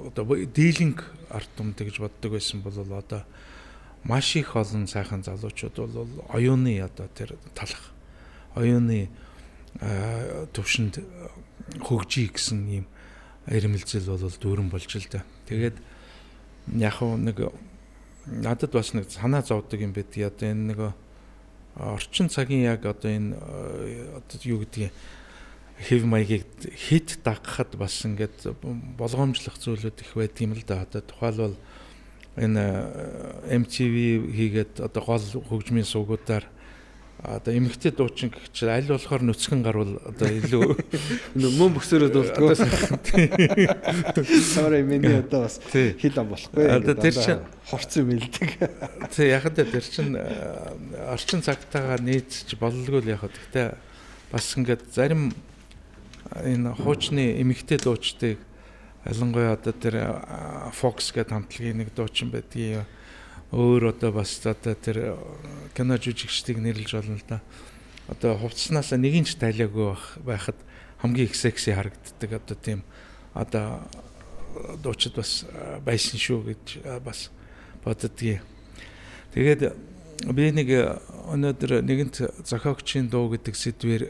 одоо 0.06 0.24
дийлинг 0.46 1.04
арт 1.30 1.50
түмтэй 1.56 1.88
гэж 1.88 2.00
боддог 2.02 2.32
байсан 2.32 2.62
бол 2.62 2.74
одоо 2.74 3.22
маш 4.04 4.36
их 4.36 4.56
олон 4.56 4.86
сайхан 4.86 5.22
залуучууд 5.22 5.76
бол 5.76 6.08
оюуны 6.28 6.80
одоо 6.82 7.08
тэр 7.14 7.38
талах 7.54 7.92
оюуны 8.54 9.08
төвшөнд 9.78 10.98
хөгжий 11.78 12.28
гэсэн 12.32 12.66
ийм 12.66 12.86
ирмэлзэл 13.46 14.10
бол 14.10 14.28
дүүрэн 14.28 14.68
болж 14.68 14.90
л 14.96 15.08
да. 15.10 15.22
Тэгээд 15.46 15.76
яг 16.76 17.00
нэг 17.00 17.52
надад 18.26 18.72
бас 18.72 18.92
нэг 18.92 19.10
санаа 19.10 19.42
зовдөг 19.42 19.80
юм 19.80 19.92
байдаг. 19.92 20.32
Одоо 20.32 20.48
энэ 20.52 20.66
нэг 20.74 20.78
орчин 21.78 22.28
цагийн 22.28 22.62
яг 22.66 22.84
одоо 22.84 23.10
энэ 23.10 23.36
э, 23.38 24.18
одоо 24.18 24.38
юу 24.42 24.58
гэдгийг 24.66 24.92
хэв 25.78 26.02
маягийг 26.04 26.46
хит 26.74 27.22
дагахад 27.22 27.78
бас 27.78 28.02
ингээд 28.02 28.50
болгоомжлох 28.98 29.58
зүйлүүд 29.62 30.02
их 30.02 30.12
байдаг 30.14 30.40
юм 30.42 30.52
л 30.58 30.62
да. 30.66 30.82
Одоо 30.82 31.02
тухайлбал 31.02 31.56
энэ 32.34 32.58
э, 32.58 33.58
MTV 33.62 34.26
хийгээд 34.34 34.80
одоо 34.82 35.02
гол 35.02 35.22
хөгжмийн 35.22 35.86
сувгуудаар 35.86 36.50
одоо 37.22 37.50
эмэгтэй 37.50 37.90
дуучин 37.90 38.30
гэх 38.30 38.52
чинь 38.54 38.70
аль 38.70 38.86
болохоор 38.86 39.26
нүцгэн 39.26 39.62
гарвал 39.66 39.98
одоо 40.06 40.28
илүү 40.30 40.62
Мөн 41.58 41.74
бөксөрөд 41.74 42.14
болдгоо. 42.14 42.54
Sorry 44.22 44.86
миний 44.86 45.18
одоо 45.18 45.50
бас 45.50 45.58
хил 45.72 46.14
ам 46.14 46.30
болохгүй. 46.30 46.62
Одоо 46.62 46.94
тэр 46.94 47.14
чинь- 47.18 47.42
хорцсон 47.66 48.06
мэлдэг. 48.06 48.50
тий 49.14 49.34
яг 49.34 49.50
л 49.50 49.54
тэр 49.58 49.82
чин 49.82 50.14
орчин 51.10 51.42
цагтаагаар 51.42 52.06
нийцж 52.06 52.54
боллгүй 52.54 53.02
л 53.02 53.10
яг 53.10 53.26
хөө 53.26 53.34
гэхдээ 53.34 53.68
бас 54.30 54.54
ингээд 54.54 54.86
зарим 54.94 55.34
энэ 56.38 56.78
хуучны 56.78 57.42
эмэгтэй 57.42 57.82
дуучдыг 57.82 58.38
ялангуяа 59.04 59.58
одоо 59.58 59.72
тэр 59.74 59.96
Fox 60.70 61.10
гэдэг 61.10 61.34
хамтлагийн 61.34 61.82
нэг 61.82 61.90
дуучин 61.98 62.30
байдгийг 62.30 62.86
өөр 63.52 63.92
одоо 63.96 64.12
бас 64.12 64.36
одоо 64.44 64.74
тэр 64.74 65.16
кино 65.74 65.96
жүжигчдийг 65.96 66.60
нэрлэж 66.60 66.92
болно 66.92 67.16
л 67.16 67.24
да. 67.28 67.40
одоо 68.08 68.36
хувцснаас 68.36 68.92
нэг 68.92 69.24
ч 69.24 69.40
тайлаагүй 69.40 69.96
байхад 70.24 70.56
хамгийн 71.00 71.28
их 71.28 71.36
секси 71.36 71.72
харагддаг 71.72 72.32
одоо 72.32 72.56
тийм 72.56 72.82
одоо 73.32 73.80
дуучид 74.82 75.16
бас 75.16 75.44
байсан 75.84 76.18
шүү 76.18 76.40
гэж 76.52 76.64
бас 77.04 77.30
боддгийг. 77.84 78.42
Тэгээд 79.32 79.72
би 80.28 80.50
нэг 80.52 80.68
өнөөдөр 81.30 81.80
нэгэнт 81.84 82.44
зохиогчийн 82.44 83.08
дуу 83.08 83.30
гэдэг 83.32 83.54
сэдвээр 83.54 84.04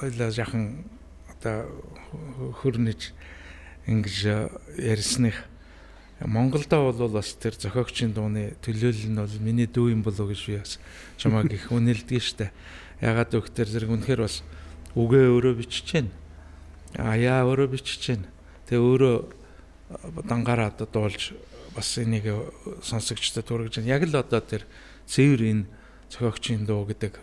хойлоо 0.00 0.30
яхан 0.32 0.86
одоо 1.28 1.68
хөрнөж 2.62 3.12
ингэж 3.86 4.16
ярьсных 4.78 5.51
Монголдо 6.26 6.92
бол 6.92 7.08
бас 7.08 7.34
тэр 7.34 7.54
зохиогчийн 7.58 8.12
дууны 8.14 8.54
төлөөлөл 8.62 9.10
нь 9.10 9.18
бол 9.18 9.36
миний 9.40 9.66
дүү 9.66 9.96
юм 9.96 10.02
болов 10.02 10.30
гэж 10.30 10.40
би 10.46 10.56
бас 10.60 10.78
чамааг 11.18 11.50
их 11.50 11.72
үнэлдэг 11.72 12.22
штэ. 12.22 12.52
Ягаад 13.02 13.34
гэвэл 13.34 13.70
зэрэг 13.70 13.90
үнэхээр 13.90 14.22
бас 14.22 14.46
үгээ 14.94 15.26
өөрөө 15.34 15.52
байна. 15.90 16.10
Аяа 16.94 17.42
өөрөө 17.48 17.68
байна. 17.74 18.28
Тэгээ 18.70 18.82
өөрөө 18.82 19.16
дангаараа 20.28 20.70
одоо 20.70 20.86
дуулж 20.86 21.34
бас 21.74 21.88
энийг 21.98 22.28
сонсогчдод 22.86 23.48
хүргэж 23.48 23.82
байна. 23.82 23.92
Яг 23.98 24.06
л 24.06 24.14
одоо 24.14 24.40
тэр 24.40 24.62
цэвэр 25.10 25.42
энэ 25.42 25.64
зохиогчийн 26.12 26.68
дуу 26.68 26.84
гэдэг 26.86 27.18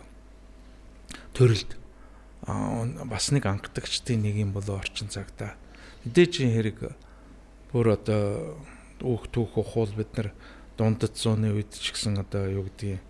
төрөлд 1.32 1.78
бас 3.06 3.30
нэг 3.30 3.46
анхдагчдын 3.46 4.22
нэг 4.22 4.36
юм 4.40 4.52
болоо 4.52 4.80
орчин 4.80 5.08
цагта 5.08 5.54
мэдээж 6.04 6.42
хэрэг 6.42 6.78
бүр 7.72 7.94
одоо 7.94 8.56
өөх 9.02 9.28
түүх 9.32 9.58
ухуул 9.60 9.92
бид 9.96 10.10
нар 10.16 10.28
дундад 10.76 11.16
зууны 11.16 11.52
үед 11.52 11.72
ч 11.76 11.92
гэсэн 11.92 12.20
одоо 12.20 12.48
юу 12.48 12.64
гэдгийг 12.68 13.00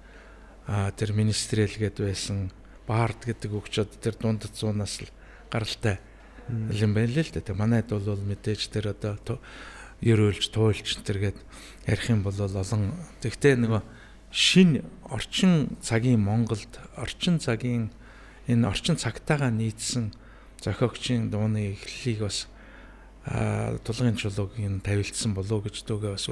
а 0.67 0.91
тэр 0.95 1.15
министрэл 1.15 1.71
гээд 1.71 2.03
байсан 2.03 2.51
баард 2.87 3.27
гэдэг 3.27 3.51
өгчөд 3.51 4.03
тэр 4.03 4.15
дундад 4.19 4.55
зуунаас 4.55 5.03
л 5.03 5.11
гаралтай 5.51 6.03
юм 6.51 6.95
байна 6.95 7.23
л 7.23 7.31
да. 7.31 7.55
Манайд 7.55 7.91
бол 7.95 8.19
мэдээж 8.19 8.71
тэр 8.71 8.91
одоо 8.91 9.39
ерөөлж 10.03 10.51
туйлж 10.51 10.99
тэргээд 11.07 11.39
ярих 11.87 12.07
юм 12.11 12.27
бол 12.27 12.35
олон 12.35 12.99
тэгтээ 13.23 13.55
нөгөө 13.61 13.83
шин 14.35 14.83
орчин 15.07 15.79
цагийн 15.79 16.19
Монголд 16.19 16.83
орчин 16.97 17.39
цагийн 17.39 17.95
энэ 18.51 18.67
орчин 18.67 18.99
цагтаагаа 18.99 19.55
нийцсэн 19.55 20.11
зохиогчийн 20.59 21.31
дууны 21.31 21.79
эхлэлийг 21.79 22.27
бас 22.27 22.50
тулгын 23.31 24.19
чулуугийн 24.19 24.81
тавилдсан 24.83 25.35
болов 25.35 25.63
гэж 25.67 25.87
дүүгээ 25.87 26.13
бас 26.15 26.27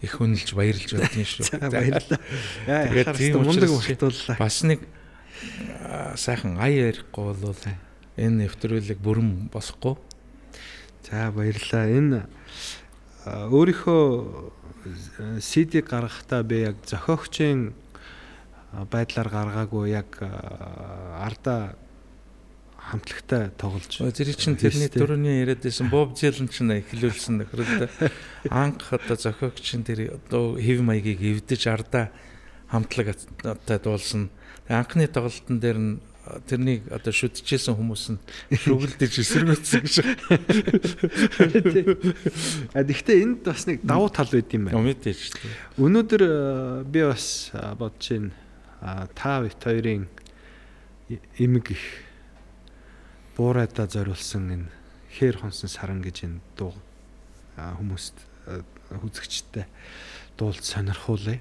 их 0.00 0.14
үнэлж 0.16 0.54
баярлж 0.54 0.90
байдгийн 0.94 1.28
шүү. 1.28 1.58
Баярлалаа. 1.68 2.20
Тэгээд 2.64 3.16
тийм 3.18 3.42
мундаг 3.42 3.70
мартууллаа. 3.74 4.36
Бас 4.38 4.62
нэг 4.64 4.80
сайхан 6.16 6.56
ая 6.56 6.94
ярихгүй 6.94 7.34
бол 7.34 7.62
энэ 8.16 8.48
нэвтрүүлэг 8.48 8.98
бүрэн 9.02 9.50
босхгүй. 9.52 9.98
За 11.04 11.28
баярлалаа. 11.34 11.84
Энэ 11.90 12.20
өөрийнхөө 13.26 14.04
CD 15.42 15.82
гаргахдаа 15.82 16.42
би 16.46 16.62
яг 16.64 16.80
зохиогчийн 16.86 17.74
байдлаар 18.90 19.28
гаргаагүй 19.28 19.90
яг 19.92 20.16
ардаа 20.22 21.74
хамтлагтай 22.88 23.50
тоглож. 23.60 24.00
Тэр 24.00 24.32
чинь 24.32 24.56
тэрний 24.56 24.88
дөрөвний 24.88 25.44
яриад 25.44 25.60
байсан 25.60 25.92
Bob 25.92 26.16
Dylan 26.16 26.48
ч 26.48 26.64
эхлүүлсэн 26.64 27.44
нөхрөлдөө 27.44 27.88
анх 28.48 28.92
одоо 28.96 29.16
зохиогч 29.16 29.76
тэр 29.84 30.16
одоо 30.16 30.56
хэв 30.56 30.80
маягийг 30.80 31.20
эвдэж 31.20 31.68
ардаа 31.68 32.08
хамтлагтай 32.72 33.78
дуулсан. 33.78 34.32
Анхны 34.68 35.04
тоглолтын 35.04 35.60
дээр 35.60 35.78
нь 35.78 36.00
тэрнийг 36.48 36.88
одоо 36.92 37.12
шүтжижсэн 37.12 37.76
хүмүүс 37.76 38.04
нь 38.16 38.20
шүглдэж 38.56 39.12
эсэргүүцсэн 39.24 39.84
гэж. 39.84 39.96
А 42.72 42.84
гэхдээ 42.84 43.16
энд 43.20 43.44
бас 43.44 43.68
нэг 43.68 43.84
давуу 43.84 44.08
тал 44.08 44.28
байд 44.32 44.48
юм 44.52 44.68
байна. 44.68 44.80
Мэдээж. 44.80 45.36
Өнөөдөр 45.76 46.22
би 46.88 47.00
бас 47.04 47.52
бодож 47.52 48.08
байна. 48.12 48.32
Та 49.12 49.40
бит 49.44 49.60
хоёрын 49.60 50.08
эмэг 51.40 51.72
их 51.72 52.07
буурайдаа 53.38 53.86
зориулсан 53.86 54.50
энэ 54.50 54.68
хээр 55.14 55.38
хонсон 55.38 55.70
саран 55.70 56.02
гэж 56.02 56.26
энэ 56.26 56.42
дуу 56.58 56.74
хүмүүст 57.54 58.18
хүзэгчтэй 58.90 59.70
дуулж 60.34 60.66
сонирхуулъя. 60.66 61.38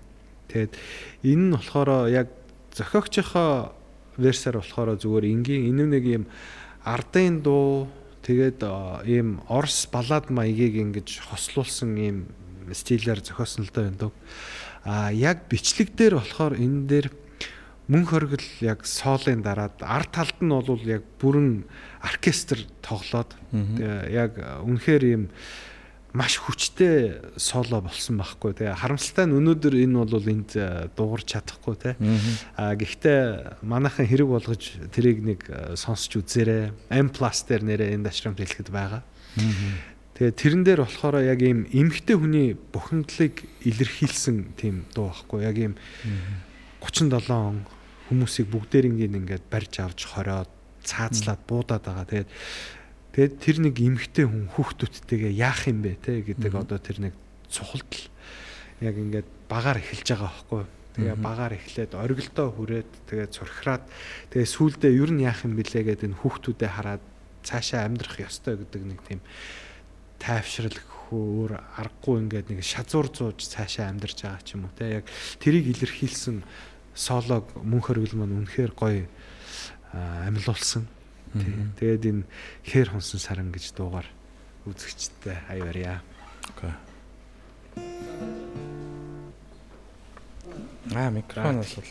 Тэгээд 0.48 0.78
энэ 1.26 1.44
нь 1.50 1.54
болохоор 1.58 2.14
яг 2.14 2.30
зохиогчийнхоо 2.78 3.74
версаар 4.22 4.62
болохоор 4.62 4.94
зүгээр 5.02 5.26
энгийн 5.26 5.74
энэ 5.74 5.86
нэг 5.98 6.06
юм 6.06 6.24
ардын 6.86 7.42
дуу 7.42 7.90
тэгээд 8.22 8.62
ийм 9.10 9.42
орс 9.50 9.90
баллад 9.90 10.30
маягийг 10.30 10.78
ингэж 10.78 11.26
хослуулсан 11.34 11.98
ийм 11.98 12.18
стилээр 12.70 13.26
зохиосон 13.26 13.66
л 13.66 13.74
да 13.74 13.90
энэ. 13.90 14.14
А 14.86 15.10
яг 15.10 15.50
бичлэг 15.50 15.98
дээр 15.98 16.22
болохоор 16.22 16.62
энэ 16.62 16.86
дээр 16.86 17.08
мөн 17.88 18.04
хоригл 18.04 18.48
яг 18.62 18.84
соолын 18.84 19.42
дараад 19.42 19.80
арт 19.80 20.12
талд 20.12 20.38
нь 20.44 20.52
бол 20.52 20.84
яг 20.84 21.08
бүрэн 21.24 21.64
оркестр 22.04 22.68
тоглоод 22.84 23.32
яг 24.12 24.36
үнэхээр 24.68 25.04
ийм 25.08 25.24
маш 26.18 26.36
хүчтэй 26.42 27.38
соло 27.38 27.80
болсон 27.86 28.18
байхгүй 28.20 28.58
тэгээ 28.58 28.82
харамсалтай 28.82 29.26
нь 29.28 29.38
өнөөдөр 29.38 29.76
энэ 29.86 30.04
бол 30.04 30.28
энд 30.28 30.52
дуугарч 30.98 31.28
чадахгүй 31.32 31.76
те 31.78 31.92
а 32.58 32.74
гэхдээ 32.76 33.64
манайхан 33.64 34.08
хэрэг 34.10 34.28
болгож 34.28 34.64
тэрийг 34.92 35.22
нэг 35.22 35.42
сонсч 35.78 36.18
үзээрэй. 36.18 36.74
M+ 36.90 37.08
дээр 37.14 37.64
нэрээ 37.64 37.94
энэ 37.96 38.08
дашрамт 38.10 38.42
хэлэхэд 38.42 38.74
байгаа. 38.74 39.06
Тэгээ 40.18 40.34
тэрэн 40.34 40.64
дээр 40.66 40.82
болохоор 40.82 41.22
яг 41.22 41.40
ийм 41.46 41.70
эмхтэй 41.70 42.18
хүний 42.18 42.58
бухимдлыг 42.58 43.46
илэрхийлсэн 43.62 44.58
тийм 44.58 44.90
дуу 44.98 45.14
байхгүй 45.14 45.46
яг 45.46 45.56
ийм 45.62 45.74
37 46.82 47.77
хүмүүсийг 48.08 48.48
бүгдээрингийн 48.52 49.20
ингээд 49.20 49.46
барьж 49.52 49.74
авч 49.84 50.00
хориод 50.08 50.52
цаазлаад 50.88 51.42
буудаад 51.44 51.84
байгаа. 51.84 52.08
Тэгээд 52.08 52.30
тэгээд 53.14 53.34
тэр 53.44 53.58
нэг 53.64 53.76
эмгтэй 53.78 54.26
хүн 54.26 54.46
хүүхдүүдтэйгээ 54.56 55.34
яах 55.36 55.68
юм 55.68 55.84
бэ 55.84 56.00
те 56.00 56.24
гэдэг 56.24 56.54
одоо 56.56 56.80
тэр 56.80 57.12
нэг 57.12 57.14
цухалдал 57.52 58.06
яг 58.82 58.96
ингээд 58.96 59.28
багаар 59.52 59.78
эхэлж 59.84 60.08
байгаа 60.16 60.32
байхгүй. 60.32 60.64
Тэгээ 60.98 61.18
багаар 61.22 61.54
эхлээд 61.54 61.92
оргилдоо 61.94 62.48
хүрээд 62.58 62.92
тэгээ 63.06 63.28
цурхраад 63.30 63.84
тэгээ 64.34 64.50
сүулдэ 64.50 64.90
ер 64.90 65.12
нь 65.14 65.22
яах 65.28 65.46
юм 65.46 65.54
бэлээ 65.54 65.94
гэдэг 65.94 66.10
энэ 66.10 66.20
хүүхдүүдэд 66.26 66.74
хараад 66.74 67.04
цаашаа 67.46 67.86
амьдрах 67.86 68.18
ёстой 68.18 68.58
гэдэг 68.58 68.82
нэг 68.82 69.00
тийм 69.06 69.22
тайвшрал 70.18 70.74
өөр 71.14 71.56
аргагүй 71.80 72.16
ингээд 72.26 72.48
нэг 72.52 72.66
шазуур 72.66 73.08
зууж 73.14 73.46
цаашаа 73.46 73.88
амьдарч 73.94 74.26
байгаа 74.26 74.44
ч 74.44 74.58
юм 74.58 74.68
уу 74.68 74.74
те 74.76 75.00
яг 75.00 75.06
тэрийг 75.40 75.72
илэрхийлсэн 75.72 76.44
солог 76.98 77.46
мөн 77.62 77.82
хөргөл 77.86 78.18
маань 78.18 78.42
үнэхээр 78.42 78.74
гоё 78.74 79.06
амилуулсан. 79.94 80.90
Тэгээд 81.78 82.04
энэ 82.10 82.24
хээр 82.66 82.98
хонсон 82.98 83.22
саран 83.22 83.54
гэж 83.54 83.78
дуугаар 83.78 84.10
үзэгчтэй 84.66 85.38
аяарья. 85.46 86.02
Окей. 86.58 86.74
Аа 90.98 91.10
микрофон 91.14 91.62
асуул. 91.62 91.86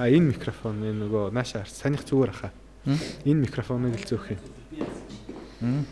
А 0.00 0.08
энэ 0.08 0.32
микрофон 0.32 0.80
энэ 0.80 1.04
нөгөө 1.04 1.36
нааша 1.36 1.68
санийх 1.68 2.08
зүгээр 2.08 2.32
хаа. 2.32 2.52
Энэ 3.28 3.44
микрофоныг 3.44 4.00
л 4.00 4.08
зөөх 4.08 4.32
юм. 5.60 5.84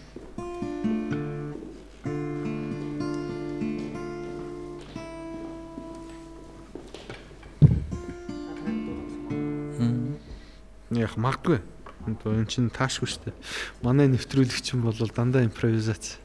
Яг 10.94 11.16
магадгүй. 11.18 11.58
Энэ 12.06 12.46
чинь 12.46 12.70
таашгүй 12.70 13.08
шүү 13.08 13.32
дээ. 13.32 13.36
Манай 13.82 14.06
нэвтрүүлэгч 14.12 14.76
юм 14.76 14.84
бол 14.86 14.94
дандаа 14.94 15.42
импровизац. 15.48 16.20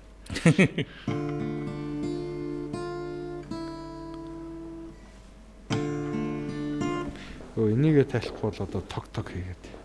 Өө 7.55 7.75
энийгээ 7.75 8.05
тайлахгүй 8.11 8.45
бол 8.51 8.59
одоо 8.59 8.81
тог 8.85 9.07
тог 9.09 9.31
хийгээд. 9.31 9.78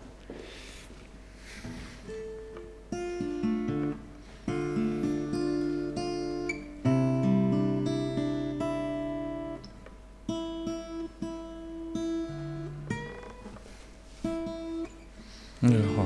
Яа. 15.65 16.05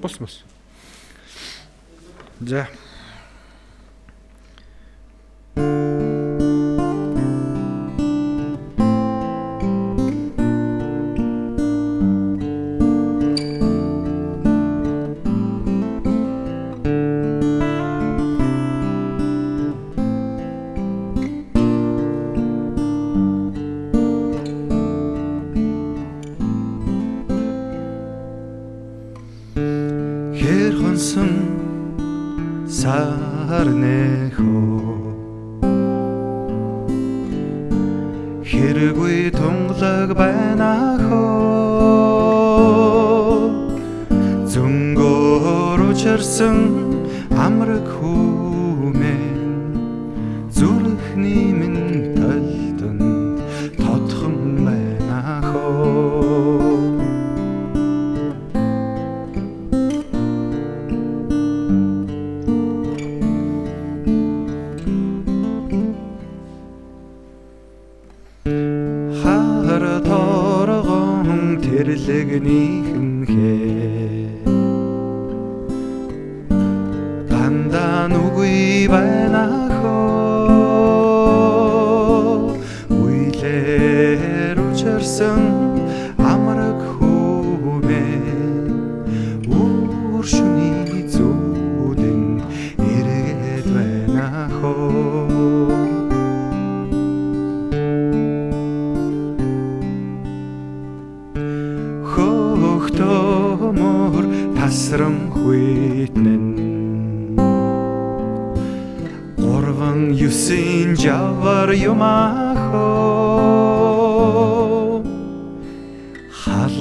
Бос 0.00 0.16
бос. 0.18 0.44
За. 2.40 2.68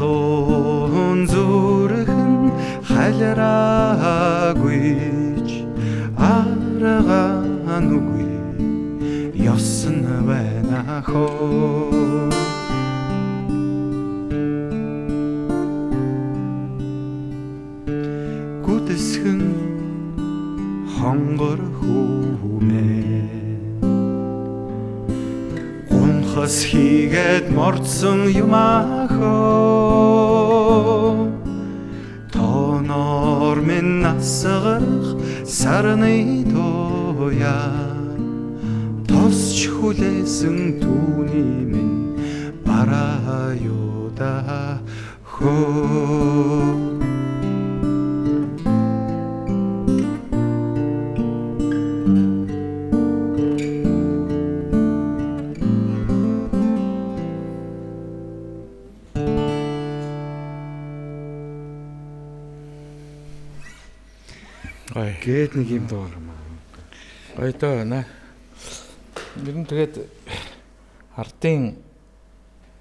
Халуун 0.02 1.20
зүрхэн 1.30 2.34
халраагүйч 2.90 4.10
аргаа 6.18 7.78
нүгүй 7.86 8.26
ёсон 9.54 9.98
байна 10.26 11.06
хоо 11.06 12.34
гүдсгэн 18.66 19.44
хонгор 20.98 21.62
хүмээ 21.78 23.30
гунхас 25.94 26.58
хийгээд 26.70 27.46
мордсон 27.54 28.20
юм 28.44 28.54
ахоо 29.22 31.16
тонор 32.32 33.58
минь 33.62 34.02
насгарах 34.02 35.08
сарны 35.46 36.46
тоя 36.54 37.60
тосч 39.08 39.58
хүлээсэн 39.76 40.58
түүний 40.82 41.54
минь 41.72 42.18
бараа 42.66 43.54
юуда 43.54 44.34
хөө 45.34 46.91
гээд 65.22 65.54
нэг 65.54 65.70
юм 65.70 65.86
дуур 65.86 66.10
юм 66.10 66.34
аа. 66.34 66.42
Гой 67.38 67.54
доо 67.54 67.86
на. 67.86 68.06
Ер 69.46 69.56
нь 69.56 69.70
тэгээд 69.70 70.02
ардын 71.14 71.78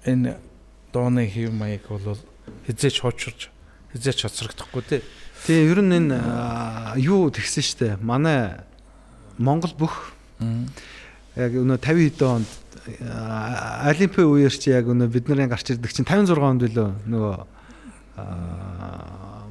энэ 0.09 0.41
дооны 0.89 1.29
хэв 1.29 1.53
маяг 1.53 1.85
бол 1.85 2.17
хизээч 2.65 3.05
хуучирч 3.05 3.53
хизээч 3.93 4.25
хоцрогдохгүй 4.25 4.83
тий. 4.89 5.01
Тэгээ 5.45 5.69
ер 5.69 5.79
нь 5.85 5.93
энэ 6.01 6.17
юу 6.97 7.29
тэгсэн 7.29 7.61
штэ. 7.63 8.01
Манай 8.01 8.65
Монгол 9.37 9.77
бүх 9.77 10.17
яг 11.37 11.53
өнөө 11.53 11.77
50 11.77 12.17
хэдэн 12.17 12.41
онд 12.41 12.49
Олимпийн 13.85 14.25
үеэр 14.25 14.55
чи 14.57 14.73
яг 14.73 14.89
өнөө 14.89 15.13
бид 15.13 15.29
нарын 15.29 15.53
гарч 15.53 15.77
ирдэг 15.77 15.93
чинь 15.93 16.09
56 16.09 16.41
онд 16.41 16.65
билүү 16.65 16.89
нөгөө 17.05 17.35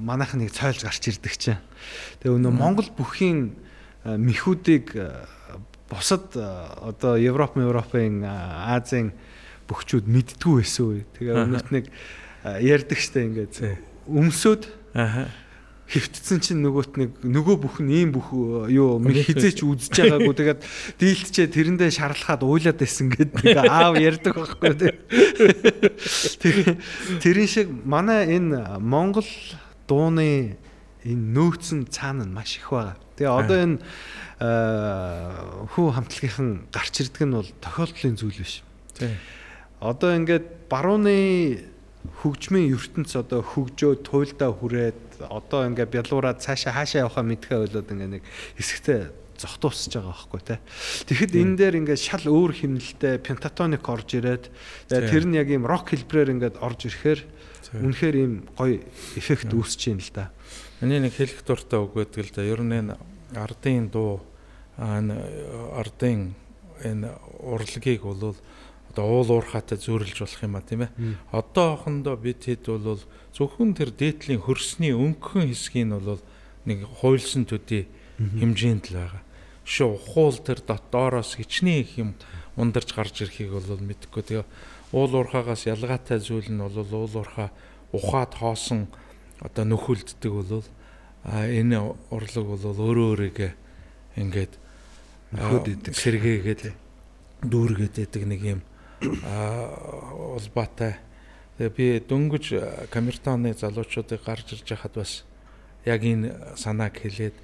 манайх 0.02 0.34
нэг 0.34 0.50
цойлж 0.50 0.82
гарч 0.82 1.06
ирдэг 1.06 1.34
чинь. 1.38 1.62
Тэгээ 2.20 2.36
өнөө 2.36 2.52
Монгол 2.52 2.88
бүхийн 2.94 3.56
аа, 4.04 4.16
мэхүүдийг 4.16 4.86
аа, 4.96 5.26
бусад 5.90 6.34
аа, 6.36 6.94
одоо 6.94 7.16
Европ, 7.16 7.56
Европын 7.56 8.24
Азийн 8.24 9.12
бөхчүүд 9.70 10.06
мэддгүү 10.10 10.54
байсан 10.58 10.84
үе. 10.86 11.02
Тэгээ 11.14 11.34
Аха. 11.34 11.46
өнөөт 11.46 11.68
нэг 11.70 11.84
ярьдаг 12.42 12.98
штэ 12.98 13.28
ингээд 13.28 13.54
өмсөд 14.08 14.66
Аха. 14.94 15.28
хөвтцэн 15.90 16.38
чинь 16.40 16.62
нөгөөт 16.62 16.94
нэг 16.96 17.10
нөгөө 17.26 17.56
бүх 17.60 17.76
нь 17.82 17.90
ийм 17.90 18.10
бүх 18.14 18.30
э, 18.30 18.78
юу 18.78 19.02
хизээч 19.02 19.66
үзэж 19.66 19.90
байгаагүй 19.90 20.34
тэгээд 20.38 20.60
дийлтчээ 21.02 21.46
тэрэндээ 21.50 21.90
шарлахад 21.90 22.46
уйлаад 22.46 22.78
байсан 22.78 23.10
гэдэг 23.10 23.58
аав 23.66 23.98
ярьдаг 23.98 24.38
байхгүй 24.38 24.70
тэр 24.78 24.94
тэрэн 27.18 27.48
шиг 27.50 27.68
манай 27.82 28.38
энэ 28.38 28.78
Монгол 28.78 29.26
дууны 29.90 30.54
энэ 31.04 31.26
нөөцн 31.36 31.88
цаана 31.88 32.24
нь 32.28 32.34
маш 32.34 32.60
их 32.60 32.70
байгаа. 32.70 32.96
Тэгээ 33.16 33.32
одоо 33.32 33.58
энэ 33.60 33.76
э, 34.40 34.48
хүү 35.76 35.86
хамтлагийнхан 35.96 36.50
гарч 36.72 36.94
ирдэг 37.00 37.24
нь 37.24 37.36
бол 37.36 37.50
тохиолдлын 37.60 38.16
зүйл 38.20 38.40
биш. 38.40 38.62
Тий. 38.96 39.16
Одоо 39.80 40.12
ингээд 40.16 40.68
барууны 40.68 41.64
хөгжмийн 42.20 42.72
ертөнц 42.72 43.16
одоо 43.16 43.40
хөгжөө 43.44 44.04
туйлдаа 44.04 44.52
хүрээд 44.52 45.24
одоо 45.28 45.68
ингээд 45.68 45.92
бялуураад 45.92 46.40
цаашаа 46.40 46.72
хаашаа 46.76 47.04
явахаа 47.08 47.24
мэдхээ 47.24 47.58
ойлоод 47.64 47.88
ингээд 47.92 48.12
нэг 48.20 48.24
хэсэгтээ 48.56 49.00
зогтуусж 49.40 49.88
байгаа 49.96 50.12
байхгүй 50.12 50.40
те. 50.44 50.56
Тэгэхэд 51.08 51.32
энэ 51.40 51.56
дээр 51.56 51.74
ингээд 51.80 52.00
шал 52.00 52.24
өөр 52.28 52.52
химнэлтэй 52.52 53.16
пентатоник 53.24 53.84
орж 53.88 54.08
ирээд 54.20 54.44
тэр 54.92 55.24
нь 55.24 55.36
яг 55.40 55.48
ийм 55.48 55.64
рок 55.64 55.88
хэлбрээр 55.88 56.36
ингээд 56.36 56.60
орж 56.60 56.92
ирэхээр 56.92 57.20
үнэхээр 57.80 58.16
ийм 58.20 58.32
гоё 58.52 58.84
эффект 59.16 59.48
үүсэж 59.48 59.80
байна 59.96 60.04
л 60.04 60.12
да. 60.12 60.24
Миний 60.84 61.00
нэг 61.00 61.16
хэлэх 61.16 61.40
дуртай 61.46 61.80
үг 61.80 61.96
гэдэг 61.96 62.24
л 62.28 62.34
да. 62.36 62.42
Ер 62.44 62.60
нь 62.60 62.76
энэ 62.76 62.94
ардын 63.32 63.88
дуу 63.88 64.20
энэ 64.76 65.16
ардын 65.76 66.34
энэ 66.84 67.08
урлагийг 67.40 68.04
бол 68.04 68.36
одоо 68.90 69.06
уул 69.06 69.30
уурхаатай 69.38 69.78
зөөрлж 69.78 70.18
болох 70.18 70.42
юм 70.42 70.56
а 70.58 70.62
тийм 70.66 70.82
ээ. 70.82 70.90
Одоохондоо 71.30 72.16
бид 72.18 72.42
хэд 72.42 72.66
бол 72.66 72.98
зөвхөн 73.30 73.78
тэр 73.78 73.94
дээдлийн 73.94 74.42
хөрсний 74.42 74.90
өнгөн 74.90 75.46
хэсгийг 75.46 75.86
нь 75.86 75.94
бол 75.94 76.18
нэг 76.66 76.82
хуйлсан 76.98 77.46
төдий 77.46 77.86
хэмжээнд 78.18 78.90
л 78.90 78.98
байгаа. 78.98 79.22
Шо 79.70 79.94
ухуул 79.94 80.34
тэр 80.42 80.58
дотоороос 80.66 81.38
хичнээн 81.38 81.80
их 81.86 81.94
юм 81.94 82.10
ундарч 82.58 82.90
гарч 82.90 83.22
ирэхийг 83.22 83.54
бол 83.54 83.78
мэдэхгүй. 83.78 84.22
Тэгээ 84.26 84.46
уул 84.90 85.12
уурхаагаас 85.14 85.70
ялгаатай 85.70 86.18
зүйл 86.18 86.50
нь 86.50 86.58
бол 86.58 86.74
уул 86.74 87.14
уурхаа 87.14 87.54
ухаад 87.94 88.34
хоосон 88.34 88.90
одоо 89.38 89.62
нөхөлддөг 89.70 90.32
бол 90.34 90.66
энэ 91.22 91.78
урлаг 92.10 92.44
бол 92.50 92.64
өөрөө 92.66 93.06
өөрийгөө 93.14 93.52
ингээд 94.18 94.52
Нөхөд 95.30 95.62
аа, 95.62 95.74
идэг. 95.78 95.94
сэргээгээд 95.94 96.62
дүүргээд 97.46 97.96
идэг 98.02 98.22
нэг 98.26 98.42
юм 98.42 98.60
аа 99.22 100.34
улбаатай. 100.34 100.98
Тэгээ 101.54 101.70
би 101.78 101.86
дөнгөж 102.02 102.44
камертоны 102.90 103.54
залуучуудыг 103.54 104.26
гарч 104.26 104.58
ирж 104.58 104.66
хахад 104.66 104.98
бас 104.98 105.22
яг 105.86 106.02
энэ 106.02 106.58
санааг 106.58 106.98
хэлээд 106.98 107.36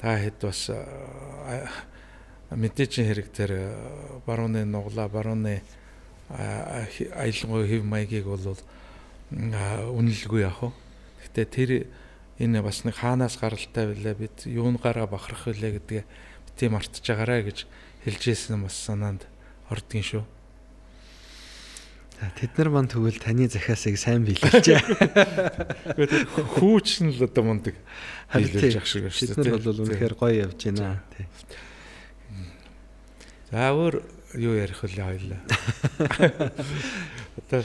та 0.00 0.16
хэд 0.18 0.38
бас 0.42 0.70
а, 0.70 1.66
мэдээжин 2.54 3.06
хэрэг 3.06 3.28
а, 3.50 4.20
барууны 4.26 4.64
нуглаа 4.64 5.08
барууны 5.08 5.62
а, 6.30 6.86
хи- 6.90 7.10
аялангуй 7.12 7.66
хэв 7.66 7.82
маягийг 7.84 8.24
бол 8.26 8.56
үнэлгүй 9.30 10.40
яах 10.46 10.62
вэ? 10.62 10.70
Гэхдээ 11.28 11.46
тэр 11.50 11.70
энэ 12.38 12.62
бас 12.62 12.86
нэг 12.86 12.96
хаанаас 12.96 13.36
гаралтай 13.36 13.90
байлаа 13.92 14.14
бид 14.14 14.46
юунагаараа 14.46 15.10
бахарах 15.10 15.44
вүлээ 15.50 15.82
гэдгээ 15.82 16.04
бити 16.48 16.64
мартаж 16.70 17.02
байгаарэ 17.04 17.50
гэж 17.50 17.58
хэлж 18.06 18.22
ирсэн 18.30 18.62
бас 18.64 18.78
санаанд 18.78 19.26
ордгийн 19.68 20.06
шүү. 20.06 20.24
За 22.18 22.26
тэд 22.34 22.58
нар 22.58 22.68
мань 22.74 22.90
тэгвэл 22.90 23.22
таны 23.22 23.46
захиасыг 23.46 23.94
сайн 23.94 24.26
биелүүлжээ. 24.26 24.82
Хүүч 26.58 27.06
нь 27.06 27.14
л 27.14 27.22
одоо 27.30 27.42
мундаг 27.46 27.78
биелүүлж 28.34 28.74
ах 28.74 28.86
шиг 28.90 29.06
байна 29.06 29.14
шүү 29.14 29.38
Тэд 29.38 29.38
нар 29.38 29.62
бол 29.62 29.82
үнэхээр 29.86 30.14
гоё 30.18 30.34
явж 30.50 30.58
байна. 30.66 30.98
За 33.54 33.70
өөр 33.70 34.02
юу 34.34 34.54
ярих 34.58 34.82
вэ 34.82 34.98
хоёлаа. 34.98 35.40
Одоо 37.38 37.62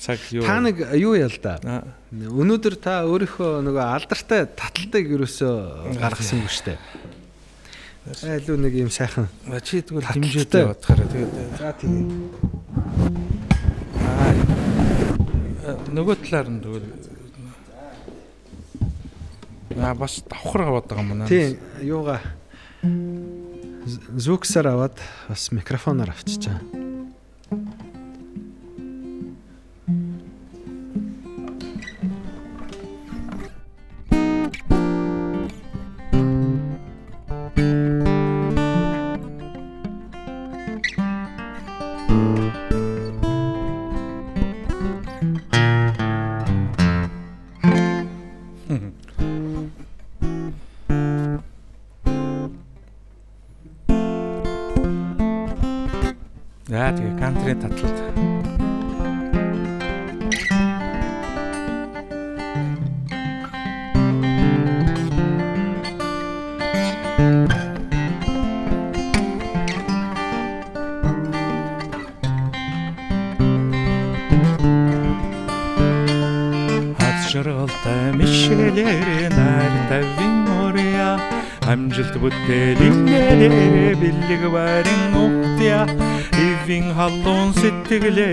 цаг 0.00 0.18
юу 0.32 0.48
Та 0.48 0.64
нэг 0.64 0.80
юу 0.96 1.14
ял 1.20 1.36
да? 1.44 1.60
Аа, 1.60 1.84
Өнөөдөр 2.08 2.80
та 2.80 3.04
өөрийнхөө 3.04 3.60
нөгөө 3.68 3.84
алдартай 3.84 4.48
таталтыг 4.48 5.12
ерөөсөө 5.12 6.00
гаргасан 6.00 6.48
шүү 6.48 6.72
дээ. 6.72 6.80
Айлуу 8.24 8.56
нэг 8.64 8.74
юм 8.80 8.88
сайхан. 8.88 9.28
чи 9.60 9.84
тэгвэл 9.84 10.08
хэмжээтэй 10.08 10.64
бодохоор 10.72 11.04
тэгээд 11.04 11.60
За 11.60 11.76
тийм. 11.76 12.08
Нөгөө 15.90 16.16
талаар 16.24 16.48
нь 16.50 16.60
тэгвэл 16.62 16.88
Аа 19.80 19.94
бас 19.94 20.20
давхар 20.26 20.62
аваад 20.66 20.86
байгаа 20.90 21.04
юм 21.04 21.10
байна. 21.14 21.30
Тийм 21.30 21.56
юугаа 21.80 22.20
зүгсээр 24.18 24.66
аваад 24.74 24.96
бас 25.28 25.52
микрофоноор 25.54 26.10
авчиж 26.10 26.50
байгаа. 26.50 26.89
sevgili 88.00 88.29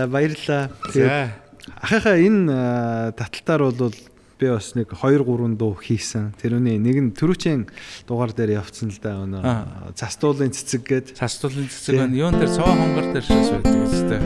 За 0.00 0.08
баярлалаа. 0.08 0.70
За. 0.94 1.28
ахыхаа 1.76 2.16
энэ 2.16 3.12
таталтаар 3.20 3.68
бол 3.68 3.92
би 4.40 4.48
бас 4.48 4.72
нэг 4.72 4.96
2 4.96 5.20
3 5.28 5.60
дуу 5.60 5.76
хийсэн. 5.76 6.32
Тэрүүний 6.40 6.80
нэг 6.80 6.96
нь 7.04 7.12
төрүүчийн 7.12 7.68
дугаар 8.08 8.32
дээр 8.32 8.64
явцсан 8.64 8.88
л 8.88 8.96
да 8.96 9.20
өнөө 9.20 9.92
застуулын 9.92 10.56
цэцэг 10.56 10.82
гээд 10.88 11.06
Цастуулын 11.20 11.68
цэцэг 11.68 12.00
байна. 12.00 12.16
Юун 12.16 12.32
дээр 12.32 12.48
цоо 12.48 12.64
хонгор 12.64 13.12
дээр 13.12 13.28
шээс 13.28 13.52
байдаг 13.52 13.76
үстэй. 13.92 14.20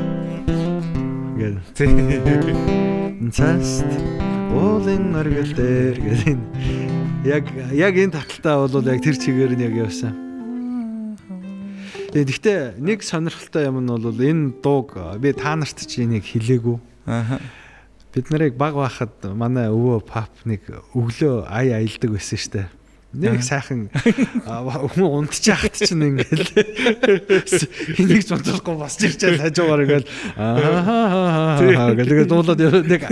Тий. 1.74 1.90
цаст 3.34 3.90
уулын 4.54 5.10
оргил 5.18 5.58
дээр 5.58 5.98
гээд 5.98 6.22
энэ 6.38 6.46
яг 7.26 7.50
яг 7.74 7.94
энэ 7.98 8.14
таталтаа 8.14 8.70
бол 8.70 8.86
яг 8.86 9.02
тэр 9.02 9.18
чигээр 9.18 9.58
нь 9.58 9.66
яг 9.66 9.74
явсан. 9.90 10.23
Тэгээд 12.14 12.30
гэхдээ 12.30 12.58
нэг 12.78 13.02
сонирхолтой 13.02 13.66
юм 13.66 13.82
нь 13.82 13.90
бол 13.90 14.14
энэ 14.14 14.62
дууг 14.62 14.94
би 15.18 15.34
та 15.34 15.58
нарт 15.58 15.82
ч 15.82 16.06
энийг 16.06 16.22
хэлээгүй. 16.22 16.78
Аха. 17.10 17.42
Бид 18.14 18.30
нарыг 18.30 18.54
баг 18.54 18.78
байхад 18.78 19.18
манай 19.34 19.66
өвөө 19.66 19.98
пап 20.06 20.30
нэг 20.46 20.62
өглөө 20.94 21.50
ай 21.50 21.74
аялдаг 21.74 22.14
байсан 22.14 22.38
штэ. 22.38 22.70
Нэг 23.14 23.42
сайхан 23.46 23.88
хүн 24.44 25.06
унтчих 25.24 25.62
чинь 25.72 26.18
ингээл 26.18 26.50
энийг 28.02 28.26
зунцлахгүй 28.26 28.74
босч 28.74 29.06
ирчээ 29.06 29.38
хажуугаар 29.38 29.86
ингээл 29.86 30.06
аа 30.34 31.94
гэдэг 31.94 32.26
дуулаад 32.26 32.60
нэг 32.90 33.02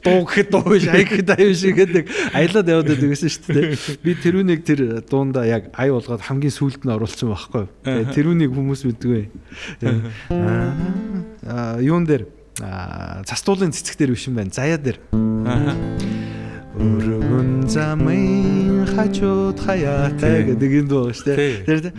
дуу 0.00 0.24
гэхэд 0.24 0.48
дуу 0.48 0.64
биш 0.74 0.88
ай 0.88 1.04
гэхэд 1.04 1.30
ай 1.36 1.44
биш 1.44 1.60
гэдэг 1.60 2.00
нэг 2.00 2.06
аялаад 2.32 2.68
яваад 2.72 2.88
гэсэн 2.96 3.28
шүү 3.28 3.52
дээ. 3.52 3.76
Би 4.00 4.16
тэрүүнийг 4.16 4.64
тэр 4.64 4.80
дуунда 5.04 5.44
яг 5.44 5.68
ай 5.76 5.92
болгоод 5.92 6.24
хамгийн 6.24 6.54
сүүлд 6.54 6.88
нь 6.88 6.94
оруулсан 6.96 7.28
байхгүй. 7.28 7.64
Тэгээ 7.84 8.14
тэрүүнийг 8.16 8.50
хүмүүс 8.56 8.88
мэдгүй. 8.88 9.28
Аа 11.44 11.78
юун 11.84 12.08
дээр 12.08 12.24
аа 12.64 13.22
застуулын 13.28 13.72
цэцэг 13.76 13.96
дээр 14.00 14.16
биш 14.16 14.28
юм 14.28 14.40
байна. 14.40 14.52
Заяа 14.54 14.80
дээр. 14.80 14.98
Аха. 15.44 16.39
Өргөн 16.78 17.66
замын 17.66 18.86
хажууд 18.94 19.58
хаяатай 19.58 20.46
гэдэг 20.54 20.70
энэ 20.80 20.88
дуу 20.90 21.10
шүү 21.10 21.26
дээ. 21.34 21.66
Тэр 21.66 21.78
тэ- 21.84 21.94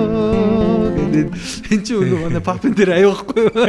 гэдэг 0.00 1.26
энэ 1.70 1.84
чи 1.86 1.94
өнөө 1.96 2.18
манай 2.24 2.42
папын 2.44 2.74
дээр 2.74 2.92
аюухгүй 2.98 3.42
юу? 3.48 3.66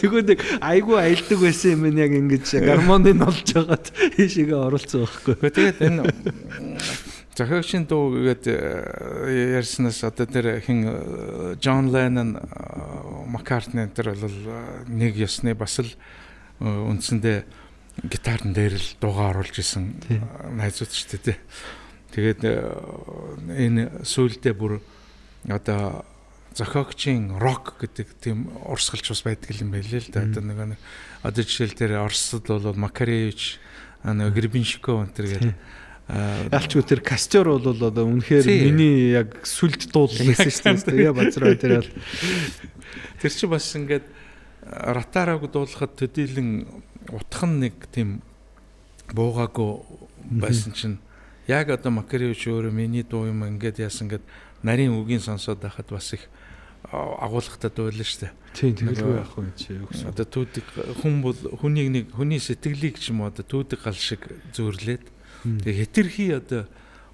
Тэгвэл 0.00 0.26
нэг 0.30 0.40
айгүй 0.60 0.96
аялдаг 1.00 1.38
байсан 1.40 1.76
юм 1.76 1.98
яг 1.98 2.12
ингэж 2.16 2.46
гармоныг 2.66 3.22
олж 3.22 3.48
хагаад 3.54 3.86
ийшээгээ 4.18 4.58
оруулсан 4.58 5.06
байхгүй. 5.06 5.50
Тэгээд 5.52 5.78
энэ 5.86 6.02
зохиогчийн 7.36 7.84
дуу 7.84 8.16
гэдэг 8.16 8.56
ярьснаас 9.60 10.00
одоо 10.08 10.24
тэр 10.24 10.60
хин 10.64 10.88
Джон 11.60 11.92
Леннон 11.92 12.40
Маккартни 13.28 13.86
тэр 13.92 14.16
бол 14.16 14.32
э, 14.32 14.84
нэг 14.88 15.20
ёсны 15.20 15.52
бас 15.52 15.76
л 15.78 15.92
э, 15.92 16.64
үндсэндээ 16.64 17.44
гитарн 18.08 18.56
дээр 18.56 18.80
л 18.80 18.88
дуугаа 19.04 19.36
оруулж 19.36 19.60
исэн 19.60 20.00
э, 20.08 20.16
найзууд 20.56 20.92
шүү 20.96 21.20
дээ. 21.20 21.38
Тэгээд 22.16 22.40
энэ 23.52 24.00
сүүлдээ 24.08 24.54
бүр 24.56 24.80
одоо 25.52 26.08
зохиогчийн 26.56 27.36
рок 27.36 27.76
гэдэг 27.76 28.16
тийм 28.16 28.48
урсгалч 28.64 29.12
бас 29.12 29.20
байдаг 29.20 29.52
юм 29.60 29.76
байлээ 29.76 30.08
л 30.08 30.12
да. 30.14 30.24
Одоо 30.24 30.40
нэг 30.40 30.58
нэг 30.72 30.80
одоо 31.20 31.44
жишээл 31.44 31.76
тэр 31.76 32.00
Оросд 32.00 32.48
бол 32.48 32.72
Макаревич 32.72 33.60
Гребенщиков 34.00 35.04
энэ 35.04 35.12
төр 35.12 35.26
гэдэг 35.28 35.54
Ялчгүй 36.06 36.86
тэр 36.86 37.02
кастер 37.02 37.50
бол 37.50 37.66
одоо 37.66 38.06
үнэхээр 38.06 38.46
миний 38.46 39.10
яг 39.10 39.42
сүлд 39.42 39.90
дуулсан 39.90 40.38
шүү 40.38 40.86
дээ. 40.86 41.10
Тэгээ 41.10 41.12
базраа 41.18 41.58
тэр 41.58 41.82
бол 41.82 41.90
Тэр 43.20 43.32
чи 43.34 43.46
бас 43.50 43.66
ингээд 43.74 44.06
ратараг 44.62 45.50
дуулахад 45.50 45.98
төдийлөн 45.98 46.66
утхан 47.10 47.58
нэг 47.58 47.90
тийм 47.90 48.22
буугаагүй 49.14 49.82
байсан 50.30 50.72
чинь 50.78 50.98
яг 51.50 51.70
одоо 51.70 51.90
Макаревич 51.90 52.46
өөрөө 52.50 52.70
миний 52.70 53.02
дуу 53.02 53.26
юм 53.26 53.42
ингээд 53.46 53.82
яасан 53.82 54.06
ингээд 54.06 54.22
нарийн 54.62 54.94
үгийн 54.94 55.22
сонсоод 55.22 55.62
байхад 55.62 55.90
бас 55.90 56.12
их 56.14 56.26
а, 56.90 57.18
агуулгатай 57.26 57.70
дуулна 57.70 58.02
шүү 58.06 58.26
дээ. 58.26 58.32
тийм 58.54 58.74
тэгэлгүй 58.74 59.14
яах 59.22 59.34
вэ 59.38 59.50
чи 59.54 59.78
өгсөн. 59.78 60.10
Одоо 60.10 60.26
түүдэг 60.26 60.66
хүн 61.02 61.14
бол 61.22 61.38
хүнийг 61.62 61.88
нэг 61.90 62.04
хүний 62.14 62.42
сэтгэлийг 62.42 62.98
ч 62.98 63.14
юм 63.14 63.22
уу 63.22 63.30
одоо 63.30 63.46
түүдэг 63.46 63.80
гал 63.86 63.94
шиг 63.94 64.26
зөөрлээд 64.54 65.15
тэгээ 65.62 65.80
хэтэрхий 65.86 66.30
одоо 66.36 66.66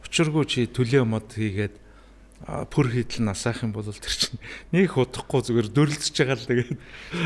учиргүй 0.06 0.44
чи 0.48 0.66
төлөө 0.66 1.04
мод 1.04 1.28
хийгээд 1.32 1.74
пүр 2.42 2.90
хийдэл 2.90 3.22
насаах 3.22 3.62
юм 3.62 3.70
бол 3.70 3.86
тэр 3.86 4.10
чинь 4.10 4.42
нэг 4.74 4.98
удахгүй 4.98 5.46
зүгээр 5.46 5.68
дөрлөж 5.70 6.10
байгаа 6.10 6.34
л 6.34 6.48
тэгээд 6.50 6.78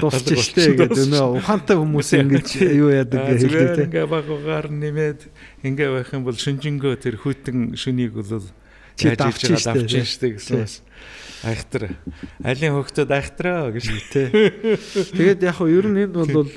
дуусчих 0.05 0.45
штэ 0.45 0.77
гэдэг 0.77 1.09
өнөө 1.09 1.41
ухаантай 1.41 1.77
хүмүүс 1.81 2.11
ингэж 2.21 2.49
юу 2.77 2.93
яадаг 2.93 3.41
зүгээр 3.41 3.81
хэлдэг 3.81 3.87
ингээ 3.97 4.07
багуугаар 4.13 4.69
нэмээд 4.69 5.21
ингээ 5.65 5.89
байх 5.89 6.13
юм 6.13 6.29
бол 6.29 6.37
шүнжэнгөө 6.37 6.95
тэр 7.01 7.17
хүйтэн 7.17 7.81
шүнийг 7.81 8.13
бол 8.13 8.45
Чи 8.97 9.13
давчих 9.17 9.61
хийж 9.61 10.09
штэ, 10.09 10.41
гэсэн 10.41 10.65
бас 10.65 10.81
айхтар 11.45 11.93
алийн 12.43 12.75
хөхтөд 12.81 13.11
айхтраа 13.13 13.71
гэж 13.71 13.85
тий. 14.11 14.27
Тэгээд 15.13 15.45
яг 15.45 15.61
хөө 15.61 15.69
ер 15.69 15.87
нь 15.93 16.01
энд 16.09 16.17
бол 16.17 16.49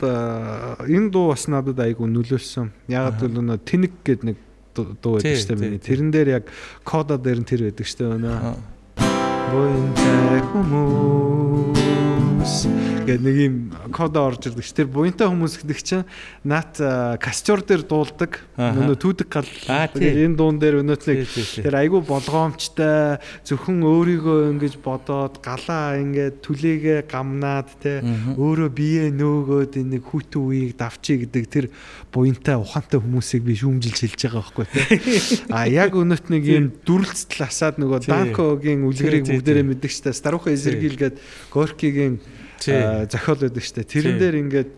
энэ 0.87 1.11
дуу 1.11 1.35
бас 1.35 1.45
надад 1.51 1.79
айгу 1.83 2.07
нөлөөлсөн. 2.07 2.71
Яг 2.87 3.19
л 3.19 3.43
өнөө 3.43 3.59
тэнэг 3.67 3.93
гэдэг 4.07 4.23
нэг 4.23 4.37
дуу 4.73 5.19
байдаг 5.19 5.35
штэ 5.35 5.59
миний. 5.59 5.83
Тэрэн 5.83 6.09
дээр 6.15 6.41
яг 6.41 6.45
кода 6.87 7.19
дээр 7.19 7.43
нь 7.43 7.49
тэр 7.49 7.67
байдаг 7.69 7.85
штэ 7.85 8.07
өнөө. 8.07 8.33
Аа. 8.39 8.55
Буянтай 9.49 10.41
хүмүүс 10.47 11.69
гэдэг 13.09 13.25
нэг 13.25 13.35
юм 13.41 13.55
кода 13.91 14.23
орж 14.23 14.47
ирдэг 14.47 14.63
ш. 14.63 14.71
Тэр 14.77 14.87
буянтай 14.93 15.27
хүмүүс 15.27 15.59
гэдэг 15.65 15.79
чинь 15.81 16.05
наад 16.45 16.77
а, 16.79 17.17
костер 17.17 17.65
дээр 17.65 17.83
дуулдаг. 17.83 18.39
Өнөө 18.55 18.97
түүдэг 19.01 19.27
гал. 19.27 19.49
Энэ 19.97 20.37
дуун 20.37 20.61
дээр 20.61 20.85
өнөөт 20.85 21.09
Тий, 21.09 21.15
нэг 21.15 21.29
тий, 21.31 21.43
тий. 21.43 21.63
тэр 21.63 21.75
айгүй 21.79 22.01
болгоомжтой 22.05 23.17
зөвхөн 23.47 23.81
өөрийгөө 23.87 24.39
ингэж 24.53 24.75
бодоод 24.83 25.39
галаа 25.41 25.97
ингээд 25.97 26.43
түлээгээ 26.43 26.99
гамнаад 27.09 27.69
те 27.81 28.03
өөрөө 28.35 28.69
бие 28.69 29.09
нөөгөөд 29.15 29.79
энэ 29.79 29.97
нэг 29.97 30.03
хүүтэн 30.05 30.43
үеийг 30.43 30.73
давчий 30.77 31.23
гэдэг 31.23 31.45
тэр 31.47 31.65
буянтай 32.13 32.59
ухаантай 32.59 32.99
хүмүүсийг 32.99 33.43
би 33.47 33.55
шүүмжилж 33.57 33.97
хэлж 34.05 34.21
байгаа 34.27 34.43
байхгүй 34.43 34.65
те. 34.69 34.81
А 35.55 35.65
яг 35.65 35.95
өнөөт 35.95 36.29
нэг 36.29 36.43
юм 36.45 36.65
дүрлцэл 36.85 37.47
асаад 37.47 37.79
нөгөө. 37.81 38.05
Данкогийн 38.09 38.85
үлгэрийг 38.85 39.25
бүгдээрээ 39.25 39.65
мэддэг 39.65 39.91
штэ. 39.91 40.13
Старуха 40.13 40.53
эзэргийл 40.53 40.99
гээд 40.99 41.15
Горкигийн 41.53 42.19
зохиол 42.65 43.39
байдаг 43.47 43.63
штэ. 43.63 43.83
Тэрэн 43.87 44.17
дээр 44.19 44.35
ингээд 44.43 44.71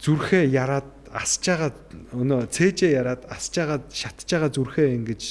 зүрхээ 0.00 0.44
яраад 0.54 0.88
асж 1.10 1.42
байгаа 1.42 1.70
өнөө 2.14 2.46
цээжээ 2.54 2.92
яраад 2.94 3.22
асж 3.26 3.52
байгаа 3.58 3.78
шатж 3.90 4.30
байгаа 4.30 4.50
зүрхээ 4.54 4.88
ингэж 4.94 5.22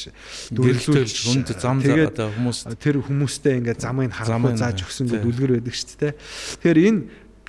Гэрэлтүүлж 0.52 1.16
хүнд 1.32 1.48
зам 1.56 1.80
за- 1.80 1.88
тэгээд 1.88 2.12
одоо 2.20 2.30
хүмүүс 2.36 2.60
тэр 2.84 2.96
хүмүүстэй 3.00 3.54
ингээд 3.64 3.80
замыг 3.80 4.12
харахгүй 4.12 4.60
зааж 4.60 4.84
өгсөн 4.84 5.08
гэдэг 5.08 5.24
үлгэр 5.24 5.52
байдаг 5.56 5.76
шүү 5.80 5.98
дээ. 6.04 6.14
Тэгэхээр 6.60 6.80
энэ 6.84 7.02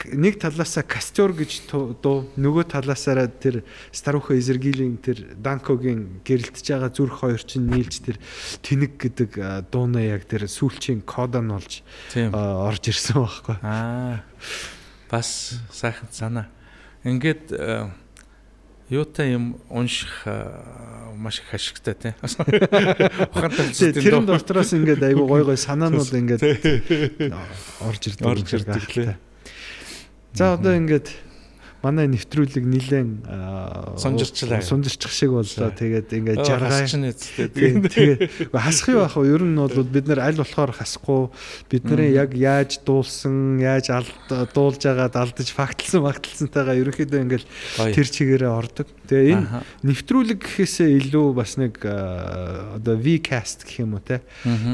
нэг 0.09 0.41
талаасаа 0.41 0.85
Кастер 0.87 1.35
гэж 1.37 1.69
дуу 1.69 2.31
нөгөө 2.37 2.65
талаасаараа 2.73 3.29
тэр 3.29 3.63
Старуха 3.93 4.37
Эзергилийн 4.39 4.97
тэр 5.03 5.37
Данкогийн 5.37 6.23
гэрэлтж 6.25 6.65
байгаа 6.65 6.91
зүрх 6.95 7.21
хоёр 7.21 7.43
чинь 7.43 7.69
нийлж 7.69 8.01
тэр 8.01 8.17
тэнэг 8.65 8.97
гэдэг 8.97 9.31
дуунаа 9.69 10.05
яг 10.05 10.25
тэр 10.25 10.49
сүүлчийн 10.49 11.05
кода 11.05 11.45
нь 11.45 11.53
болж 11.53 11.85
орж 12.17 12.83
ирсэн 12.89 13.17
байхгүй. 13.21 13.57
аа 13.61 14.25
бас 15.11 15.61
сайхан 15.71 16.09
санаа 16.13 16.47
ингээд 17.05 17.53
юутай 18.91 19.33
юм 19.33 19.57
унших 19.71 20.27
маш 21.17 21.41
их 21.41 21.55
ашигтай 21.55 21.95
тий 22.03 22.13
ухаантай 22.19 23.67
Тэ, 23.71 23.95
зүйлсийн 23.95 23.95
Тэрэн 23.95 24.27
дотроос 24.27 24.73
ингээд 24.75 25.03
айгу 25.05 25.27
гой 25.27 25.45
гой 25.45 25.57
санаанууд 25.57 26.11
ингээд 26.21 26.43
орж 27.85 28.03
ирдэг. 28.09 28.27
Орж 28.27 28.49
ирдэг 28.51 28.89
лээ. 28.97 29.30
За 30.35 30.55
одоо 30.55 30.77
ингээд 30.79 31.11
манай 31.81 32.07
нэвтрүүлэг 32.13 32.61
нилээн 32.61 33.11
аа, 33.25 33.97
Сонжирчлаа. 33.97 34.61
Сонжирчих 34.61 35.13
шиг 35.13 35.33
боллоо. 35.33 35.73
Тэгээд 35.73 36.13
ингээд 36.13 36.45
Тийм, 37.57 37.81
Тэгээд 37.89 38.53
хасах 38.53 38.89
юу 38.93 39.01
ах 39.01 39.17
вэ? 39.17 39.33
Ер 39.33 39.49
нь 39.49 39.57
бол 39.57 39.73
бид 39.89 40.05
нар 40.05 40.21
аль 40.29 40.37
болохоор 40.37 40.77
хасахгүй 40.77 41.33
бидний 41.73 42.13
яг 42.13 42.37
яаж 42.37 42.85
дуулсан, 42.85 43.57
яаж 43.65 43.89
алд 43.97 44.53
дуулж 44.53 44.85
байгаад 44.85 45.17
алдаж 45.17 45.49
фактлсан, 45.57 46.05
фактлсантайгаа 46.05 46.77
ерөнхийдөө 46.85 47.21
ингээд 47.25 47.45
тэр 47.81 48.07
чигээрээ 48.13 48.53
ордог. 48.53 48.87
Тэгээ 49.09 49.41
энэ 49.41 49.65
нэвтрүүлэг 49.81 50.39
гэхээсээ 50.45 51.01
илүү 51.01 51.27
бас 51.33 51.57
нэг 51.57 51.81
одоо 51.81 52.95
V-cast 53.01 53.65
гэх 53.65 53.89
юм 53.89 53.97
уу 53.97 54.05
те. 54.05 54.21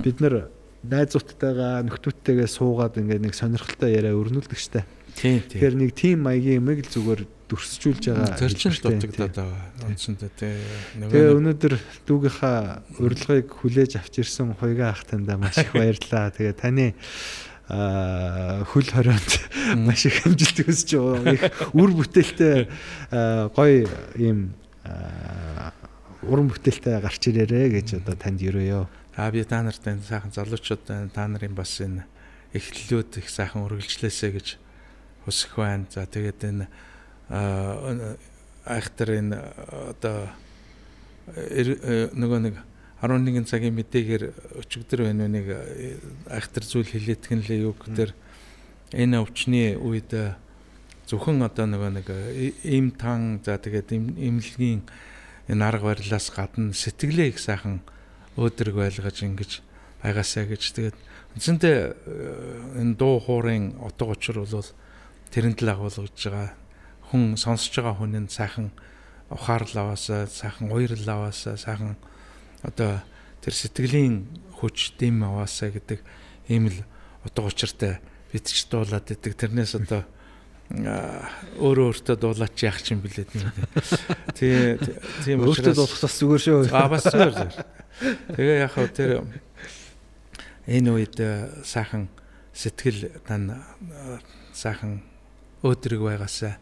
Бид 0.03 0.19
нар 0.19 0.51
найзуудтайгаа 0.83 1.87
нөхдүүдтэйгээ 1.87 2.51
суугаад 2.51 2.99
ингээд 2.99 3.23
нэг 3.31 3.35
сонирхолтой 3.39 3.95
яриа 3.95 4.19
өрнүүлдэг 4.19 4.59
штэ. 4.59 4.83
Тэгэхээр 5.17 5.75
нэг 5.81 5.91
тим 5.97 6.29
маягийн 6.29 6.61
юмыг 6.61 6.85
л 6.85 6.93
зүгээр 6.93 7.23
дүрсжүүлж 7.49 8.05
байгаа. 8.11 8.37
Хэлбэртэй, 8.37 9.01
дутагдаад 9.01 9.35
байгаа. 9.39 9.89
Үндсэндээ 9.89 10.33
тий. 10.35 10.55
Тэгээ 10.99 11.37
өнөөдөр 11.41 11.75
дүүгийнхаа 12.05 12.59
урилгыг 13.01 13.49
хүлээж 13.55 13.93
авч 14.03 14.14
ирсэн 14.21 14.59
хуйгаа 14.59 14.93
ах 14.93 15.07
танда 15.07 15.39
маш 15.39 15.57
их 15.62 15.73
баярлалаа. 15.73 16.35
Тэгээ 16.35 16.55
таны 16.59 16.93
хөл 17.67 18.89
хорионд 18.91 19.31
маш 19.79 20.07
их 20.11 20.27
амжилт 20.27 20.59
хүсэж. 20.67 20.91
Их 21.33 21.43
үр 21.73 21.91
бүтээлтэй 21.95 22.69
гоё 23.55 23.87
ийм 24.19 24.53
уран 26.27 26.51
бүтээлтэй 26.51 26.99
гарч 26.99 27.23
ирээрэ 27.31 27.79
гэж 27.79 28.03
одоо 28.03 28.14
танд 28.19 28.43
өрөөё. 28.43 28.87
А 29.17 29.31
би 29.31 29.47
та 29.47 29.62
нарт 29.62 29.87
энэ 29.87 30.03
сайхан 30.03 30.35
залуучууд 30.35 30.83
байна. 30.87 31.11
та 31.14 31.27
нарын 31.31 31.55
бас 31.55 31.79
энэ 31.81 32.05
эхлэлүүд 32.55 33.23
их 33.23 33.31
сайхан 33.31 33.64
үргэлжлээсэй 33.67 34.31
гэж 34.35 34.47
хүсэх 35.27 35.59
байна. 35.59 35.91
За 35.91 36.07
тэгээд 36.07 36.41
энэ 36.47 36.66
айхтар 38.66 39.11
энэ 39.14 39.39
одоо 39.95 40.31
э, 41.35 42.11
нөгөө 42.14 42.41
нэг 42.51 42.55
11 43.03 43.47
цагийн 43.47 43.74
мэдээгээр 43.79 44.24
өчигдөр 44.62 45.07
байна 45.07 45.27
нэг 45.31 45.47
э, 45.51 45.99
айхтар 46.31 46.66
зүйл 46.66 46.87
хилээтгэн 46.87 47.47
лээ 47.47 47.62
юу 47.66 47.74
гэхээр 47.79 48.11
энэ 48.95 49.22
өвчний 49.22 49.79
үед 49.79 50.11
э, 50.14 50.35
зөвхөн 51.07 51.47
одоо 51.47 51.66
нөгөө 51.70 51.90
нэг 51.94 52.07
им 52.66 52.90
тан 52.90 53.39
за 53.47 53.59
тэгээд 53.59 53.94
им- 53.94 54.19
имлэгийн 54.19 54.82
энэ 55.47 55.62
арга 55.62 55.94
барилаас 55.94 56.31
гадна 56.35 56.74
сэтгэлээ 56.74 57.35
их 57.35 57.39
сайхан 57.39 57.82
өөдрөг 58.35 58.74
байлгаж 58.74 59.23
ингэж 59.23 59.62
байгаасаа 60.03 60.51
гэж. 60.51 60.62
Тэгээд 60.74 60.98
үндсэндээ 61.39 61.78
энэ 62.82 62.98
дуу 62.98 63.23
хуурын 63.23 63.78
утга 63.78 64.11
учир 64.11 64.43
бол 64.43 64.66
тэрэн 65.37 65.53
л 65.53 65.69
агуулгаж 65.69 66.17
байгаа 66.17 66.57
хүн 67.13 67.37
сонсож 67.37 67.77
байгаа 67.77 68.01
хүнд 68.01 68.33
сайхан 68.33 68.73
ухаарлал 69.29 69.93
аваасаа 69.93 70.25
сайхан 70.25 70.73
уярал 70.73 71.29
аваасаа 71.29 71.61
сайхан 71.61 72.01
одоо 72.65 73.05
тэр 73.45 73.53
сэтгэлийн 73.53 74.25
хүч 74.57 74.97
дэм 74.97 75.21
аваасаа 75.29 75.77
гэдэг 75.77 76.01
ийм 76.49 76.73
л 76.73 76.81
утга 77.29 77.45
учиртай 77.45 78.01
бид 78.33 78.49
ч 78.49 78.65
дуулаад 78.73 79.13
идэг 79.13 79.37
тэрнээс 79.37 79.77
одоо 79.77 80.09
өөрөө 80.73 81.87
өөртөө 81.93 82.17
дуулаач 82.17 82.57
яах 82.65 82.81
ч 82.81 82.97
юм 82.97 83.05
блээ 83.05 83.29
тийм 83.29 83.47
тий 84.35 84.81
тийм 85.23 85.47
Өөртөө 85.47 85.79
дуулах 85.79 86.01
бас 86.03 86.15
зүгээр 86.19 86.43
шүү. 86.43 86.59
А 86.75 86.91
бас 86.91 87.07
зүгээр. 87.07 87.55
Тэгээ 88.35 88.57
яг 88.67 88.73
хөө 88.75 88.89
тэр 88.91 89.11
энэ 90.67 90.91
үед 90.91 91.17
сайхан 91.63 92.11
сэтгэл 92.51 93.15
тань 93.23 93.55
сайхан 94.51 95.07
өөдрөг 95.66 96.01
байгаасаа 96.06 96.55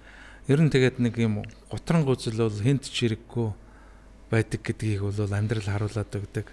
ер 0.48 0.60
нь 0.60 0.72
тэгээд 0.72 1.01
нэг 1.01 1.14
юм 1.20 1.44
гутран 1.72 2.05
гүзэл 2.05 2.40
бол 2.40 2.60
хинт 2.60 2.85
ч 2.89 3.09
хэрэггүй 3.09 3.48
байдаг 4.28 4.60
гэдгийг 4.60 5.01
бол 5.01 5.32
амьдрал 5.32 5.64
харуулад 5.64 6.12
өгдөг. 6.12 6.47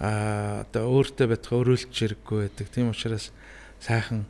А 0.00 0.66
одоо 0.68 0.90
өөртөө 0.90 1.26
байтха 1.32 1.56
өрөөлч 1.56 1.92
хэрэггүй 1.96 2.38
байдаг. 2.44 2.66
Тийм 2.68 2.92
учраас 2.92 3.32
сайхан 3.80 4.28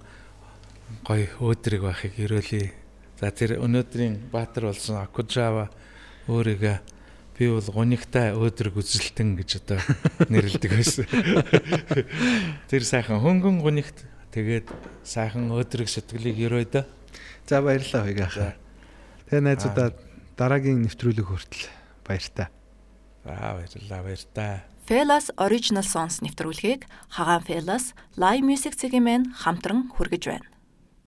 гоё 1.03 1.27
өөдрөг 1.41 1.83
байхыг 1.83 2.15
ерөөлий. 2.21 2.71
За 3.19 3.35
тэр 3.35 3.59
өнөөдрийн 3.59 4.31
баатар 4.31 4.71
болсон 4.71 5.03
Акужава 5.03 5.71
өөрийгөө 6.29 6.79
би 7.39 7.49
бол 7.51 7.69
гунигтай 7.75 8.37
өөдрөг 8.39 8.77
үзэлтэн 8.79 9.35
гэж 9.41 9.51
одоо 9.65 9.81
нэрлэдэг 10.33 10.71
байсан. 10.79 11.07
Тэр 12.71 12.83
сайхан 12.87 13.19
хөнгөн 13.19 13.65
гунигт 13.65 14.05
тэгээд 14.31 14.69
сайхан 15.03 15.51
өөдрөг 15.51 15.89
сэтгэлийг 15.89 16.39
өрөө 16.39 16.65
дөө. 16.71 16.85
За 17.47 17.63
баярлалаа 17.63 18.03
хуйгаа. 18.07 18.55
Тэгээ 19.31 19.43
найзуудаа 19.43 19.89
дараагийн 20.37 20.85
нэвтрүүлэг 20.87 21.27
хүртэл 21.27 21.67
баяртай. 22.07 22.47
Аа 23.25 23.59
баярлалаа 23.59 24.01
баяртай. 24.05 24.63
Felas 24.87 25.31
Original 25.39 25.87
Songs 25.87 26.21
нэвтрүүлгийг 26.21 26.85
Хагаан 27.15 27.47
Felas 27.47 27.95
Live 28.19 28.45
Music 28.45 28.75
цэгийн 28.77 29.07
мэн 29.07 29.23
хамтран 29.33 29.89
хүргэж 29.95 30.23
байна. 30.29 30.52